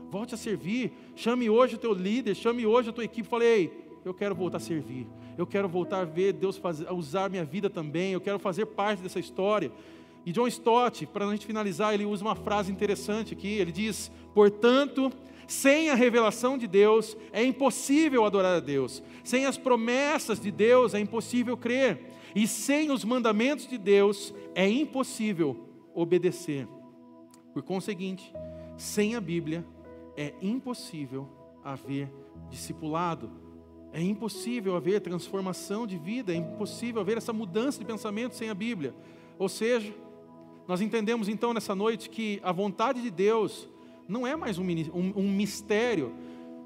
volte 0.09 0.33
a 0.33 0.37
servir, 0.37 0.93
chame 1.17 1.49
hoje 1.49 1.75
o 1.75 1.77
teu 1.77 1.91
líder, 1.91 2.33
chame 2.33 2.65
hoje 2.65 2.89
a 2.89 2.93
tua 2.93 3.03
equipe, 3.03 3.27
falei, 3.27 3.69
eu 4.05 4.13
quero 4.13 4.33
voltar 4.33 4.57
a 4.57 4.61
servir, 4.61 5.05
eu 5.37 5.45
quero 5.45 5.67
voltar 5.67 5.99
a 5.99 6.05
ver 6.05 6.31
Deus 6.31 6.55
fazer, 6.55 6.89
usar 6.93 7.29
minha 7.29 7.43
vida 7.43 7.69
também, 7.69 8.13
eu 8.13 8.21
quero 8.21 8.39
fazer 8.39 8.67
parte 8.67 9.03
dessa 9.03 9.19
história. 9.19 9.69
E 10.25 10.31
John 10.31 10.47
Stott, 10.47 11.05
para 11.05 11.25
a 11.25 11.31
gente 11.31 11.45
finalizar, 11.45 11.93
ele 11.93 12.05
usa 12.05 12.23
uma 12.23 12.35
frase 12.35 12.71
interessante 12.71 13.33
aqui, 13.33 13.49
ele 13.49 13.73
diz, 13.73 14.09
portanto, 14.33 15.11
sem 15.47 15.89
a 15.89 15.95
revelação 15.95 16.57
de 16.57 16.67
Deus 16.67 17.17
é 17.31 17.43
impossível 17.43 18.25
adorar 18.25 18.57
a 18.57 18.59
Deus. 18.59 19.01
Sem 19.23 19.45
as 19.45 19.57
promessas 19.57 20.39
de 20.39 20.51
Deus 20.51 20.93
é 20.93 20.99
impossível 20.99 21.55
crer. 21.55 22.11
E 22.35 22.45
sem 22.45 22.91
os 22.91 23.03
mandamentos 23.03 23.67
de 23.67 23.77
Deus 23.77 24.33
é 24.53 24.69
impossível 24.69 25.57
obedecer. 25.95 26.67
Por 27.53 27.63
conseguinte, 27.63 28.31
sem 28.75 29.15
a 29.15 29.21
Bíblia 29.21 29.65
é 30.15 30.33
impossível 30.41 31.27
haver 31.63 32.11
discipulado. 32.49 33.31
É 33.93 34.01
impossível 34.01 34.75
haver 34.75 34.99
transformação 34.99 35.87
de 35.87 35.97
vida, 35.97 36.33
é 36.33 36.35
impossível 36.35 37.01
haver 37.01 37.17
essa 37.17 37.31
mudança 37.31 37.79
de 37.79 37.85
pensamento 37.85 38.35
sem 38.35 38.49
a 38.49 38.53
Bíblia. 38.53 38.93
Ou 39.39 39.47
seja, 39.47 39.93
Nós 40.67 40.81
entendemos 40.81 41.29
então 41.29 41.53
nessa 41.53 41.73
noite 41.73 42.09
que 42.09 42.41
a 42.43 42.51
vontade 42.51 43.01
de 43.01 43.09
Deus 43.09 43.69
não 44.07 44.25
é 44.25 44.35
mais 44.35 44.57
um, 44.57 44.63
um, 44.63 45.13
um 45.15 45.31
mistério. 45.31 46.13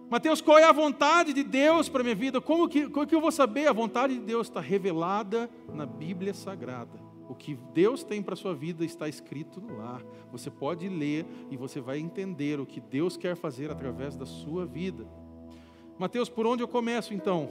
Mateus, 0.10 0.42
qual 0.42 0.58
é 0.58 0.64
a 0.64 0.72
vontade 0.72 1.34
de 1.34 1.44
Deus 1.44 1.88
para 1.90 2.02
a 2.02 2.04
minha 2.04 2.16
vida? 2.16 2.42
Como 2.42 2.68
que, 2.68 2.90
como 2.90 3.08
que 3.08 3.16
eu 3.16 3.22
vou 3.22 3.32
saber? 3.32 3.68
A 3.68 3.74
vontade 3.74 4.14
de 4.14 4.20
Deus 4.20 4.48
está 4.48 4.60
revelada 4.60 5.50
na 5.74 5.86
Bíblia 5.86 6.34
Sagrada. 6.34 7.00
O 7.30 7.34
que 7.34 7.58
Deus 7.74 8.04
tem 8.04 8.22
para 8.22 8.34
a 8.34 8.38
sua 8.38 8.54
vida 8.54 8.84
está 8.84 9.08
escrito 9.08 9.62
lá. 9.78 10.02
Você 10.32 10.52
pode 10.52 10.90
ler 10.90 11.26
e 11.50 11.56
você 11.56 11.80
vai 11.80 11.98
entender 11.98 12.60
o 12.60 12.66
que 12.66 12.82
Deus 12.82 13.16
quer 13.16 13.38
fazer 13.38 13.72
através 13.72 14.18
da 14.18 14.26
sua 14.26 14.66
vida. 14.66 15.08
Mateus, 15.98 16.28
por 16.28 16.46
onde 16.46 16.62
eu 16.62 16.68
começo 16.68 17.14
então? 17.14 17.50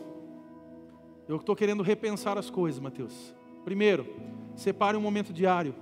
Eu 1.26 1.36
estou 1.36 1.56
querendo 1.56 1.82
repensar 1.82 2.36
as 2.36 2.50
coisas, 2.50 2.78
Mateus. 2.78 3.34
Primeiro, 3.64 4.06
separe 4.54 4.96
um 4.96 5.00
momento 5.00 5.32
diário 5.32 5.74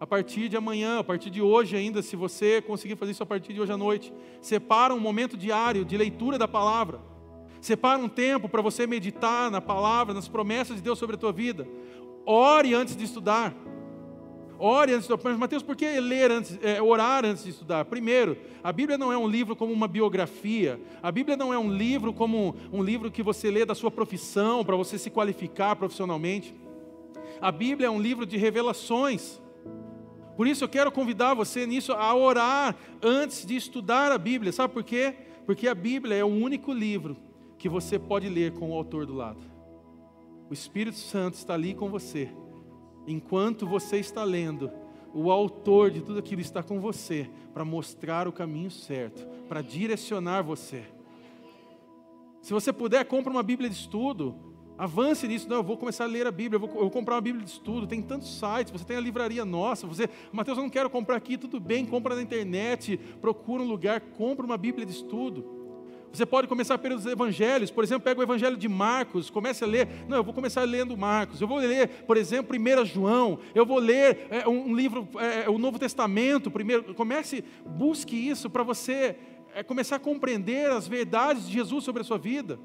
a 0.00 0.06
partir 0.06 0.48
de 0.48 0.56
amanhã, 0.56 1.00
a 1.00 1.04
partir 1.04 1.28
de 1.28 1.42
hoje 1.42 1.76
ainda, 1.76 2.02
se 2.02 2.14
você 2.14 2.62
conseguir 2.62 2.96
fazer 2.96 3.12
isso 3.12 3.22
a 3.22 3.26
partir 3.26 3.52
de 3.52 3.60
hoje 3.60 3.72
à 3.72 3.76
noite, 3.76 4.12
separa 4.40 4.94
um 4.94 5.00
momento 5.00 5.36
diário 5.36 5.84
de 5.84 5.96
leitura 5.96 6.38
da 6.38 6.46
palavra. 6.46 7.00
Separa 7.60 7.98
um 7.98 8.08
tempo 8.08 8.48
para 8.48 8.62
você 8.62 8.86
meditar 8.86 9.50
na 9.50 9.60
palavra, 9.60 10.14
nas 10.14 10.28
promessas 10.28 10.76
de 10.76 10.82
Deus 10.82 10.98
sobre 10.98 11.16
a 11.16 11.18
tua 11.18 11.32
vida. 11.32 11.66
Ore 12.24 12.74
antes 12.74 12.94
de 12.94 13.04
estudar. 13.04 13.52
Ore 14.56 14.92
antes 14.92 15.08
de 15.08 15.12
estudar. 15.12 15.30
Mas, 15.30 15.38
Mateus, 15.38 15.64
por 15.64 15.74
que 15.74 15.98
ler 15.98 16.30
antes, 16.30 16.56
é, 16.62 16.80
orar 16.80 17.24
antes 17.24 17.42
de 17.42 17.50
estudar? 17.50 17.84
Primeiro, 17.86 18.36
a 18.62 18.72
Bíblia 18.72 18.96
não 18.96 19.12
é 19.12 19.18
um 19.18 19.26
livro 19.26 19.56
como 19.56 19.72
uma 19.72 19.88
biografia. 19.88 20.80
A 21.02 21.10
Bíblia 21.10 21.36
não 21.36 21.52
é 21.52 21.58
um 21.58 21.72
livro 21.72 22.12
como 22.12 22.54
um 22.72 22.82
livro 22.82 23.10
que 23.10 23.22
você 23.22 23.50
lê 23.50 23.64
da 23.64 23.74
sua 23.74 23.90
profissão, 23.90 24.64
para 24.64 24.76
você 24.76 24.96
se 24.96 25.10
qualificar 25.10 25.74
profissionalmente. 25.74 26.54
A 27.40 27.50
Bíblia 27.50 27.88
é 27.88 27.90
um 27.90 28.00
livro 28.00 28.24
de 28.24 28.36
revelações. 28.36 29.40
Por 30.38 30.46
isso 30.46 30.62
eu 30.62 30.68
quero 30.68 30.92
convidar 30.92 31.34
você 31.34 31.66
nisso 31.66 31.92
a 31.92 32.14
orar 32.14 32.76
antes 33.02 33.44
de 33.44 33.56
estudar 33.56 34.12
a 34.12 34.16
Bíblia. 34.16 34.52
Sabe 34.52 34.72
por 34.72 34.84
quê? 34.84 35.12
Porque 35.44 35.66
a 35.66 35.74
Bíblia 35.74 36.14
é 36.14 36.22
o 36.22 36.28
único 36.28 36.72
livro 36.72 37.16
que 37.58 37.68
você 37.68 37.98
pode 37.98 38.28
ler 38.28 38.52
com 38.52 38.70
o 38.70 38.72
autor 38.72 39.04
do 39.04 39.14
lado. 39.14 39.40
O 40.48 40.54
Espírito 40.54 40.96
Santo 40.96 41.34
está 41.34 41.54
ali 41.54 41.74
com 41.74 41.90
você. 41.90 42.30
Enquanto 43.04 43.66
você 43.66 43.96
está 43.96 44.22
lendo, 44.22 44.70
o 45.12 45.32
autor 45.32 45.90
de 45.90 46.02
tudo 46.02 46.20
aquilo 46.20 46.40
está 46.40 46.62
com 46.62 46.78
você 46.78 47.28
para 47.52 47.64
mostrar 47.64 48.28
o 48.28 48.32
caminho 48.32 48.70
certo, 48.70 49.26
para 49.48 49.60
direcionar 49.60 50.42
você. 50.42 50.84
Se 52.42 52.52
você 52.52 52.72
puder, 52.72 53.04
compre 53.06 53.32
uma 53.32 53.42
Bíblia 53.42 53.68
de 53.68 53.74
estudo, 53.74 54.36
Avance 54.78 55.26
nisso. 55.26 55.48
Não, 55.48 55.56
eu 55.56 55.62
vou 55.62 55.76
começar 55.76 56.04
a 56.04 56.06
ler 56.06 56.26
a 56.26 56.30
Bíblia, 56.30 56.56
eu 56.56 56.60
vou, 56.60 56.68
eu 56.70 56.80
vou, 56.82 56.90
comprar 56.90 57.16
uma 57.16 57.20
Bíblia 57.20 57.44
de 57.44 57.50
estudo. 57.50 57.86
Tem 57.86 58.00
tantos 58.00 58.38
sites, 58.38 58.70
você 58.70 58.84
tem 58.84 58.96
a 58.96 59.00
livraria 59.00 59.44
nossa. 59.44 59.86
Você, 59.88 60.08
Mateus, 60.32 60.56
eu 60.56 60.62
não 60.62 60.70
quero 60.70 60.88
comprar 60.88 61.16
aqui, 61.16 61.36
tudo 61.36 61.58
bem, 61.58 61.84
compra 61.84 62.14
na 62.14 62.22
internet, 62.22 62.96
procura 63.20 63.62
um 63.62 63.66
lugar, 63.66 64.00
compra 64.00 64.46
uma 64.46 64.56
Bíblia 64.56 64.86
de 64.86 64.92
estudo. 64.92 65.58
Você 66.12 66.24
pode 66.24 66.48
começar 66.48 66.78
pelos 66.78 67.04
evangelhos, 67.04 67.70
por 67.70 67.84
exemplo, 67.84 68.04
pega 68.04 68.18
o 68.18 68.22
evangelho 68.22 68.56
de 68.56 68.68
Marcos, 68.68 69.28
comece 69.28 69.62
a 69.62 69.66
ler. 69.66 69.88
Não, 70.08 70.16
eu 70.16 70.24
vou 70.24 70.32
começar 70.32 70.62
lendo 70.62 70.96
Marcos. 70.96 71.40
Eu 71.40 71.46
vou 71.46 71.58
ler, 71.58 71.88
por 72.06 72.16
exemplo, 72.16 72.56
1 72.56 72.84
João. 72.86 73.38
Eu 73.54 73.66
vou 73.66 73.78
ler 73.78 74.26
é, 74.30 74.48
um, 74.48 74.74
livro, 74.74 75.06
é, 75.18 75.50
o 75.50 75.58
Novo 75.58 75.78
Testamento 75.78 76.50
primeiro. 76.50 76.94
Comece, 76.94 77.44
busque 77.66 78.16
isso 78.16 78.48
para 78.48 78.62
você 78.62 79.16
é, 79.54 79.62
começar 79.62 79.96
a 79.96 80.00
compreender 80.00 80.70
as 80.70 80.88
verdades 80.88 81.46
de 81.46 81.52
Jesus 81.52 81.84
sobre 81.84 82.00
a 82.00 82.04
sua 82.04 82.18
vida. 82.18 82.58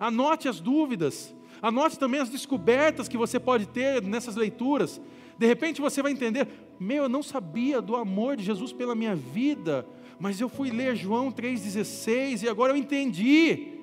Anote 0.00 0.48
as 0.48 0.58
dúvidas. 0.58 1.35
Anote 1.62 1.98
também 1.98 2.20
as 2.20 2.28
descobertas 2.28 3.08
que 3.08 3.16
você 3.16 3.38
pode 3.40 3.66
ter 3.66 4.02
nessas 4.02 4.36
leituras. 4.36 5.00
De 5.38 5.46
repente 5.46 5.80
você 5.80 6.02
vai 6.02 6.12
entender: 6.12 6.48
meu, 6.78 7.04
eu 7.04 7.08
não 7.08 7.22
sabia 7.22 7.80
do 7.80 7.96
amor 7.96 8.36
de 8.36 8.44
Jesus 8.44 8.72
pela 8.72 8.94
minha 8.94 9.14
vida, 9.14 9.86
mas 10.18 10.40
eu 10.40 10.48
fui 10.48 10.70
ler 10.70 10.96
João 10.96 11.30
3,16 11.30 12.42
e 12.42 12.48
agora 12.48 12.72
eu 12.72 12.76
entendi. 12.76 13.74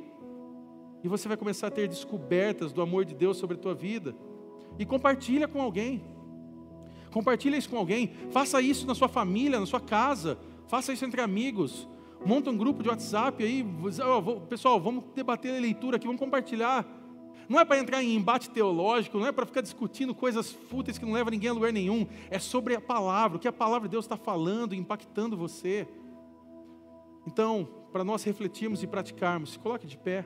E 1.03 1.07
você 1.07 1.28
vai 1.28 1.36
começar 1.36 1.67
a 1.67 1.71
ter 1.71 1.88
descobertas 1.88 2.71
do 2.71 2.82
amor 2.82 3.03
de 3.03 3.13
Deus 3.13 3.38
sobre 3.38 3.57
a 3.57 3.59
tua 3.59 3.76
vida. 3.76 4.15
E 4.80 4.86
compartilha 4.86 5.47
com 5.47 5.61
alguém. 5.61 6.01
Compartilha 7.11 7.57
isso 7.57 7.69
com 7.69 7.78
alguém. 7.78 8.11
Faça 8.32 8.61
isso 8.61 8.88
na 8.88 8.95
sua 8.95 9.09
família, 9.09 9.59
na 9.59 9.65
sua 9.65 9.82
casa. 9.82 10.38
Faça 10.67 10.93
isso 10.93 11.03
entre 11.03 11.21
amigos. 11.21 11.88
Monta 12.26 12.49
um 12.49 12.57
grupo 12.57 12.82
de 12.82 12.89
WhatsApp 12.89 13.43
aí. 13.43 13.65
Pessoal, 14.49 14.80
vamos 14.80 15.03
debater 15.13 15.55
a 15.55 15.59
leitura 15.59 15.97
aqui, 15.97 16.07
vamos 16.07 16.21
compartilhar. 16.21 16.88
Não 17.49 17.59
é 17.59 17.65
para 17.65 17.79
entrar 17.79 18.03
em 18.03 18.15
embate 18.15 18.49
teológico, 18.49 19.19
não 19.19 19.27
é 19.27 19.31
para 19.31 19.45
ficar 19.45 19.61
discutindo 19.61 20.15
coisas 20.15 20.51
fúteis 20.51 20.97
que 20.97 21.05
não 21.05 21.13
levam 21.13 21.31
ninguém 21.31 21.49
a 21.49 21.53
lugar 21.53 21.73
nenhum. 21.73 22.07
É 22.29 22.39
sobre 22.39 22.75
a 22.75 22.81
palavra, 22.81 23.37
o 23.37 23.39
que 23.39 23.47
a 23.47 23.53
palavra 23.53 23.87
de 23.87 23.91
Deus 23.91 24.05
está 24.05 24.17
falando, 24.17 24.73
impactando 24.73 25.35
você. 25.35 25.87
Então, 27.27 27.67
para 27.91 28.03
nós 28.03 28.23
refletirmos 28.23 28.81
e 28.81 28.87
praticarmos, 28.87 29.51
se 29.51 29.59
coloque 29.59 29.87
de 29.87 29.97
pé. 29.97 30.25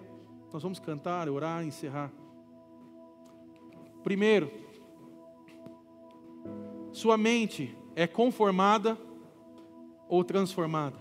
Nós 0.54 0.64
vamos 0.64 0.80
cantar, 0.80 1.28
orar, 1.30 1.66
encerrar. 1.66 2.12
Primeiro, 4.04 4.52
sua 6.92 7.18
mente 7.18 7.78
é 7.96 8.08
conformada 8.08 8.98
ou 10.08 10.24
transformada? 10.24 10.98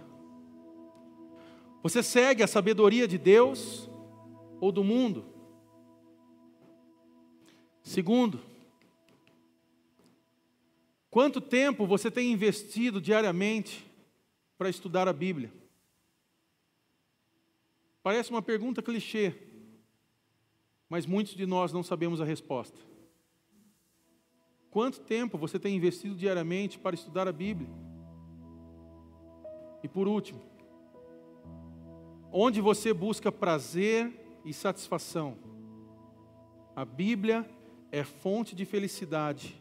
Você 1.83 2.03
segue 2.03 2.43
a 2.43 2.49
sabedoria 2.49 3.07
de 3.07 3.17
Deus 3.17 3.89
ou 4.61 4.73
do 4.73 4.83
mundo? 4.83 5.36
Segundo, 7.87 8.41
quanto 11.09 11.41
tempo 11.41 11.87
você 11.87 12.11
tem 12.11 12.33
investido 12.33 13.01
diariamente 13.01 13.87
para 14.59 14.69
estudar 14.69 15.07
a 15.07 15.13
Bíblia? 15.13 15.53
Parece 18.03 18.31
uma 18.31 18.43
pergunta 18.43 18.83
clichê, 18.83 19.33
mas 20.89 21.07
muitos 21.07 21.37
de 21.37 21.47
nós 21.47 21.73
não 21.73 21.85
sabemos 21.85 22.21
a 22.21 22.25
resposta. 22.25 22.77
Quanto 24.69 24.99
tempo 25.03 25.39
você 25.39 25.57
tem 25.57 25.77
investido 25.77 26.17
diariamente 26.17 26.81
para 26.81 26.97
estudar 26.97 27.29
a 27.29 27.33
Bíblia? 27.33 27.71
E 29.85 29.87
por 29.87 30.09
último, 30.09 30.43
onde 32.33 32.61
você 32.61 32.93
busca 32.93 33.31
prazer 33.31 34.13
e 34.45 34.53
satisfação? 34.53 35.39
A 36.75 36.85
Bíblia 36.85 37.49
é 37.99 38.05
fonte 38.05 38.55
de 38.55 38.67
felicidade 38.67 39.57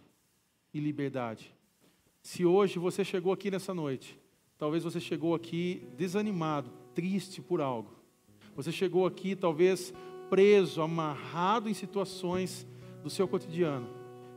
e 0.73 0.79
liberdade. 0.81 1.53
Se 2.21 2.45
hoje 2.45 2.77
você 2.77 3.01
chegou 3.01 3.31
aqui 3.31 3.49
nessa 3.49 3.73
noite, 3.73 4.19
talvez 4.57 4.83
você 4.83 4.99
chegou 4.99 5.33
aqui 5.33 5.87
desanimado, 5.95 6.69
triste 6.93 7.41
por 7.41 7.61
algo. 7.61 7.91
Você 8.53 8.73
chegou 8.73 9.05
aqui 9.05 9.37
talvez 9.37 9.93
preso, 10.29 10.81
amarrado 10.81 11.69
em 11.69 11.73
situações 11.73 12.67
do 13.01 13.09
seu 13.09 13.25
cotidiano. 13.25 13.87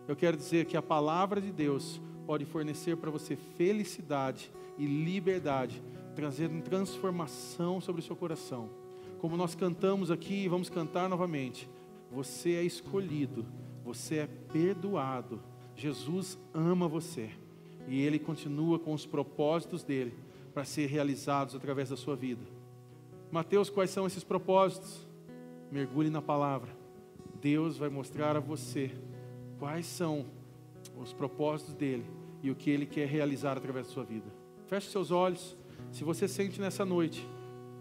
Eu 0.07 0.15
quero 0.15 0.37
dizer 0.37 0.67
que 0.67 0.77
a 0.77 0.83
palavra 0.83 1.41
de 1.41 1.51
Deus 1.51 2.01
pode 2.25 2.45
fornecer 2.45 2.97
para 2.97 3.11
você 3.11 3.35
felicidade 3.35 4.49
e 4.79 4.87
liberdade, 4.87 5.83
trazendo 6.15 6.63
transformação 6.63 7.81
sobre 7.81 8.01
o 8.01 8.05
seu 8.05 8.15
coração. 8.15 8.71
Como 9.19 9.37
nós 9.37 9.57
cantamos 9.57 10.09
aqui 10.09 10.45
e 10.45 10.49
vamos 10.49 10.71
cantar 10.71 11.09
novamente, 11.09 11.69
você 12.13 12.53
é 12.53 12.63
escolhido 12.63 13.45
você 13.89 14.17
é 14.17 14.29
perdoado. 14.53 15.41
Jesus 15.75 16.39
ama 16.53 16.87
você. 16.87 17.31
E 17.87 18.03
Ele 18.03 18.19
continua 18.19 18.79
com 18.79 18.93
os 18.93 19.07
propósitos 19.07 19.83
dele 19.83 20.13
para 20.53 20.63
ser 20.63 20.87
realizados 20.87 21.55
através 21.55 21.89
da 21.89 21.97
sua 21.97 22.15
vida. 22.15 22.43
Mateus, 23.33 23.71
quais 23.71 23.89
são 23.89 24.07
esses 24.07 24.23
propósitos? 24.23 25.07
Mergulhe 25.73 26.11
na 26.11 26.21
palavra. 26.21 26.69
Deus 27.41 27.79
vai 27.79 27.89
mostrar 27.89 28.37
a 28.37 28.41
você 28.41 28.91
quais 29.59 29.87
são 29.87 30.27
os 31.01 31.15
propósitos 31.15 31.73
dele 31.73 32.05
e 32.43 32.51
o 32.51 32.55
que 32.55 32.69
ele 32.69 32.85
quer 32.85 33.09
realizar 33.09 33.57
através 33.57 33.87
da 33.87 33.93
sua 33.93 34.05
vida. 34.05 34.27
Feche 34.67 34.91
seus 34.91 35.11
olhos. 35.11 35.57
Se 35.91 36.05
você 36.05 36.29
sente 36.29 36.61
nessa 36.61 36.85
noite 36.85 37.27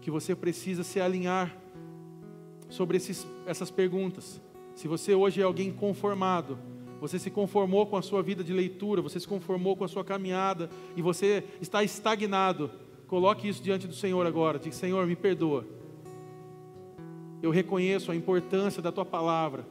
que 0.00 0.10
você 0.10 0.34
precisa 0.34 0.82
se 0.82 1.00
alinhar 1.00 1.54
sobre 2.70 2.96
esses, 2.96 3.26
essas 3.46 3.70
perguntas, 3.70 4.40
se 4.78 4.86
você 4.86 5.12
hoje 5.12 5.40
é 5.40 5.42
alguém 5.42 5.72
conformado, 5.72 6.56
você 7.00 7.18
se 7.18 7.32
conformou 7.32 7.84
com 7.84 7.96
a 7.96 8.02
sua 8.02 8.22
vida 8.22 8.44
de 8.44 8.52
leitura, 8.52 9.02
você 9.02 9.18
se 9.18 9.26
conformou 9.26 9.74
com 9.74 9.82
a 9.82 9.88
sua 9.88 10.04
caminhada 10.04 10.70
e 10.94 11.02
você 11.02 11.42
está 11.60 11.82
estagnado, 11.82 12.70
coloque 13.08 13.48
isso 13.48 13.60
diante 13.60 13.88
do 13.88 13.92
Senhor 13.92 14.24
agora. 14.24 14.56
Diga: 14.56 14.72
Senhor, 14.72 15.04
me 15.04 15.16
perdoa. 15.16 15.66
Eu 17.42 17.50
reconheço 17.50 18.12
a 18.12 18.14
importância 18.14 18.80
da 18.80 18.92
tua 18.92 19.04
palavra. 19.04 19.66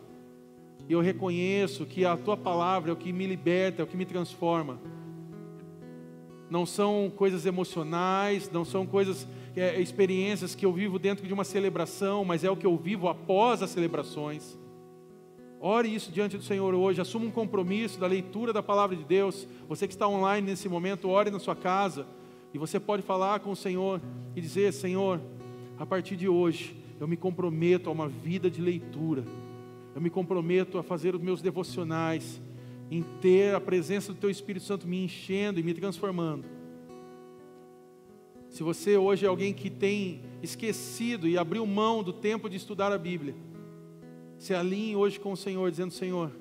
Eu 0.90 1.00
reconheço 1.00 1.86
que 1.86 2.04
a 2.04 2.18
tua 2.18 2.36
palavra 2.36 2.92
é 2.92 2.94
o 2.94 2.98
que 2.98 3.14
me 3.14 3.26
liberta, 3.26 3.82
é 3.82 3.86
o 3.86 3.88
que 3.88 3.96
me 3.96 4.06
transforma. 4.06 4.78
Não 6.50 6.66
são 6.66 7.10
coisas 7.16 7.46
emocionais, 7.46 8.52
não 8.52 8.66
são 8.66 8.86
coisas, 8.86 9.26
é, 9.56 9.80
experiências 9.80 10.54
que 10.54 10.66
eu 10.66 10.74
vivo 10.74 11.00
dentro 11.00 11.26
de 11.26 11.34
uma 11.34 11.46
celebração, 11.46 12.26
mas 12.26 12.44
é 12.44 12.52
o 12.52 12.58
que 12.58 12.68
eu 12.68 12.76
vivo 12.76 13.08
após 13.08 13.64
as 13.64 13.70
celebrações. 13.70 14.58
Ore 15.60 15.94
isso 15.94 16.12
diante 16.12 16.38
do 16.38 16.44
Senhor 16.44 16.74
hoje, 16.76 17.02
assuma 17.02 17.26
um 17.26 17.32
compromisso 17.32 18.00
da 18.00 18.06
leitura 18.06 18.54
da 18.54 18.62
palavra 18.62 18.96
de 18.96 19.04
Deus. 19.04 19.48
Você 19.68 19.88
que 19.88 19.94
está 19.94 20.08
online 20.08 20.48
nesse 20.48 20.70
momento, 20.70 21.10
ore 21.10 21.32
na 21.32 21.40
sua 21.40 21.56
casa. 21.56 22.06
E 22.54 22.58
você 22.58 22.80
pode 22.80 23.02
falar 23.02 23.40
com 23.40 23.52
o 23.52 23.56
Senhor 23.56 24.00
e 24.36 24.42
dizer: 24.42 24.72
Senhor, 24.72 25.20
a 25.80 25.86
partir 25.86 26.16
de 26.16 26.28
hoje, 26.28 26.76
eu 27.00 27.08
me 27.08 27.18
comprometo 27.18 27.90
a 27.90 27.92
uma 27.92 28.08
vida 28.08 28.50
de 28.50 28.62
leitura. 28.62 29.24
Eu 29.96 30.02
me 30.02 30.12
comprometo 30.12 30.78
a 30.78 30.84
fazer 30.84 31.16
os 31.16 31.22
meus 31.22 31.42
devocionais, 31.42 32.40
em 32.92 33.04
ter 33.20 33.56
a 33.56 33.60
presença 33.60 34.14
do 34.14 34.20
Teu 34.20 34.30
Espírito 34.30 34.64
Santo 34.64 34.88
me 34.88 35.04
enchendo 35.04 35.60
e 35.60 35.64
me 35.64 35.74
transformando. 35.74 36.46
Se 38.50 38.62
você 38.64 38.96
hoje 38.96 39.26
é 39.26 39.28
alguém 39.30 39.54
que 39.54 39.70
tem 39.70 40.22
esquecido 40.42 41.28
e 41.28 41.38
abriu 41.38 41.66
mão 41.66 42.04
do 42.04 42.14
tempo 42.14 42.48
de 42.50 42.56
estudar 42.56 42.92
a 42.92 42.98
Bíblia, 42.98 43.36
se 44.38 44.54
alinhe 44.54 44.96
hoje 44.96 45.20
com 45.20 45.32
o 45.32 45.38
Senhor, 45.38 45.70
dizendo: 45.72 45.92
Senhor, 45.92 46.32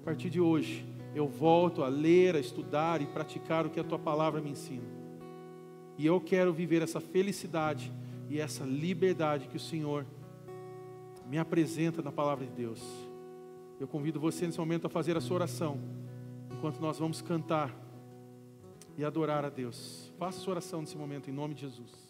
a 0.00 0.04
partir 0.04 0.30
de 0.30 0.40
hoje, 0.40 0.84
eu 1.14 1.28
volto 1.28 1.82
a 1.82 1.88
ler, 1.88 2.34
a 2.34 2.40
estudar 2.40 3.02
e 3.02 3.06
praticar 3.06 3.66
o 3.66 3.70
que 3.70 3.80
a 3.80 3.84
tua 3.84 3.98
palavra 3.98 4.40
me 4.40 4.50
ensina. 4.50 4.86
E 5.98 6.06
eu 6.06 6.20
quero 6.20 6.52
viver 6.52 6.82
essa 6.82 7.00
felicidade 7.00 7.92
e 8.28 8.40
essa 8.40 8.64
liberdade 8.64 9.48
que 9.48 9.56
o 9.56 9.60
Senhor 9.60 10.06
me 11.28 11.38
apresenta 11.38 12.02
na 12.02 12.10
palavra 12.10 12.46
de 12.46 12.52
Deus. 12.52 12.82
Eu 13.78 13.86
convido 13.86 14.18
você 14.18 14.46
nesse 14.46 14.58
momento 14.58 14.86
a 14.86 14.90
fazer 14.90 15.16
a 15.16 15.20
sua 15.20 15.36
oração, 15.36 15.78
enquanto 16.50 16.80
nós 16.80 16.98
vamos 16.98 17.20
cantar 17.20 17.76
e 18.96 19.04
adorar 19.04 19.44
a 19.44 19.50
Deus. 19.50 20.12
Faça 20.18 20.38
sua 20.38 20.52
oração 20.52 20.80
nesse 20.80 20.96
momento, 20.96 21.28
em 21.28 21.32
nome 21.32 21.54
de 21.54 21.62
Jesus. 21.62 22.01